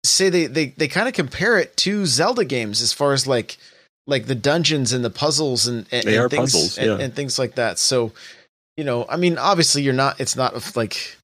say 0.06 0.30
they 0.30 0.46
they 0.46 0.68
they 0.68 0.88
kind 0.88 1.08
of 1.08 1.14
compare 1.14 1.58
it 1.58 1.76
to 1.78 2.06
Zelda 2.06 2.46
games 2.46 2.82
as 2.82 2.94
far 2.94 3.14
as 3.14 3.28
like 3.28 3.58
like 4.08 4.26
the 4.26 4.36
dungeons 4.36 4.94
and 4.94 5.04
the 5.04 5.10
puzzles 5.10 5.68
and, 5.68 5.86
and 5.92 6.08
They 6.08 6.16
and 6.16 6.26
are 6.26 6.30
things, 6.30 6.54
puzzles, 6.54 6.78
and, 6.78 7.02
and 7.02 7.14
things 7.14 7.38
like 7.38 7.56
that. 7.56 7.78
So, 7.78 8.14
you 8.78 8.86
know, 8.86 9.06
I 9.08 9.18
mean, 9.18 9.38
obviously, 9.38 9.84
you're 9.84 9.94
not. 9.94 10.20
It's 10.20 10.36
not 10.36 10.76
like 10.76 11.18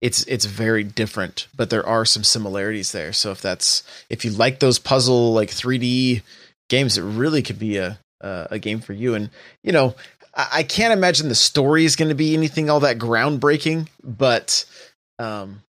it's 0.00 0.22
it's 0.24 0.46
very 0.46 0.82
different, 0.82 1.46
but 1.54 1.70
there 1.70 1.86
are 1.86 2.04
some 2.04 2.24
similarities 2.24 2.92
there. 2.92 3.12
So 3.12 3.30
if 3.30 3.40
that's 3.40 3.82
if 4.08 4.24
you 4.24 4.30
like 4.30 4.60
those 4.60 4.78
puzzle 4.78 5.32
like 5.32 5.50
3D 5.50 6.22
games, 6.68 6.96
it 6.96 7.02
really 7.02 7.42
could 7.42 7.58
be 7.58 7.76
a 7.76 7.98
a, 8.20 8.48
a 8.52 8.58
game 8.58 8.80
for 8.80 8.92
you. 8.92 9.14
And 9.14 9.30
you 9.62 9.72
know, 9.72 9.94
I, 10.34 10.48
I 10.52 10.62
can't 10.62 10.92
imagine 10.92 11.28
the 11.28 11.34
story 11.34 11.84
is 11.84 11.96
going 11.96 12.08
to 12.08 12.14
be 12.14 12.34
anything 12.34 12.70
all 12.70 12.80
that 12.80 12.98
groundbreaking, 12.98 13.88
but 14.02 14.64
um, 15.18 15.62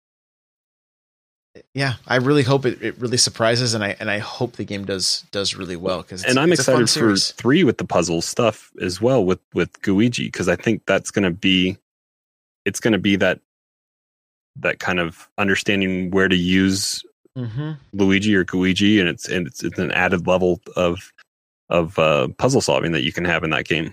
yeah, 1.74 1.94
I 2.06 2.16
really 2.16 2.42
hope 2.42 2.66
it, 2.66 2.82
it 2.82 2.98
really 2.98 3.16
surprises, 3.16 3.74
and 3.74 3.82
I 3.82 3.96
and 3.98 4.10
I 4.10 4.18
hope 4.18 4.56
the 4.56 4.64
game 4.64 4.84
does 4.84 5.24
does 5.30 5.54
really 5.54 5.76
well 5.76 6.02
because 6.02 6.24
and 6.24 6.38
I'm 6.38 6.52
excited 6.52 6.90
for 6.90 7.16
three 7.16 7.64
with 7.64 7.78
the 7.78 7.84
puzzle 7.84 8.20
stuff 8.20 8.70
as 8.80 9.00
well 9.00 9.24
with 9.24 9.40
with 9.54 9.80
Gooigi 9.80 10.26
because 10.26 10.48
I 10.48 10.56
think 10.56 10.82
that's 10.86 11.10
going 11.10 11.24
to 11.24 11.30
be 11.30 11.78
it's 12.64 12.80
going 12.80 12.92
to 12.92 12.98
be 12.98 13.16
that 13.16 13.40
that 14.60 14.78
kind 14.80 15.00
of 15.00 15.28
understanding 15.38 16.10
where 16.10 16.28
to 16.28 16.36
use 16.36 17.04
hmm 17.36 17.72
Luigi 17.92 18.34
or 18.34 18.44
Gooigi, 18.44 19.00
and 19.00 19.08
it's 19.08 19.28
and 19.28 19.46
it's, 19.46 19.62
it's 19.62 19.78
an 19.78 19.92
added 19.92 20.26
level 20.26 20.60
of 20.76 21.12
of 21.70 21.98
uh, 21.98 22.28
puzzle 22.38 22.60
solving 22.60 22.92
that 22.92 23.02
you 23.02 23.12
can 23.12 23.24
have 23.24 23.44
in 23.44 23.50
that 23.50 23.66
game 23.66 23.92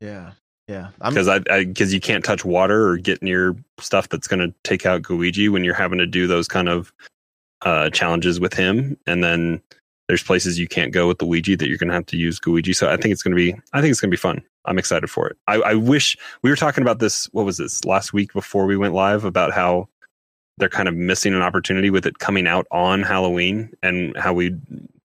Yeah, 0.00 0.32
yeah. 0.68 0.90
Because 0.98 1.28
I 1.28 1.38
because 1.64 1.94
you 1.94 2.00
can't 2.00 2.24
touch 2.24 2.44
water 2.44 2.88
or 2.88 2.96
get 2.96 3.22
near 3.22 3.56
stuff 3.80 4.08
that's 4.08 4.28
going 4.28 4.40
to 4.40 4.54
take 4.64 4.86
out 4.86 5.02
Gooigi 5.02 5.48
when 5.50 5.64
you're 5.64 5.74
having 5.74 5.98
to 5.98 6.06
do 6.06 6.26
those 6.26 6.48
kind 6.48 6.68
of 6.68 6.92
uh, 7.62 7.90
challenges 7.90 8.40
with 8.40 8.52
him, 8.52 8.96
and 9.06 9.24
then 9.24 9.62
there's 10.08 10.22
places 10.22 10.58
you 10.58 10.68
can't 10.68 10.92
go 10.92 11.08
with 11.08 11.22
Luigi 11.22 11.56
that 11.56 11.68
you're 11.68 11.78
going 11.78 11.88
to 11.88 11.94
have 11.94 12.06
to 12.06 12.16
use 12.16 12.38
Gooigi. 12.38 12.74
So 12.74 12.90
I 12.90 12.96
think 12.96 13.12
it's 13.12 13.22
going 13.22 13.36
to 13.36 13.42
be 13.42 13.54
I 13.72 13.80
think 13.80 13.90
it's 13.90 14.00
going 14.00 14.10
to 14.10 14.16
be 14.16 14.20
fun. 14.20 14.42
I'm 14.66 14.78
excited 14.78 15.08
for 15.10 15.28
it. 15.28 15.36
I, 15.46 15.56
I 15.56 15.74
wish 15.74 16.16
we 16.42 16.50
were 16.50 16.56
talking 16.56 16.82
about 16.82 16.98
this. 16.98 17.26
What 17.32 17.44
was 17.46 17.58
this 17.58 17.84
last 17.84 18.12
week 18.12 18.32
before 18.32 18.66
we 18.66 18.76
went 18.76 18.94
live 18.94 19.24
about 19.24 19.52
how 19.52 19.88
they're 20.58 20.68
kind 20.68 20.88
of 20.88 20.94
missing 20.94 21.34
an 21.34 21.42
opportunity 21.42 21.90
with 21.90 22.06
it 22.06 22.18
coming 22.18 22.46
out 22.46 22.66
on 22.70 23.02
Halloween 23.02 23.70
and 23.82 24.16
how 24.16 24.32
we 24.32 24.56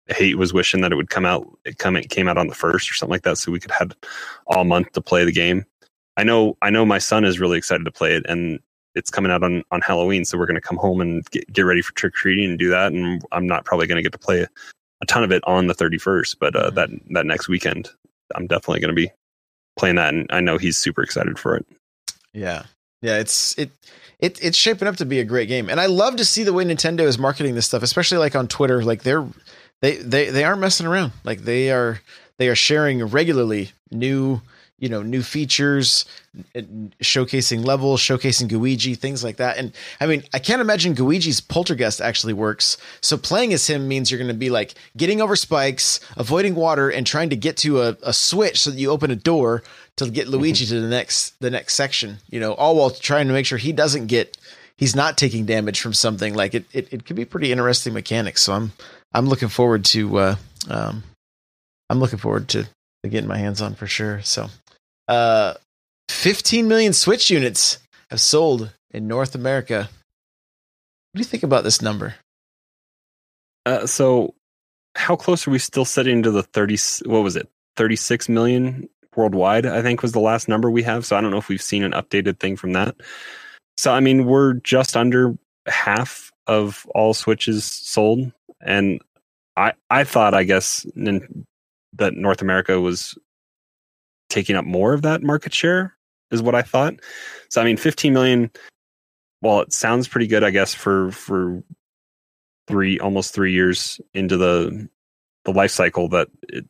hate 0.09 0.37
was 0.39 0.53
wishing 0.53 0.81
that 0.83 0.93
it 0.93 0.97
would 0.97 1.11
come 1.11 1.25
out 1.25 1.47
it 1.65 1.79
come 1.79 1.97
it 1.97 2.11
came 2.11 2.29
out 2.29 2.37
on 2.39 2.47
the 2.49 2.55
first 2.55 2.91
or 2.91 2.95
something 2.95 3.13
like 3.13 3.23
that 3.23 3.39
so 3.39 3.51
we 3.51 3.61
could 3.61 3.71
have 3.71 3.93
all 4.49 4.65
month 4.65 4.93
to 4.93 5.01
play 5.01 5.25
the 5.25 5.33
game. 5.33 5.65
I 6.17 6.25
know 6.25 6.57
I 6.63 6.71
know 6.71 6.85
my 6.85 6.99
son 6.99 7.25
is 7.25 7.41
really 7.41 7.59
excited 7.59 7.85
to 7.85 7.91
play 7.93 8.15
it 8.15 8.25
and 8.29 8.61
it's 8.95 9.11
coming 9.11 9.33
out 9.33 9.43
on, 9.43 9.63
on 9.71 9.81
Halloween 9.81 10.25
so 10.25 10.39
we're 10.39 10.47
going 10.47 10.55
to 10.57 10.61
come 10.61 10.77
home 10.77 11.01
and 11.01 11.29
get, 11.31 11.53
get 11.53 11.63
ready 11.63 11.83
for 11.83 11.93
trick 11.95 12.15
or 12.15 12.17
treating 12.19 12.51
and 12.51 12.59
do 12.59 12.71
that 12.71 12.93
and 12.93 13.23
I'm 13.33 13.47
not 13.47 13.65
probably 13.65 13.87
going 13.87 13.97
to 13.97 14.03
get 14.03 14.13
to 14.13 14.19
play 14.19 14.47
a 15.03 15.07
ton 15.07 15.25
of 15.25 15.33
it 15.33 15.43
on 15.47 15.67
the 15.69 15.75
31st 15.75 16.37
but 16.41 16.57
uh, 16.57 16.71
Mhm. 16.71 16.75
that 16.77 16.91
that 17.11 17.27
next 17.27 17.49
weekend 17.49 17.91
I'm 18.35 18.47
definitely 18.47 18.81
going 18.81 18.95
to 18.95 19.03
be 19.03 19.11
playing 19.77 19.97
that 19.97 20.15
and 20.15 20.27
I 20.31 20.41
know 20.41 20.59
he's 20.59 20.79
super 20.79 21.03
excited 21.03 21.39
for 21.39 21.57
it. 21.57 21.67
Yeah. 22.33 22.65
Yeah, 23.03 23.19
it's 23.19 23.57
it 23.59 23.71
it 24.19 24.39
it's 24.43 24.57
shaping 24.57 24.89
up 24.89 24.97
to 24.97 25.05
be 25.05 25.21
a 25.21 25.25
great 25.25 25.49
game. 25.49 25.69
And 25.69 25.79
I 25.79 25.87
love 25.87 26.17
to 26.17 26.25
see 26.25 26.43
the 26.43 26.55
way 26.55 26.65
Nintendo 26.65 27.01
is 27.01 27.19
marketing 27.19 27.55
this 27.55 27.67
stuff, 27.67 27.83
especially 27.83 28.19
like 28.19 28.35
on 28.35 28.49
Twitter. 28.49 28.83
Like 28.83 29.03
they're 29.03 29.27
they 29.83 29.97
they 29.97 30.31
they 30.31 30.45
aren't 30.45 30.61
messing 30.61 30.87
around. 30.87 31.13
Like 31.23 31.41
they 31.41 31.71
are 31.71 32.01
they 32.39 32.49
are 32.49 32.55
sharing 32.55 33.05
regularly 33.05 33.73
new, 33.91 34.41
you 34.79 34.89
know, 34.89 35.03
new 35.03 35.23
features, 35.23 36.05
showcasing 37.01 37.65
levels, 37.65 38.01
showcasing 38.01 38.49
Gooigi, 38.49 38.97
things 38.99 39.23
like 39.23 39.37
that. 39.37 39.57
And 39.57 39.73
I 40.01 40.07
mean, 40.07 40.25
I 40.35 40.39
can't 40.39 40.61
imagine 40.61 40.97
Gooigi's 40.97 41.41
poltergeist 41.41 42.01
actually 42.01 42.33
works. 42.33 42.77
So 43.01 43.17
playing 43.17 43.53
as 43.53 43.67
him 43.67 43.87
means 43.87 44.11
you're 44.11 44.19
going 44.19 44.29
to 44.29 44.35
be 44.35 44.51
like 44.51 44.75
getting 44.97 45.21
over 45.21 45.37
spikes, 45.37 46.01
avoiding 46.17 46.55
water, 46.55 46.91
and 46.91 47.07
trying 47.07 47.31
to 47.31 47.37
get 47.37 47.57
to 47.59 47.83
a, 47.83 47.97
a 48.03 48.13
switch 48.13 48.61
so 48.61 48.71
that 48.71 48.79
you 48.79 48.91
open 48.91 49.11
a 49.11 49.17
door 49.17 49.63
to 49.97 50.11
get 50.11 50.29
Luigi 50.29 50.67
to 50.67 50.81
the 50.81 50.89
next 50.89 51.39
the 51.41 51.51
next 51.51 51.75
section. 51.75 52.19
You 52.29 52.41
know, 52.41 52.53
all 52.55 52.77
while 52.77 52.91
trying 52.91 53.29
to 53.29 53.33
make 53.33 53.47
sure 53.47 53.59
he 53.59 53.73
doesn't 53.73 54.09
get 54.09 54.37
he's 54.77 54.97
not 54.97 55.17
taking 55.17 55.47
damage 55.47 55.81
from 55.81 55.93
something. 55.93 56.35
Like 56.35 56.55
it 56.55 56.65
it, 56.73 56.93
it 56.93 57.07
could 57.07 57.17
be 57.17 57.25
pretty 57.25 57.53
interesting 57.53 57.95
mechanics. 57.95 58.43
So 58.43 58.55
I'm 58.55 58.73
I'm 59.13 59.29
looking 59.29 59.49
forward 59.49 59.85
to 59.87 60.19
uh 60.19 60.37
um 60.69 61.05
I'm 61.91 62.01
looking 62.01 62.19
forward 62.19 62.49
to, 62.49 62.65
to 63.03 63.09
getting 63.09 63.29
my 63.29 63.39
hands 63.39 63.61
on 63.61 63.75
for 63.75 63.87
sure. 63.87 64.21
So 64.23 64.49
uh 65.09 65.55
15 66.09 66.69
million 66.69 66.93
Switch 66.93 67.31
units 67.31 67.79
have 68.11 68.21
sold 68.21 68.73
in 68.91 69.07
North 69.09 69.35
America. 69.35 69.89
What 71.13 71.19
do 71.19 71.21
you 71.21 71.25
think 71.25 71.43
about 71.43 71.65
this 71.65 71.83
number? 71.83 72.15
Uh, 73.67 73.87
so, 73.87 74.35
how 74.95 75.17
close 75.17 75.47
are 75.47 75.51
we 75.51 75.59
still 75.59 75.85
sitting 75.85 76.23
to 76.23 76.31
the 76.31 76.43
thirty? 76.43 76.77
What 77.05 77.23
was 77.23 77.37
it? 77.37 77.49
Thirty 77.77 77.97
six 77.97 78.29
million 78.29 78.89
worldwide. 79.17 79.67
I 79.67 79.83
think 79.83 80.03
was 80.03 80.13
the 80.13 80.21
last 80.21 80.49
number 80.49 80.71
we 80.71 80.83
have. 80.83 81.07
So 81.07 81.17
I 81.17 81.21
don't 81.21 81.31
know 81.31 81.39
if 81.39 81.49
we've 81.49 81.63
seen 81.63 81.83
an 81.83 81.93
updated 81.93 82.41
thing 82.41 82.57
from 82.57 82.73
that. 82.73 82.97
So 83.77 83.93
I 83.93 84.01
mean, 84.01 84.27
we're 84.27 84.55
just 84.55 84.97
under 84.97 85.37
half 85.67 86.31
of 86.47 86.87
all 86.95 87.15
switches 87.15 87.65
sold, 87.65 88.33
and 88.61 89.01
I 89.57 89.73
I 89.91 90.05
thought 90.05 90.35
I 90.35 90.45
guess 90.45 90.87
that 90.95 92.15
North 92.15 92.43
America 92.43 92.81
was 92.81 93.17
taking 94.35 94.57
up 94.57 94.65
more 94.65 94.93
of 94.93 95.03
that 95.03 95.23
market 95.23 95.55
share 95.55 95.97
is 96.31 96.43
what 96.43 96.55
I 96.55 96.63
thought. 96.63 96.95
So 97.49 97.63
I 97.63 97.65
mean, 97.65 97.77
fifteen 97.77 98.13
million. 98.13 98.51
Well, 99.41 99.61
it 99.61 99.73
sounds 99.73 100.09
pretty 100.09 100.27
good, 100.27 100.43
I 100.43 100.51
guess, 100.51 100.75
for 100.75 101.11
for 101.13 101.63
three 102.67 102.99
almost 102.99 103.33
three 103.35 103.53
years 103.53 104.01
into 104.13 104.37
the 104.37 104.89
the 105.45 105.53
life 105.53 105.71
cycle 105.71 106.09
that 106.09 106.29
it, 106.49 106.65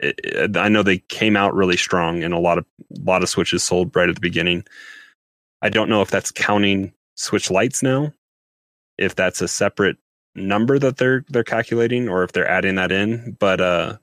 it- 0.00 0.56
I 0.56 0.68
know 0.68 0.82
they 0.82 0.98
came 0.98 1.36
out 1.36 1.54
really 1.54 1.76
strong 1.76 2.22
and 2.22 2.34
a 2.34 2.38
lot 2.38 2.58
of 2.58 2.66
a 2.96 3.00
lot 3.00 3.22
of 3.22 3.28
switches 3.28 3.64
sold 3.64 3.96
right 3.96 4.08
at 4.08 4.14
the 4.14 4.20
beginning. 4.20 4.64
I 5.62 5.70
don't 5.70 5.88
know 5.88 6.02
if 6.02 6.10
that's 6.10 6.30
counting 6.30 6.92
switch 7.14 7.50
lights 7.50 7.82
now, 7.82 8.12
if 8.98 9.14
that's 9.14 9.40
a 9.40 9.48
separate 9.48 9.96
number 10.34 10.78
that 10.78 10.98
they're 10.98 11.24
they're 11.30 11.44
calculating 11.44 12.08
or 12.10 12.22
if 12.24 12.32
they're 12.32 12.48
adding 12.48 12.74
that 12.74 12.92
in. 12.92 13.36
But 13.38 13.60
uh 13.60 13.96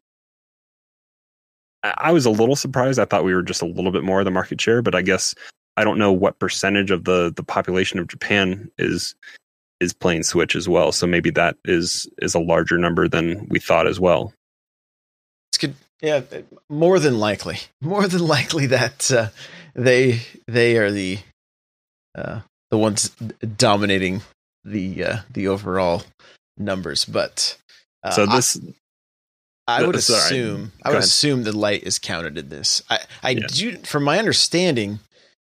I, 1.84 2.12
was 2.12 2.26
a 2.26 2.30
little 2.30 2.56
surprised. 2.56 3.00
I 3.00 3.06
thought 3.06 3.26
we 3.26 3.34
were 3.34 3.42
just 3.42 3.62
a 3.62 3.66
little 3.66 3.92
bit 3.92 4.04
more 4.04 4.20
of 4.20 4.26
the 4.26 4.32
market 4.32 4.60
share, 4.60 4.82
but 4.82 4.96
I 4.96 5.02
guess 5.02 5.36
I 5.76 5.84
don't 5.84 5.98
know 5.98 6.12
what 6.12 6.40
percentage 6.40 6.92
of 6.92 7.04
the 7.04 7.34
the 7.36 7.44
population 7.44 8.00
of 8.00 8.08
Japan 8.08 8.70
is 8.78 9.16
is 9.80 9.94
playing 9.94 10.24
Switch 10.24 10.56
as 10.56 10.70
well. 10.70 10.92
So 10.92 11.06
maybe 11.06 11.30
that 11.32 11.58
is 11.66 12.08
is 12.20 12.36
a 12.36 12.40
larger 12.40 12.78
number 12.78 13.08
than 13.08 13.48
we 13.50 13.60
thought 13.60 13.88
as 13.88 14.00
well. 14.00 14.34
It's 15.52 15.58
good. 15.58 15.76
Yeah, 16.02 16.22
more 16.70 17.00
than 17.00 17.20
likely, 17.20 17.60
more 17.82 18.08
than 18.08 18.26
likely 18.26 18.68
that 18.68 19.12
uh, 19.12 19.30
they 19.76 20.22
they 20.48 20.78
are 20.78 20.92
the 20.92 21.20
uh, 22.16 22.42
the 22.72 22.78
ones 22.78 23.10
dominating 23.58 24.22
the 24.64 25.04
uh, 25.04 25.18
the 25.32 25.48
overall 25.48 26.04
numbers. 26.58 27.06
But 27.06 27.58
uh, 28.04 28.12
so 28.12 28.26
this 28.26 28.58
I, 28.58 28.74
would 29.68 29.96
uh, 29.96 30.00
sorry. 30.00 30.20
assume 30.20 30.72
I 30.84 30.90
would 30.90 31.00
assume 31.00 31.44
the 31.44 31.58
light 31.58 31.84
is 31.84 32.00
counted 32.00 32.38
in 32.38 32.50
this. 32.50 32.82
I 32.90 33.00
I 33.24 33.30
Yeah. 33.32 33.48
do 33.48 33.78
from 33.80 34.04
my 34.04 34.20
understanding, 34.20 35.00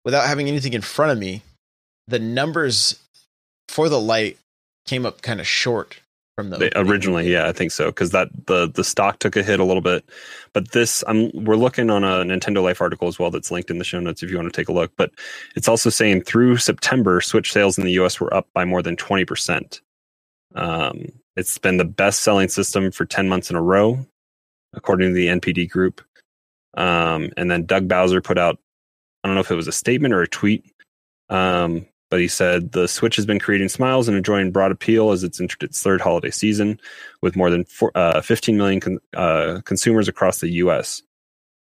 without 0.05 0.27
having 0.27 0.47
anything 0.47 0.73
in 0.73 0.81
front 0.81 1.11
of 1.11 1.17
me, 1.19 1.43
the 2.07 2.19
numbers 2.19 2.99
for 3.67 3.89
the 3.89 3.99
light 3.99 4.37
came 4.87 5.05
up 5.05 5.21
kind 5.21 5.39
of 5.39 5.47
short 5.47 5.99
from 6.35 6.49
the 6.49 6.57
They, 6.57 6.71
originally, 6.75 7.31
yeah, 7.31 7.47
I 7.47 7.51
think 7.51 7.71
so 7.71 7.87
because 7.87 8.09
that 8.11 8.29
the 8.47 8.67
the 8.67 8.83
stock 8.83 9.19
took 9.19 9.35
a 9.35 9.43
hit 9.43 9.59
a 9.59 9.63
little 9.63 9.81
bit, 9.81 10.03
but 10.53 10.71
this 10.71 11.03
I'm 11.07 11.29
we're 11.45 11.55
looking 11.55 11.91
on 11.91 12.03
a 12.03 12.23
Nintendo 12.23 12.63
Life 12.63 12.81
article 12.81 13.07
as 13.07 13.19
well 13.19 13.29
that's 13.29 13.51
linked 13.51 13.69
in 13.69 13.77
the 13.77 13.83
show 13.83 13.99
notes 13.99 14.23
if 14.23 14.31
you 14.31 14.37
want 14.37 14.51
to 14.51 14.59
take 14.59 14.69
a 14.69 14.73
look. 14.73 14.91
But 14.97 15.11
it's 15.55 15.67
also 15.67 15.91
saying 15.91 16.23
through 16.23 16.57
September, 16.57 17.21
Switch 17.21 17.53
sales 17.53 17.77
in 17.77 17.83
the 17.83 17.91
U.S. 17.93 18.19
were 18.19 18.33
up 18.33 18.47
by 18.55 18.65
more 18.65 18.81
than 18.81 18.95
twenty 18.95 19.25
percent. 19.25 19.81
Um, 20.55 21.05
it's 21.39 21.57
been 21.57 21.77
the 21.77 21.85
best 21.85 22.19
selling 22.19 22.49
system 22.49 22.91
for 22.91 23.05
ten 23.05 23.29
months 23.29 23.49
in 23.49 23.55
a 23.55 23.61
row, 23.61 24.05
according 24.73 25.09
to 25.09 25.13
the 25.13 25.27
NPD 25.27 25.69
Group. 25.69 26.01
Um, 26.75 27.31
and 27.37 27.49
then 27.49 27.65
Doug 27.65 27.87
Bowser 27.87 28.21
put 28.21 28.37
out 28.37 28.59
I 29.23 29.27
don't 29.27 29.35
know 29.35 29.41
if 29.41 29.51
it 29.51 29.55
was 29.55 29.67
a 29.67 29.73
statement 29.73 30.13
or 30.13 30.21
a 30.21 30.27
tweet, 30.27 30.65
um, 31.29 31.85
but 32.09 32.19
he 32.19 32.27
said 32.27 32.71
the 32.71 32.87
Switch 32.87 33.15
has 33.15 33.25
been 33.25 33.39
creating 33.39 33.69
smiles 33.69 34.07
and 34.07 34.15
enjoying 34.15 34.51
broad 34.51 34.71
appeal 34.71 35.11
as 35.11 35.23
it's 35.23 35.41
entered 35.41 35.63
its 35.63 35.81
third 35.81 36.01
holiday 36.01 36.31
season, 36.31 36.79
with 37.21 37.35
more 37.35 37.49
than 37.49 37.65
four, 37.65 37.91
uh, 37.95 38.21
15 38.21 38.57
million 38.57 38.79
con- 38.79 38.99
uh, 39.15 39.61
consumers 39.65 40.07
across 40.07 40.39
the 40.39 40.49
U.S. 40.49 41.03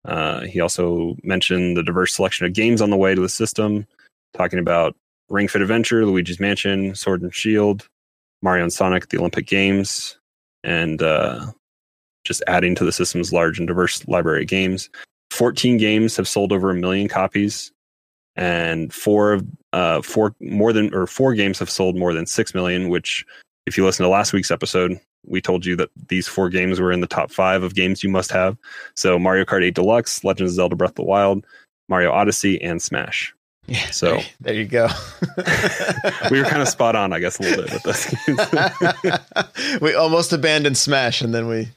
Uh, 0.05 0.41
he 0.41 0.61
also 0.61 1.15
mentioned 1.23 1.77
the 1.77 1.83
diverse 1.83 2.13
selection 2.13 2.45
of 2.45 2.53
games 2.53 2.81
on 2.81 2.89
the 2.89 2.97
way 2.97 3.15
to 3.15 3.21
the 3.21 3.29
system, 3.29 3.87
talking 4.35 4.59
about 4.59 4.95
Ring 5.29 5.47
Fit 5.47 5.61
Adventure, 5.61 6.05
Luigi's 6.05 6.39
Mansion, 6.39 6.95
Sword 6.95 7.21
and 7.21 7.33
Shield, 7.33 7.87
Mario 8.41 8.63
and 8.63 8.73
Sonic 8.73 9.03
at 9.03 9.09
the 9.09 9.17
Olympic 9.17 9.47
Games, 9.47 10.17
and 10.63 11.01
uh, 11.01 11.47
just 12.23 12.43
adding 12.47 12.75
to 12.75 12.85
the 12.85 12.91
system's 12.91 13.33
large 13.33 13.57
and 13.57 13.67
diverse 13.67 14.07
library 14.07 14.43
of 14.43 14.47
games. 14.47 14.89
14 15.31 15.77
games 15.77 16.15
have 16.17 16.27
sold 16.27 16.51
over 16.51 16.69
a 16.69 16.75
million 16.75 17.07
copies 17.07 17.71
and 18.37 18.93
four 18.93 19.41
uh 19.73 20.01
four 20.01 20.33
more 20.39 20.71
than 20.71 20.93
or 20.93 21.07
four 21.07 21.33
games 21.33 21.59
have 21.59 21.69
sold 21.69 21.97
more 21.97 22.13
than 22.13 22.25
six 22.25 22.53
million 22.53 22.87
which 22.87 23.25
if 23.65 23.77
you 23.77 23.83
listen 23.83 24.03
to 24.03 24.09
last 24.09 24.31
week's 24.31 24.51
episode 24.51 24.97
we 25.25 25.41
told 25.41 25.65
you 25.65 25.75
that 25.75 25.89
these 26.07 26.27
four 26.27 26.47
games 26.47 26.79
were 26.79 26.91
in 26.91 27.01
the 27.01 27.07
top 27.07 27.31
five 27.31 27.63
of 27.63 27.75
games 27.75 28.03
you 28.03 28.09
must 28.09 28.31
have 28.31 28.55
so 28.95 29.17
mario 29.17 29.43
kart 29.43 29.63
8 29.63 29.73
deluxe 29.73 30.23
legend 30.23 30.47
of 30.47 30.53
zelda 30.53 30.75
breath 30.75 30.91
of 30.91 30.95
the 30.95 31.03
wild 31.03 31.45
mario 31.89 32.11
odyssey 32.11 32.61
and 32.61 32.81
smash 32.81 33.33
Yeah, 33.67 33.89
So- 33.91 34.21
there, 34.39 34.53
you 34.53 34.65
go. 34.65 34.87
we 36.31 36.39
were 36.39 36.45
kind 36.45 36.61
of 36.61 36.67
spot 36.69 36.95
on 36.95 37.11
i 37.13 37.19
guess 37.19 37.39
a 37.39 37.43
little 37.43 37.63
bit 37.65 37.73
with 37.73 37.83
this 37.83 39.81
we 39.81 39.93
almost 39.93 40.31
abandoned 40.33 40.77
Smash, 40.77 41.21
and 41.21 41.33
then 41.33 41.47
we 41.47 41.67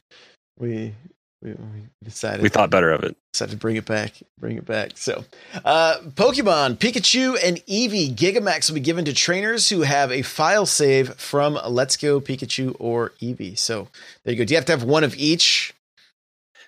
we 0.58 0.94
we, 1.42 1.52
we 1.52 1.80
decided 2.04 2.42
we 2.42 2.48
thought 2.48 2.70
better 2.70 2.92
of 2.92 3.02
it 3.02 3.16
decided 3.32 3.52
to 3.52 3.56
bring 3.56 3.76
it 3.76 3.84
back, 3.86 4.12
bring 4.38 4.56
it 4.58 4.66
back. 4.66 4.90
So, 4.96 5.24
uh, 5.64 5.98
Pokemon 6.14 6.78
Pikachu 6.78 7.38
and 7.42 7.58
Eevee 7.66 8.12
Gigamax 8.14 8.68
will 8.68 8.74
be 8.74 8.80
given 8.80 9.04
to 9.06 9.12
trainers 9.14 9.68
who 9.68 9.82
have 9.82 10.10
a 10.12 10.22
file 10.22 10.66
save 10.66 11.14
from 11.14 11.58
Let's 11.66 11.96
Go 11.96 12.20
Pikachu 12.20 12.74
or 12.78 13.12
Eevee. 13.22 13.56
So 13.56 13.88
there 14.24 14.34
you 14.34 14.38
go. 14.38 14.44
Do 14.44 14.52
you 14.52 14.58
have 14.58 14.64
to 14.66 14.72
have 14.72 14.82
one 14.84 15.04
of 15.04 15.14
each? 15.16 15.74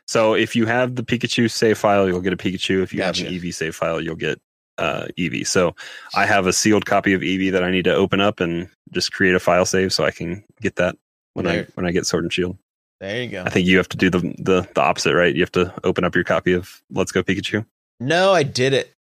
so 0.09 0.35
if 0.35 0.57
you 0.57 0.67
have 0.67 0.97
the 0.97 1.03
pikachu 1.05 1.49
save 1.51 1.79
file 1.79 2.09
you'll 2.09 2.21
get 2.21 2.33
a 2.33 2.37
pikachu 2.37 2.83
if 2.83 2.93
you 2.93 2.99
Gotcha. 2.99 3.23
have 3.23 3.33
an 3.33 3.39
eevee 3.39 3.55
save 3.55 3.75
file 3.75 4.01
you'll 4.01 4.17
get 4.17 4.41
uh 4.83 5.07
eevee 5.19 5.47
so 5.47 5.75
i 6.15 6.25
have 6.27 6.47
a 6.47 6.53
sealed 6.53 6.85
copy 6.87 7.13
of 7.15 7.21
eevee 7.23 7.53
that 7.53 7.63
i 7.63 7.71
need 7.71 7.85
to 7.85 7.95
open 7.95 8.21
up 8.21 8.41
and 8.41 8.69
just 8.91 9.13
create 9.13 9.35
a 9.35 9.41
file 9.41 9.65
save 9.67 9.93
so 9.93 10.05
i 10.05 10.11
can 10.11 10.43
get 10.61 10.77
that 10.77 10.97
when 11.35 11.45
There. 11.47 11.63
i 11.63 11.67
when 11.75 11.87
i 11.87 11.93
get 11.93 12.07
sword 12.07 12.25
and 12.25 12.33
shield 12.33 12.57
There 13.01 13.23
you 13.23 13.29
go. 13.31 13.43
I 13.45 13.51
think 13.51 13.67
you 13.67 13.77
have 13.79 13.89
to 13.91 13.97
do 13.97 14.11
the, 14.11 14.21
the 14.39 14.59
the 14.75 14.81
opposite, 14.81 15.15
right? 15.15 15.35
You 15.35 15.43
have 15.43 15.53
to 15.53 15.73
open 15.83 16.05
up 16.05 16.15
your 16.15 16.23
copy 16.25 16.53
of 16.53 16.81
Let's 16.91 17.11
Go 17.11 17.23
Pikachu. 17.25 17.65
No, 17.99 18.33
I 18.33 18.45
did 18.45 18.73
it. 18.75 18.93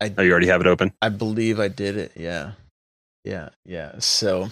I, 0.00 0.12
Oh, 0.16 0.22
you 0.22 0.30
already 0.30 0.46
have 0.48 0.60
it 0.60 0.66
open. 0.66 0.92
I 1.00 1.08
believe 1.08 1.58
I 1.58 1.68
did 1.68 1.96
it. 1.96 2.12
Yeah. 2.16 2.52
Yeah. 3.24 3.48
Yeah. 3.64 3.92
So, 3.98 4.48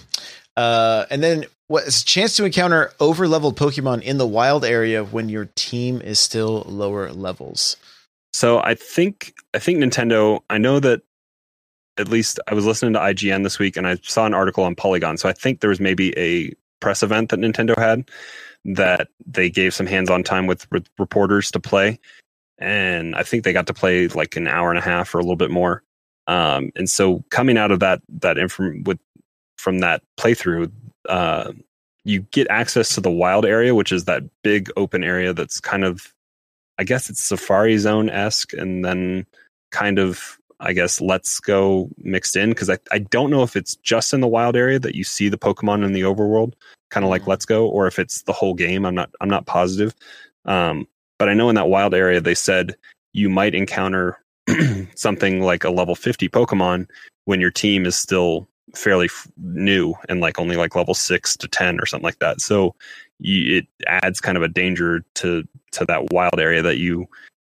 uh, 0.56 1.04
and 1.10 1.22
then 1.22 1.44
what 1.68 1.84
is 1.86 2.00
a 2.02 2.04
chance 2.04 2.36
to 2.36 2.44
encounter 2.44 2.92
over 2.98 3.28
leveled 3.28 3.56
Pokemon 3.58 4.02
in 4.02 4.18
the 4.18 4.26
wild 4.26 4.64
area 4.64 5.04
when 5.04 5.28
your 5.28 5.48
team 5.54 6.00
is 6.00 6.18
still 6.18 6.64
lower 6.66 7.12
levels? 7.12 7.76
So 8.36 8.60
I 8.62 8.74
think 8.74 9.32
I 9.54 9.58
think 9.58 9.78
Nintendo. 9.78 10.40
I 10.50 10.58
know 10.58 10.78
that 10.80 11.00
at 11.96 12.08
least 12.08 12.38
I 12.46 12.52
was 12.52 12.66
listening 12.66 12.92
to 12.92 12.98
IGN 12.98 13.42
this 13.44 13.58
week, 13.58 13.78
and 13.78 13.88
I 13.88 13.96
saw 14.02 14.26
an 14.26 14.34
article 14.34 14.62
on 14.62 14.74
Polygon. 14.74 15.16
So 15.16 15.26
I 15.26 15.32
think 15.32 15.60
there 15.60 15.70
was 15.70 15.80
maybe 15.80 16.12
a 16.18 16.52
press 16.80 17.02
event 17.02 17.30
that 17.30 17.40
Nintendo 17.40 17.74
had 17.78 18.10
that 18.66 19.08
they 19.24 19.48
gave 19.48 19.72
some 19.72 19.86
hands-on 19.86 20.22
time 20.22 20.46
with, 20.46 20.70
with 20.70 20.86
reporters 20.98 21.50
to 21.52 21.60
play, 21.60 21.98
and 22.58 23.16
I 23.16 23.22
think 23.22 23.42
they 23.42 23.54
got 23.54 23.68
to 23.68 23.74
play 23.74 24.06
like 24.08 24.36
an 24.36 24.46
hour 24.48 24.68
and 24.68 24.78
a 24.78 24.82
half 24.82 25.14
or 25.14 25.18
a 25.18 25.22
little 25.22 25.36
bit 25.36 25.50
more. 25.50 25.82
Um, 26.26 26.72
and 26.76 26.90
so 26.90 27.24
coming 27.30 27.56
out 27.56 27.70
of 27.70 27.80
that 27.80 28.02
that 28.20 28.36
inform 28.36 28.84
with 28.84 28.98
from 29.56 29.78
that 29.78 30.02
playthrough, 30.18 30.70
uh, 31.08 31.52
you 32.04 32.20
get 32.32 32.48
access 32.50 32.96
to 32.96 33.00
the 33.00 33.10
wild 33.10 33.46
area, 33.46 33.74
which 33.74 33.92
is 33.92 34.04
that 34.04 34.24
big 34.42 34.68
open 34.76 35.02
area 35.02 35.32
that's 35.32 35.58
kind 35.58 35.84
of, 35.84 36.12
I 36.78 36.84
guess 36.84 37.08
it's 37.10 37.22
Safari 37.22 37.78
Zone 37.78 38.10
esque, 38.10 38.52
and 38.52 38.84
then 38.84 39.26
kind 39.70 39.98
of, 39.98 40.38
I 40.60 40.72
guess, 40.72 41.00
Let's 41.00 41.40
Go 41.40 41.88
mixed 41.98 42.36
in 42.36 42.50
because 42.50 42.70
I, 42.70 42.78
I 42.92 42.98
don't 42.98 43.30
know 43.30 43.42
if 43.42 43.56
it's 43.56 43.76
just 43.76 44.12
in 44.14 44.20
the 44.20 44.28
wild 44.28 44.56
area 44.56 44.78
that 44.78 44.94
you 44.94 45.04
see 45.04 45.28
the 45.28 45.38
Pokemon 45.38 45.84
in 45.84 45.92
the 45.92 46.02
overworld, 46.02 46.52
kind 46.90 47.04
of 47.04 47.10
like 47.10 47.22
Mhm. 47.22 47.28
Let's 47.28 47.44
Go, 47.46 47.66
or 47.68 47.86
if 47.86 47.98
it's 47.98 48.22
the 48.22 48.32
whole 48.32 48.54
game. 48.54 48.84
I'm 48.84 48.94
not 48.94 49.10
I'm 49.20 49.30
not 49.30 49.46
positive, 49.46 49.94
um, 50.44 50.86
but 51.18 51.28
I 51.28 51.34
know 51.34 51.48
in 51.48 51.54
that 51.56 51.68
wild 51.68 51.94
area 51.94 52.20
they 52.20 52.34
said 52.34 52.76
you 53.12 53.28
might 53.28 53.54
encounter 53.54 54.18
something 54.94 55.40
like 55.42 55.64
a 55.64 55.70
level 55.70 55.94
50 55.94 56.28
Pokemon 56.28 56.88
when 57.24 57.40
your 57.40 57.50
team 57.50 57.86
is 57.86 57.96
still 57.96 58.46
fairly 58.74 59.06
f- 59.06 59.26
new 59.38 59.94
and 60.08 60.20
like 60.20 60.38
only 60.38 60.56
like 60.56 60.74
level 60.76 60.94
6 60.94 61.36
to 61.38 61.48
10 61.48 61.80
or 61.80 61.86
something 61.86 62.04
like 62.04 62.18
that. 62.18 62.40
So 62.40 62.74
you, 63.18 63.58
it 63.58 63.66
adds 63.86 64.20
kind 64.20 64.36
of 64.36 64.42
a 64.42 64.48
danger 64.48 65.02
to 65.14 65.44
to 65.76 65.84
that 65.86 66.12
wild 66.12 66.38
area 66.38 66.62
that 66.62 66.78
you 66.78 67.06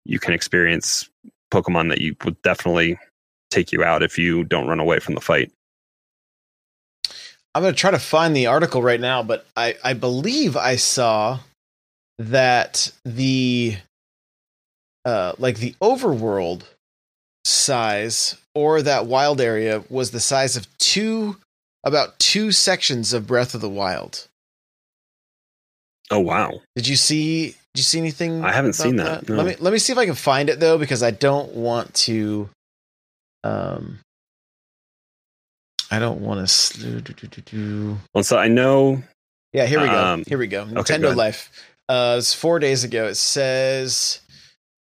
you 0.05 0.19
can 0.19 0.33
experience 0.33 1.09
Pokemon 1.51 1.89
that 1.89 2.01
you 2.01 2.15
would 2.23 2.41
definitely 2.41 2.99
take 3.49 3.71
you 3.71 3.83
out 3.83 4.03
if 4.03 4.17
you 4.17 4.43
don't 4.43 4.67
run 4.67 4.79
away 4.79 4.99
from 4.99 5.15
the 5.15 5.21
fight. 5.21 5.51
I'm 7.53 7.61
going 7.61 7.73
to 7.73 7.79
try 7.79 7.91
to 7.91 7.99
find 7.99 8.35
the 8.35 8.47
article 8.47 8.83
right 8.83 8.99
now, 8.99 9.23
but 9.23 9.45
I, 9.55 9.75
I 9.83 9.93
believe 9.93 10.57
I 10.57 10.75
saw 10.75 11.39
that 12.19 12.91
the 13.05 13.77
uh, 15.05 15.33
like 15.37 15.59
the 15.59 15.75
overworld 15.81 16.63
size 17.45 18.37
or 18.53 18.81
that 18.81 19.05
wild 19.05 19.39
area 19.39 19.83
was 19.89 20.11
the 20.11 20.19
size 20.19 20.57
of 20.57 20.67
two 20.79 21.37
about 21.83 22.17
two 22.19 22.51
sections 22.51 23.13
of 23.13 23.27
Breath 23.27 23.53
of 23.53 23.61
the 23.61 23.69
Wild. 23.69 24.27
Oh 26.11 26.19
wow. 26.19 26.59
Did 26.75 26.87
you 26.87 26.95
see? 26.95 27.55
Did 27.75 27.79
you 27.79 27.83
see 27.83 27.99
anything? 27.99 28.41
I 28.41 28.53
haven't 28.53 28.71
seen 28.71 28.95
that, 28.95 29.27
no. 29.27 29.35
Let 29.35 29.45
me 29.45 29.55
let 29.59 29.73
me 29.73 29.79
see 29.79 29.91
if 29.91 29.99
I 29.99 30.05
can 30.05 30.15
find 30.15 30.49
it 30.49 30.61
though, 30.61 30.77
because 30.77 31.03
I 31.03 31.11
don't 31.11 31.53
want 31.53 31.93
to. 32.05 32.49
Um, 33.43 33.99
I 35.91 35.99
don't 35.99 36.21
want 36.21 36.47
to. 36.47 37.97
Well, 38.13 38.23
so 38.23 38.37
I 38.37 38.47
know 38.47 39.03
Yeah, 39.51 39.65
here 39.65 39.81
we 39.81 39.87
go. 39.87 40.05
Um, 40.05 40.23
here 40.25 40.37
we 40.37 40.47
go. 40.47 40.63
go 40.63 40.71
Nintendo 40.71 41.07
ahead. 41.07 41.17
Life. 41.17 41.51
Uh, 41.89 42.15
it's 42.17 42.33
four 42.33 42.59
days 42.59 42.85
ago. 42.85 43.07
It 43.07 43.15
says 43.15 44.21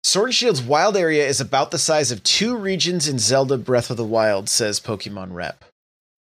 Sword 0.04 0.26
and 0.28 0.34
Shield's 0.36 0.62
wild 0.62 0.96
area 0.96 1.26
is 1.26 1.40
about 1.40 1.72
the 1.72 1.78
size 1.78 2.12
of 2.12 2.22
two 2.22 2.56
regions 2.56 3.08
in 3.08 3.18
Zelda 3.18 3.58
Breath 3.58 3.90
of 3.90 3.96
the 3.96 4.04
Wild. 4.04 4.48
Says 4.48 4.78
Pokemon 4.78 5.32
Rep. 5.32 5.64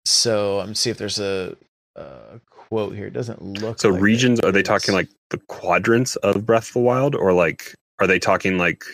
So 0.07 0.61
I'm 0.61 0.75
see 0.75 0.89
if 0.89 0.97
there's 0.97 1.21
a, 1.21 1.55
a 1.97 2.41
quote 2.69 2.95
here. 2.95 3.07
It 3.07 3.13
doesn't 3.13 3.43
look. 3.43 3.81
so 3.81 3.91
like 3.91 4.03
regions 4.03 4.41
are 4.41 4.53
they 4.53 4.63
talking 4.63 4.95
like 4.95 5.09
the 5.31 5.39
quadrants 5.49 6.17
of 6.17 6.47
Breath 6.47 6.69
of 6.69 6.75
the 6.75 6.81
Wild 6.81 7.15
or 7.15 7.33
like 7.33 7.75
are 8.01 8.07
they 8.07 8.19
talking 8.19 8.59
like 8.59 8.85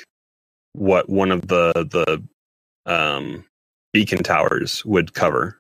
what 0.75 1.09
one 1.09 1.31
of 1.31 1.49
the 1.49 1.73
the 1.75 2.23
um 2.91 3.45
beacon 3.93 4.23
towers 4.23 4.85
would 4.85 5.15
cover? 5.15 5.57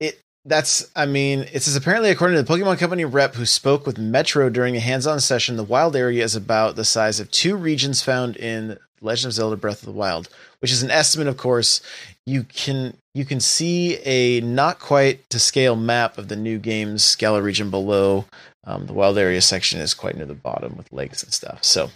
It 0.00 0.20
that's 0.44 0.90
I 0.94 1.06
mean, 1.06 1.46
it 1.52 1.62
says 1.62 1.76
apparently 1.76 2.10
according 2.10 2.36
to 2.36 2.42
the 2.42 2.52
Pokemon 2.52 2.78
Company 2.78 3.04
rep 3.04 3.34
who 3.34 3.46
spoke 3.46 3.86
with 3.86 3.98
Metro 3.98 4.48
during 4.50 4.76
a 4.76 4.80
hands-on 4.80 5.20
session, 5.20 5.56
the 5.56 5.64
wild 5.64 5.96
area 5.96 6.24
is 6.24 6.36
about 6.36 6.76
the 6.76 6.84
size 6.84 7.20
of 7.20 7.30
two 7.30 7.56
regions 7.56 8.02
found 8.02 8.36
in 8.36 8.78
Legend 9.00 9.26
of 9.26 9.32
Zelda 9.32 9.56
Breath 9.56 9.80
of 9.82 9.86
the 9.86 9.92
Wild, 9.98 10.28
which 10.60 10.72
is 10.72 10.82
an 10.82 10.90
estimate, 10.90 11.26
of 11.28 11.36
course. 11.36 11.80
You 12.26 12.44
can 12.44 12.96
you 13.14 13.24
can 13.24 13.40
see 13.40 13.98
a 14.04 14.40
not 14.40 14.78
quite 14.78 15.28
to 15.30 15.38
scale 15.38 15.76
map 15.76 16.18
of 16.18 16.28
the 16.28 16.36
new 16.36 16.58
game's 16.58 17.14
Galar 17.16 17.42
region 17.42 17.70
below. 17.70 18.24
Um, 18.64 18.86
the 18.86 18.92
wild 18.92 19.16
area 19.16 19.40
section 19.40 19.80
is 19.80 19.94
quite 19.94 20.16
near 20.16 20.26
the 20.26 20.34
bottom 20.34 20.76
with 20.76 20.92
lakes 20.92 21.22
and 21.22 21.32
stuff. 21.32 21.62
So, 21.62 21.90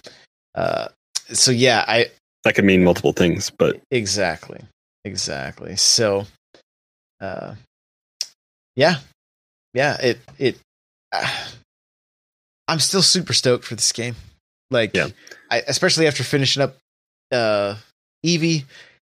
uh, 0.55 0.89
so 1.33 1.51
yeah, 1.51 1.85
I 1.89 2.07
That 2.45 2.55
could 2.55 2.65
mean 2.65 2.85
multiple 2.85 3.13
things, 3.13 3.51
but 3.51 3.81
Exactly. 3.91 4.61
Exactly. 5.05 5.77
So, 5.77 6.27
uh, 7.21 7.55
yeah, 8.77 8.97
yeah. 9.75 9.97
It 10.01 10.19
it. 10.39 10.59
Uh, 11.13 11.27
I'm 12.69 12.79
still 12.79 13.03
super 13.03 13.33
stoked 13.33 13.65
for 13.65 13.75
this 13.75 13.91
game. 13.91 14.15
Like, 14.71 14.95
Yeah. 14.95 15.09
I, 15.51 15.63
especially 15.67 16.07
after 16.07 16.23
finishing 16.23 16.63
up 16.63 16.77
uh, 17.33 17.76
Eevee, 18.24 18.64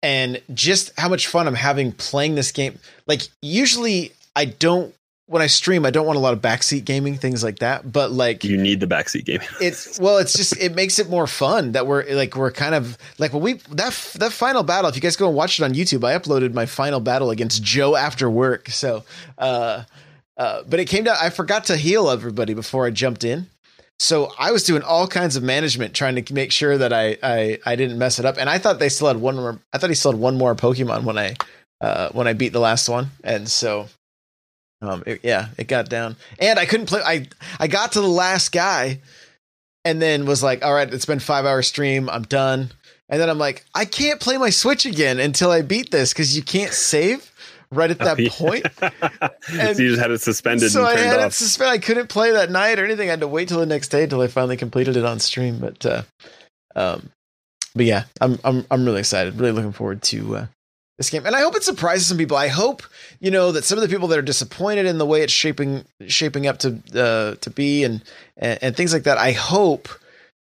and 0.02 0.40
just 0.52 0.98
how 0.98 1.08
much 1.08 1.26
fun 1.26 1.46
I'm 1.46 1.54
having 1.54 1.92
playing 1.92 2.34
this 2.34 2.52
game. 2.52 2.78
Like, 3.06 3.22
usually 3.42 4.12
I 4.36 4.46
don't 4.46 4.94
when 5.26 5.40
I 5.40 5.46
stream, 5.46 5.86
I 5.86 5.90
don't 5.90 6.06
want 6.06 6.18
a 6.18 6.20
lot 6.20 6.34
of 6.34 6.42
backseat 6.42 6.84
gaming, 6.84 7.16
things 7.16 7.42
like 7.42 7.60
that. 7.60 7.90
But 7.90 8.10
like 8.10 8.44
You 8.44 8.56
need 8.56 8.80
the 8.80 8.86
backseat 8.86 9.24
gaming. 9.24 9.48
it's 9.60 9.98
well, 9.98 10.18
it's 10.18 10.34
just 10.34 10.56
it 10.60 10.74
makes 10.74 10.98
it 10.98 11.08
more 11.08 11.26
fun 11.26 11.72
that 11.72 11.86
we're 11.86 12.04
like 12.14 12.36
we're 12.36 12.50
kind 12.50 12.74
of 12.74 12.98
like 13.18 13.32
when 13.32 13.42
we 13.42 13.54
that 13.70 13.92
that 14.18 14.32
final 14.32 14.62
battle. 14.62 14.90
If 14.90 14.96
you 14.96 15.02
guys 15.02 15.16
go 15.16 15.28
and 15.28 15.36
watch 15.36 15.58
it 15.58 15.64
on 15.64 15.72
YouTube, 15.72 16.04
I 16.04 16.18
uploaded 16.18 16.52
my 16.52 16.66
final 16.66 17.00
battle 17.00 17.30
against 17.30 17.62
Joe 17.62 17.96
after 17.96 18.28
work. 18.28 18.68
So, 18.68 19.04
uh, 19.38 19.84
uh, 20.36 20.62
but 20.68 20.80
it 20.80 20.86
came 20.86 21.04
down. 21.04 21.16
I 21.20 21.30
forgot 21.30 21.64
to 21.66 21.76
heal 21.76 22.10
everybody 22.10 22.54
before 22.54 22.86
I 22.86 22.90
jumped 22.90 23.24
in. 23.24 23.48
So 23.98 24.32
I 24.38 24.50
was 24.50 24.64
doing 24.64 24.82
all 24.82 25.06
kinds 25.06 25.36
of 25.36 25.42
management 25.42 25.94
trying 25.94 26.22
to 26.22 26.34
make 26.34 26.52
sure 26.52 26.76
that 26.76 26.92
I 26.92 27.16
I, 27.22 27.58
I 27.64 27.76
didn't 27.76 27.98
mess 27.98 28.18
it 28.18 28.24
up. 28.24 28.36
And 28.38 28.50
I 28.50 28.58
thought 28.58 28.78
they 28.78 28.88
still 28.88 29.08
had 29.08 29.16
one 29.18 29.36
more. 29.36 29.58
I 29.72 29.78
thought 29.78 29.90
he 29.90 29.94
still 29.94 30.12
had 30.12 30.20
one 30.20 30.36
more 30.36 30.54
Pokemon 30.54 31.04
when 31.04 31.18
I 31.18 31.36
uh, 31.80 32.08
when 32.10 32.26
I 32.26 32.32
beat 32.32 32.52
the 32.52 32.60
last 32.60 32.88
one. 32.88 33.10
And 33.22 33.48
so 33.48 33.88
um, 34.82 35.02
it, 35.06 35.20
yeah, 35.22 35.48
it 35.58 35.68
got 35.68 35.88
down, 35.88 36.16
and 36.38 36.58
I 36.58 36.66
couldn't 36.66 36.86
play. 36.86 37.00
I 37.04 37.28
I 37.58 37.68
got 37.68 37.92
to 37.92 38.00
the 38.00 38.06
last 38.06 38.52
guy, 38.52 39.00
and 39.84 40.00
then 40.00 40.26
was 40.26 40.42
like, 40.42 40.64
"All 40.64 40.74
right, 40.74 40.92
it's 40.92 41.06
been 41.06 41.20
five 41.20 41.46
hour 41.46 41.62
stream. 41.62 42.10
I'm 42.10 42.22
done." 42.24 42.70
And 43.08 43.20
then 43.20 43.30
I'm 43.30 43.38
like, 43.38 43.64
"I 43.74 43.84
can't 43.84 44.20
play 44.20 44.36
my 44.36 44.50
Switch 44.50 44.86
again 44.86 45.20
until 45.20 45.50
I 45.50 45.62
beat 45.62 45.90
this 45.90 46.12
because 46.12 46.36
you 46.36 46.42
can't 46.42 46.72
save 46.72 47.30
right 47.76 47.90
at 47.90 47.98
that 47.98 48.18
Oh, 48.18 48.22
yeah. 48.22 48.30
point." 48.32 48.66
so 49.74 49.82
you 49.82 49.90
just 49.90 50.00
had 50.00 50.10
it 50.10 50.20
suspended 50.20 50.70
so 50.70 50.84
I 50.84 50.96
had 50.96 51.20
it 51.20 51.32
suspended. 51.32 51.74
I 51.74 51.78
couldn't 51.78 52.08
play 52.08 52.32
that 52.32 52.50
night 52.50 52.78
or 52.78 52.84
anything. 52.84 53.08
I 53.08 53.12
had 53.12 53.20
to 53.20 53.28
wait 53.28 53.48
till 53.48 53.60
the 53.60 53.66
next 53.66 53.88
day 53.88 54.04
until 54.04 54.20
I 54.20 54.26
finally 54.28 54.56
completed 54.56 54.96
it 54.96 55.04
on 55.04 55.18
stream. 55.20 55.58
But 55.58 55.84
uh, 55.86 56.02
um, 56.76 57.10
but 57.74 57.86
yeah, 57.86 58.04
I'm 58.20 58.38
I'm 58.44 58.66
I'm 58.70 58.84
really 58.84 59.00
excited. 59.00 59.38
Really 59.38 59.52
looking 59.52 59.72
forward 59.72 60.02
to 60.04 60.36
uh, 60.36 60.46
this 60.98 61.10
game, 61.10 61.26
and 61.26 61.34
I 61.34 61.40
hope 61.40 61.56
it 61.56 61.64
surprises 61.64 62.06
some 62.06 62.18
people. 62.18 62.36
I 62.36 62.48
hope 62.48 62.82
you 63.20 63.30
know 63.30 63.52
that 63.52 63.64
some 63.64 63.78
of 63.78 63.82
the 63.82 63.88
people 63.88 64.08
that 64.08 64.18
are 64.18 64.22
disappointed 64.22 64.86
in 64.86 64.98
the 64.98 65.06
way 65.06 65.22
it's 65.22 65.32
shaping 65.32 65.84
shaping 66.06 66.46
up 66.46 66.58
to 66.58 66.78
uh, 66.94 67.34
to 67.40 67.50
be 67.50 67.84
and, 67.84 68.02
and 68.36 68.58
and 68.62 68.76
things 68.76 68.92
like 68.92 69.02
that. 69.04 69.18
I 69.18 69.32
hope 69.32 69.88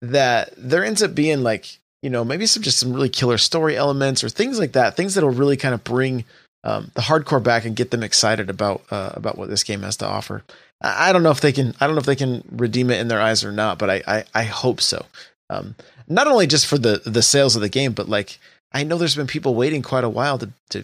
that 0.01 0.53
there 0.57 0.85
ends 0.85 1.01
up 1.03 1.15
being 1.15 1.43
like 1.43 1.79
you 2.03 2.09
know 2.09 2.23
maybe 2.23 2.45
some 2.45 2.63
just 2.63 2.77
some 2.79 2.93
really 2.93 3.09
killer 3.09 3.37
story 3.37 3.75
elements 3.75 4.23
or 4.23 4.29
things 4.29 4.59
like 4.59 4.73
that. 4.73 4.95
Things 4.95 5.15
that'll 5.15 5.29
really 5.31 5.57
kind 5.57 5.73
of 5.73 5.83
bring 5.83 6.23
um, 6.67 6.91
the 6.95 7.01
hardcore 7.01 7.41
back 7.41 7.65
and 7.65 7.75
get 7.75 7.91
them 7.91 8.03
excited 8.03 8.49
about 8.49 8.81
uh, 8.91 9.11
about 9.13 9.37
what 9.37 9.49
this 9.49 9.63
game 9.63 9.81
has 9.83 9.97
to 9.97 10.05
offer. 10.05 10.43
I 10.81 11.09
I 11.09 11.13
don't 11.13 11.23
know 11.23 11.31
if 11.31 11.41
they 11.41 11.51
can. 11.53 11.73
I 11.79 11.87
don't 11.87 11.95
know 11.95 12.01
if 12.01 12.05
they 12.05 12.15
can 12.15 12.43
redeem 12.51 12.89
it 12.91 12.99
in 12.99 13.07
their 13.07 13.21
eyes 13.21 13.43
or 13.43 13.51
not, 13.51 13.79
but 13.79 13.89
I 13.89 14.03
I, 14.07 14.23
I 14.35 14.43
hope 14.43 14.81
so. 14.81 15.05
Um, 15.49 15.75
not 16.07 16.27
only 16.27 16.45
just 16.47 16.67
for 16.67 16.77
the 16.77 17.01
the 17.05 17.21
sales 17.21 17.55
of 17.55 17.61
the 17.61 17.69
game, 17.69 17.93
but 17.93 18.09
like 18.09 18.37
I 18.73 18.83
know 18.83 18.97
there's 18.97 19.15
been 19.15 19.27
people 19.27 19.55
waiting 19.55 19.81
quite 19.81 20.03
a 20.03 20.09
while 20.09 20.37
to 20.39 20.49
to 20.71 20.83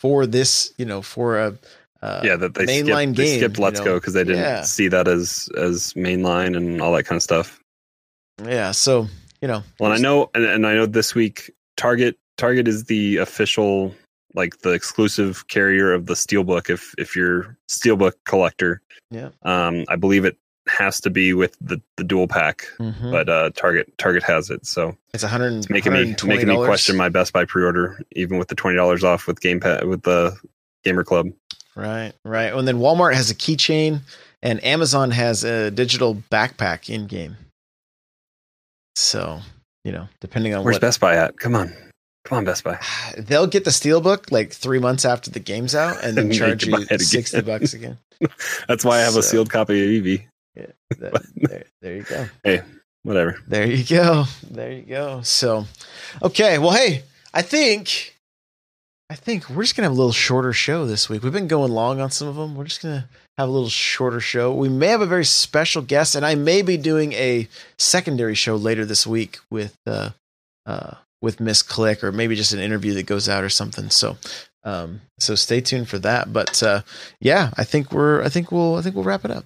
for 0.00 0.26
this, 0.26 0.72
you 0.78 0.84
know, 0.86 1.02
for 1.02 1.38
a 1.38 1.58
uh, 2.02 2.20
yeah, 2.22 2.36
that 2.36 2.54
they 2.54 2.64
mainline 2.66 3.08
skipped, 3.14 3.16
they 3.16 3.24
game, 3.24 3.38
skipped 3.38 3.58
Let's 3.58 3.80
know? 3.80 3.84
Go 3.86 3.94
because 3.94 4.14
they 4.14 4.22
didn't 4.24 4.42
Yeah. 4.42 4.62
see 4.62 4.88
that 4.88 5.08
as 5.08 5.48
as 5.56 5.94
mainline 5.94 6.56
and 6.56 6.80
all 6.80 6.92
that 6.92 7.04
kind 7.04 7.16
of 7.16 7.22
stuff. 7.22 7.58
yeah. 8.44 8.70
So 8.72 9.08
you 9.42 9.48
know, 9.48 9.62
Well, 9.80 9.92
and 9.92 9.98
I 9.98 10.02
know, 10.02 10.30
and, 10.34 10.44
and 10.44 10.66
I 10.66 10.74
know 10.74 10.86
this 10.86 11.14
week 11.14 11.50
Target 11.76 12.16
Target 12.36 12.68
is 12.68 12.84
the 12.84 13.16
official, 13.18 13.94
like 14.36 14.58
the 14.58 14.70
exclusive 14.70 15.48
carrier 15.48 15.92
of 15.92 16.06
the 16.06 16.14
Steelbook. 16.14 16.70
If 16.70 16.94
if 16.98 17.16
you're 17.16 17.56
Steelbook 17.68 18.12
collector, 18.24 18.80
Yeah. 19.10 19.30
um, 19.42 19.84
I 19.88 19.96
believe 19.96 20.24
it 20.24 20.36
has 20.68 21.00
to 21.00 21.10
be 21.10 21.32
with 21.32 21.56
the 21.60 21.80
the 21.96 22.04
dual 22.04 22.26
pack, 22.28 22.66
Mhm. 22.78 23.10
but 23.10 23.28
uh, 23.28 23.50
Target 23.56 23.96
Target 23.98 24.22
has 24.24 24.50
it, 24.50 24.66
so 24.66 24.96
it's 25.14 25.22
a 25.22 25.28
hundred 25.28 25.54
it's 25.54 25.70
making 25.70 25.92
me 25.92 26.14
making 26.24 26.48
me 26.48 26.56
question 26.56 26.96
my 26.96 27.08
Best 27.08 27.32
Buy 27.32 27.44
pre-order, 27.44 28.00
even 28.12 28.38
with 28.38 28.48
the 28.48 28.54
twenty 28.54 28.76
dollars 28.76 29.02
off 29.04 29.26
with 29.26 29.40
Game 29.40 29.58
Pass 29.60 29.84
with 29.84 30.02
the 30.02 30.36
Gamer 30.84 31.04
Club. 31.04 31.28
Right, 31.74 32.12
right. 32.24 32.52
And 32.54 32.66
then 32.66 32.78
Walmart 32.78 33.14
has 33.14 33.30
a 33.30 33.34
keychain, 33.34 34.00
and 34.42 34.62
Amazon 34.64 35.10
has 35.10 35.44
a 35.44 35.70
digital 35.70 36.14
backpack 36.32 36.88
in 36.88 37.06
game. 37.06 37.36
So 38.94 39.40
you 39.84 39.92
know, 39.92 40.08
depending 40.20 40.52
on 40.54 40.64
Where's 40.64 40.76
what 40.76 40.80
Best 40.82 40.98
Buy 41.00 41.14
at? 41.16 41.38
Come 41.38 41.54
on, 41.54 41.72
come 42.26 42.38
on, 42.38 42.44
Best 42.44 42.64
Buy. 42.64 42.78
they'll 43.18 43.46
get 43.46 43.64
the 43.64 43.70
steelbook 43.70 44.30
like 44.30 44.52
three 44.52 44.78
months 44.78 45.04
after 45.04 45.30
the 45.30 45.40
game's 45.40 45.74
out, 45.74 46.02
and 46.04 46.16
then 46.16 46.30
charge 46.32 46.66
you 46.66 46.84
sixty 46.98 47.40
bucks 47.40 47.72
again. 47.72 47.98
That's 48.68 48.84
why 48.84 48.98
I 48.98 49.02
have 49.02 49.16
a 49.16 49.22
sealed 49.22 49.50
copy 49.50 49.98
of 49.98 50.04
Eevee. 50.04 50.26
That- 50.98 51.26
there, 51.34 51.64
there 51.82 51.96
you 51.96 52.02
go. 52.04 52.26
Hey, 52.44 52.62
whatever. 53.02 53.38
There 53.46 53.66
you 53.66 53.84
go. 53.84 54.24
There 54.48 54.72
you 54.72 54.82
go. 54.82 55.20
So, 55.22 55.66
okay. 56.22 56.58
Well, 56.58 56.70
hey, 56.70 57.02
I 57.34 57.42
think, 57.42 58.16
I 59.10 59.16
think 59.16 59.50
we're 59.50 59.64
just 59.64 59.76
gonna 59.76 59.86
have 59.86 59.92
a 59.92 59.96
little 59.96 60.12
shorter 60.12 60.52
show 60.52 60.86
this 60.86 61.08
week. 61.10 61.22
We've 61.22 61.32
been 61.32 61.48
going 61.48 61.72
long 61.72 62.00
on 62.00 62.10
some 62.10 62.28
of 62.28 62.36
them. 62.36 62.54
We're 62.54 62.64
just 62.64 62.82
gonna 62.82 63.08
have 63.36 63.48
a 63.48 63.52
little 63.52 63.68
shorter 63.68 64.20
show. 64.20 64.54
We 64.54 64.68
may 64.70 64.86
have 64.86 65.02
a 65.02 65.06
very 65.06 65.24
special 65.26 65.82
guest, 65.82 66.14
and 66.14 66.24
I 66.24 66.36
may 66.36 66.62
be 66.62 66.76
doing 66.78 67.12
a 67.14 67.48
secondary 67.78 68.34
show 68.36 68.56
later 68.56 68.84
this 68.86 69.06
week 69.06 69.38
with, 69.50 69.76
uh, 69.86 70.10
uh, 70.64 70.94
with 71.26 71.40
Miss 71.40 71.60
Click, 71.60 72.04
or 72.04 72.12
maybe 72.12 72.36
just 72.36 72.52
an 72.52 72.60
interview 72.60 72.94
that 72.94 73.06
goes 73.06 73.28
out 73.28 73.42
or 73.42 73.48
something. 73.48 73.90
So, 73.90 74.16
um, 74.62 75.00
so 75.18 75.34
stay 75.34 75.60
tuned 75.60 75.88
for 75.88 75.98
that. 75.98 76.32
But 76.32 76.62
uh, 76.62 76.82
yeah, 77.18 77.50
I 77.56 77.64
think 77.64 77.90
we're, 77.90 78.22
I 78.22 78.28
think 78.28 78.52
we'll, 78.52 78.76
I 78.76 78.82
think 78.82 78.94
we'll 78.94 79.04
wrap 79.04 79.24
it 79.24 79.32
up. 79.32 79.44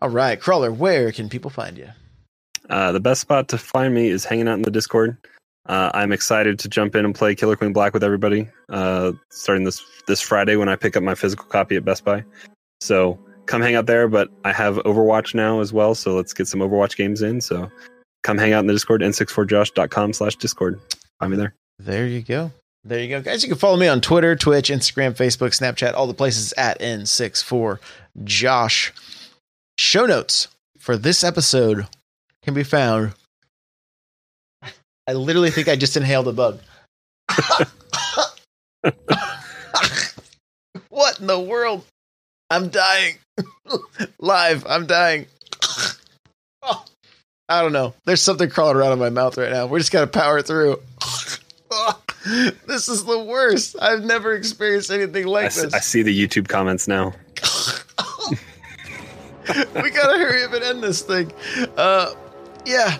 All 0.00 0.10
right, 0.10 0.40
Crawler, 0.40 0.72
where 0.72 1.12
can 1.12 1.28
people 1.28 1.50
find 1.50 1.78
you? 1.78 1.88
Uh, 2.68 2.90
the 2.90 2.98
best 2.98 3.20
spot 3.20 3.48
to 3.50 3.58
find 3.58 3.94
me 3.94 4.08
is 4.08 4.24
hanging 4.24 4.48
out 4.48 4.54
in 4.54 4.62
the 4.62 4.70
Discord. 4.72 5.16
Uh, 5.66 5.92
I'm 5.94 6.10
excited 6.10 6.58
to 6.58 6.68
jump 6.68 6.96
in 6.96 7.04
and 7.04 7.14
play 7.14 7.36
Killer 7.36 7.54
Queen 7.54 7.72
Black 7.72 7.94
with 7.94 8.02
everybody. 8.02 8.48
Uh, 8.68 9.12
starting 9.30 9.62
this 9.62 9.80
this 10.08 10.20
Friday 10.20 10.56
when 10.56 10.68
I 10.68 10.74
pick 10.74 10.96
up 10.96 11.04
my 11.04 11.14
physical 11.14 11.44
copy 11.46 11.76
at 11.76 11.84
Best 11.84 12.04
Buy. 12.04 12.24
So 12.80 13.20
come 13.46 13.62
hang 13.62 13.74
out 13.74 13.86
there. 13.86 14.08
But 14.08 14.28
I 14.44 14.52
have 14.52 14.76
Overwatch 14.76 15.34
now 15.34 15.60
as 15.60 15.72
well, 15.72 15.94
so 15.94 16.14
let's 16.14 16.32
get 16.32 16.48
some 16.48 16.60
Overwatch 16.60 16.96
games 16.96 17.22
in. 17.22 17.40
So 17.40 17.70
come 18.22 18.38
hang 18.38 18.52
out 18.52 18.60
in 18.60 18.66
the 18.66 18.72
Discord 18.72 19.02
n64josh.com 19.02 20.12
slash 20.12 20.36
Discord. 20.36 20.80
Find 21.18 21.30
me 21.30 21.36
there. 21.36 21.54
There 21.78 22.06
you 22.06 22.22
go. 22.22 22.52
There 22.84 22.98
you 22.98 23.08
go, 23.08 23.22
guys. 23.22 23.44
You 23.44 23.48
can 23.48 23.58
follow 23.58 23.76
me 23.76 23.86
on 23.86 24.00
Twitter, 24.00 24.34
Twitch, 24.34 24.68
Instagram, 24.68 25.16
Facebook, 25.16 25.56
Snapchat, 25.56 25.94
all 25.94 26.08
the 26.08 26.14
places 26.14 26.52
at 26.56 26.80
N64Josh. 26.80 28.90
Show 29.78 30.06
notes 30.06 30.48
for 30.78 30.96
this 30.96 31.22
episode 31.22 31.86
can 32.42 32.54
be 32.54 32.64
found. 32.64 33.12
I 35.06 35.12
literally 35.12 35.50
think 35.50 35.68
I 35.68 35.76
just 35.76 35.96
inhaled 35.96 36.26
a 36.28 36.32
bug. 36.32 36.58
what 40.88 41.20
in 41.20 41.28
the 41.28 41.38
world? 41.38 41.84
I'm 42.52 42.68
dying. 42.68 43.14
Live, 44.18 44.66
I'm 44.68 44.86
dying. 44.86 45.26
Oh, 46.62 46.84
I 47.48 47.62
don't 47.62 47.72
know. 47.72 47.94
There's 48.04 48.20
something 48.20 48.50
crawling 48.50 48.76
around 48.76 48.92
in 48.92 48.98
my 48.98 49.08
mouth 49.08 49.38
right 49.38 49.50
now. 49.50 49.66
We're 49.66 49.78
just 49.78 49.90
got 49.90 50.02
to 50.02 50.06
power 50.06 50.42
through. 50.42 50.78
this 52.66 52.88
is 52.88 53.04
the 53.04 53.18
worst. 53.18 53.76
I've 53.80 54.04
never 54.04 54.34
experienced 54.34 54.90
anything 54.90 55.26
like 55.26 55.46
s- 55.46 55.62
this. 55.62 55.72
I 55.74 55.80
see 55.80 56.02
the 56.02 56.14
YouTube 56.14 56.46
comments 56.48 56.86
now. 56.86 57.14
we 59.48 59.90
gotta 59.90 60.18
hurry 60.18 60.44
up 60.44 60.52
and 60.52 60.62
end 60.62 60.82
this 60.82 61.00
thing. 61.02 61.32
Uh, 61.76 62.12
yeah. 62.66 62.98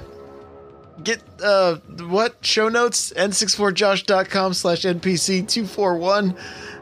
Get 1.02 1.22
uh 1.42 1.76
what? 1.76 2.36
Show 2.44 2.68
notes? 2.68 3.12
n64josh.com 3.12 4.54
slash 4.54 4.82
npc 4.82 5.48
241 5.48 6.36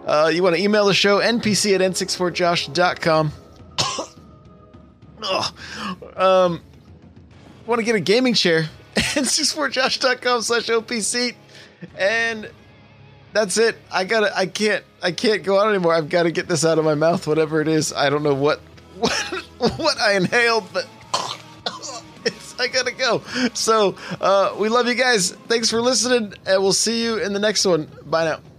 uh 0.06 0.30
you 0.32 0.42
want 0.42 0.56
to 0.56 0.62
email 0.62 0.86
the 0.86 0.94
show? 0.94 1.20
Npc 1.20 1.74
at 1.74 1.80
n64josh.com 1.80 3.32
Ugh. 5.22 5.54
um 6.16 6.60
want 7.66 7.78
to 7.78 7.84
get 7.84 7.94
a 7.94 8.00
gaming 8.00 8.34
chair? 8.34 8.68
n64josh.com 8.96 10.42
slash 10.42 10.66
opc 10.66 11.34
and 11.96 12.50
that's 13.32 13.56
it. 13.58 13.76
I 13.92 14.04
gotta 14.04 14.36
i 14.36 14.46
can't 14.46 14.84
i 15.02 15.12
can't 15.12 15.42
go 15.44 15.58
on 15.58 15.68
anymore. 15.70 15.94
I've 15.94 16.08
got 16.08 16.24
to 16.24 16.32
get 16.32 16.48
this 16.48 16.64
out 16.64 16.78
of 16.78 16.84
my 16.84 16.94
mouth 16.94 17.26
whatever 17.26 17.60
it 17.60 17.68
is. 17.68 17.92
I 17.92 18.10
don't 18.10 18.22
know 18.22 18.34
what 18.34 18.60
what, 18.98 19.12
what 19.78 19.98
i 19.98 20.14
inhaled 20.14 20.64
but 20.72 20.86
i 22.60 22.68
gotta 22.68 22.92
go. 22.92 23.22
So 23.54 23.96
uh 24.20 24.54
we 24.58 24.68
love 24.68 24.86
you 24.86 24.94
guys. 24.94 25.32
Thanks 25.48 25.70
for 25.70 25.80
listening 25.80 26.34
and 26.46 26.62
we'll 26.62 26.72
see 26.72 27.02
you 27.02 27.16
in 27.18 27.32
the 27.32 27.40
next 27.40 27.64
one. 27.64 27.88
Bye 28.06 28.24
now 28.24 28.49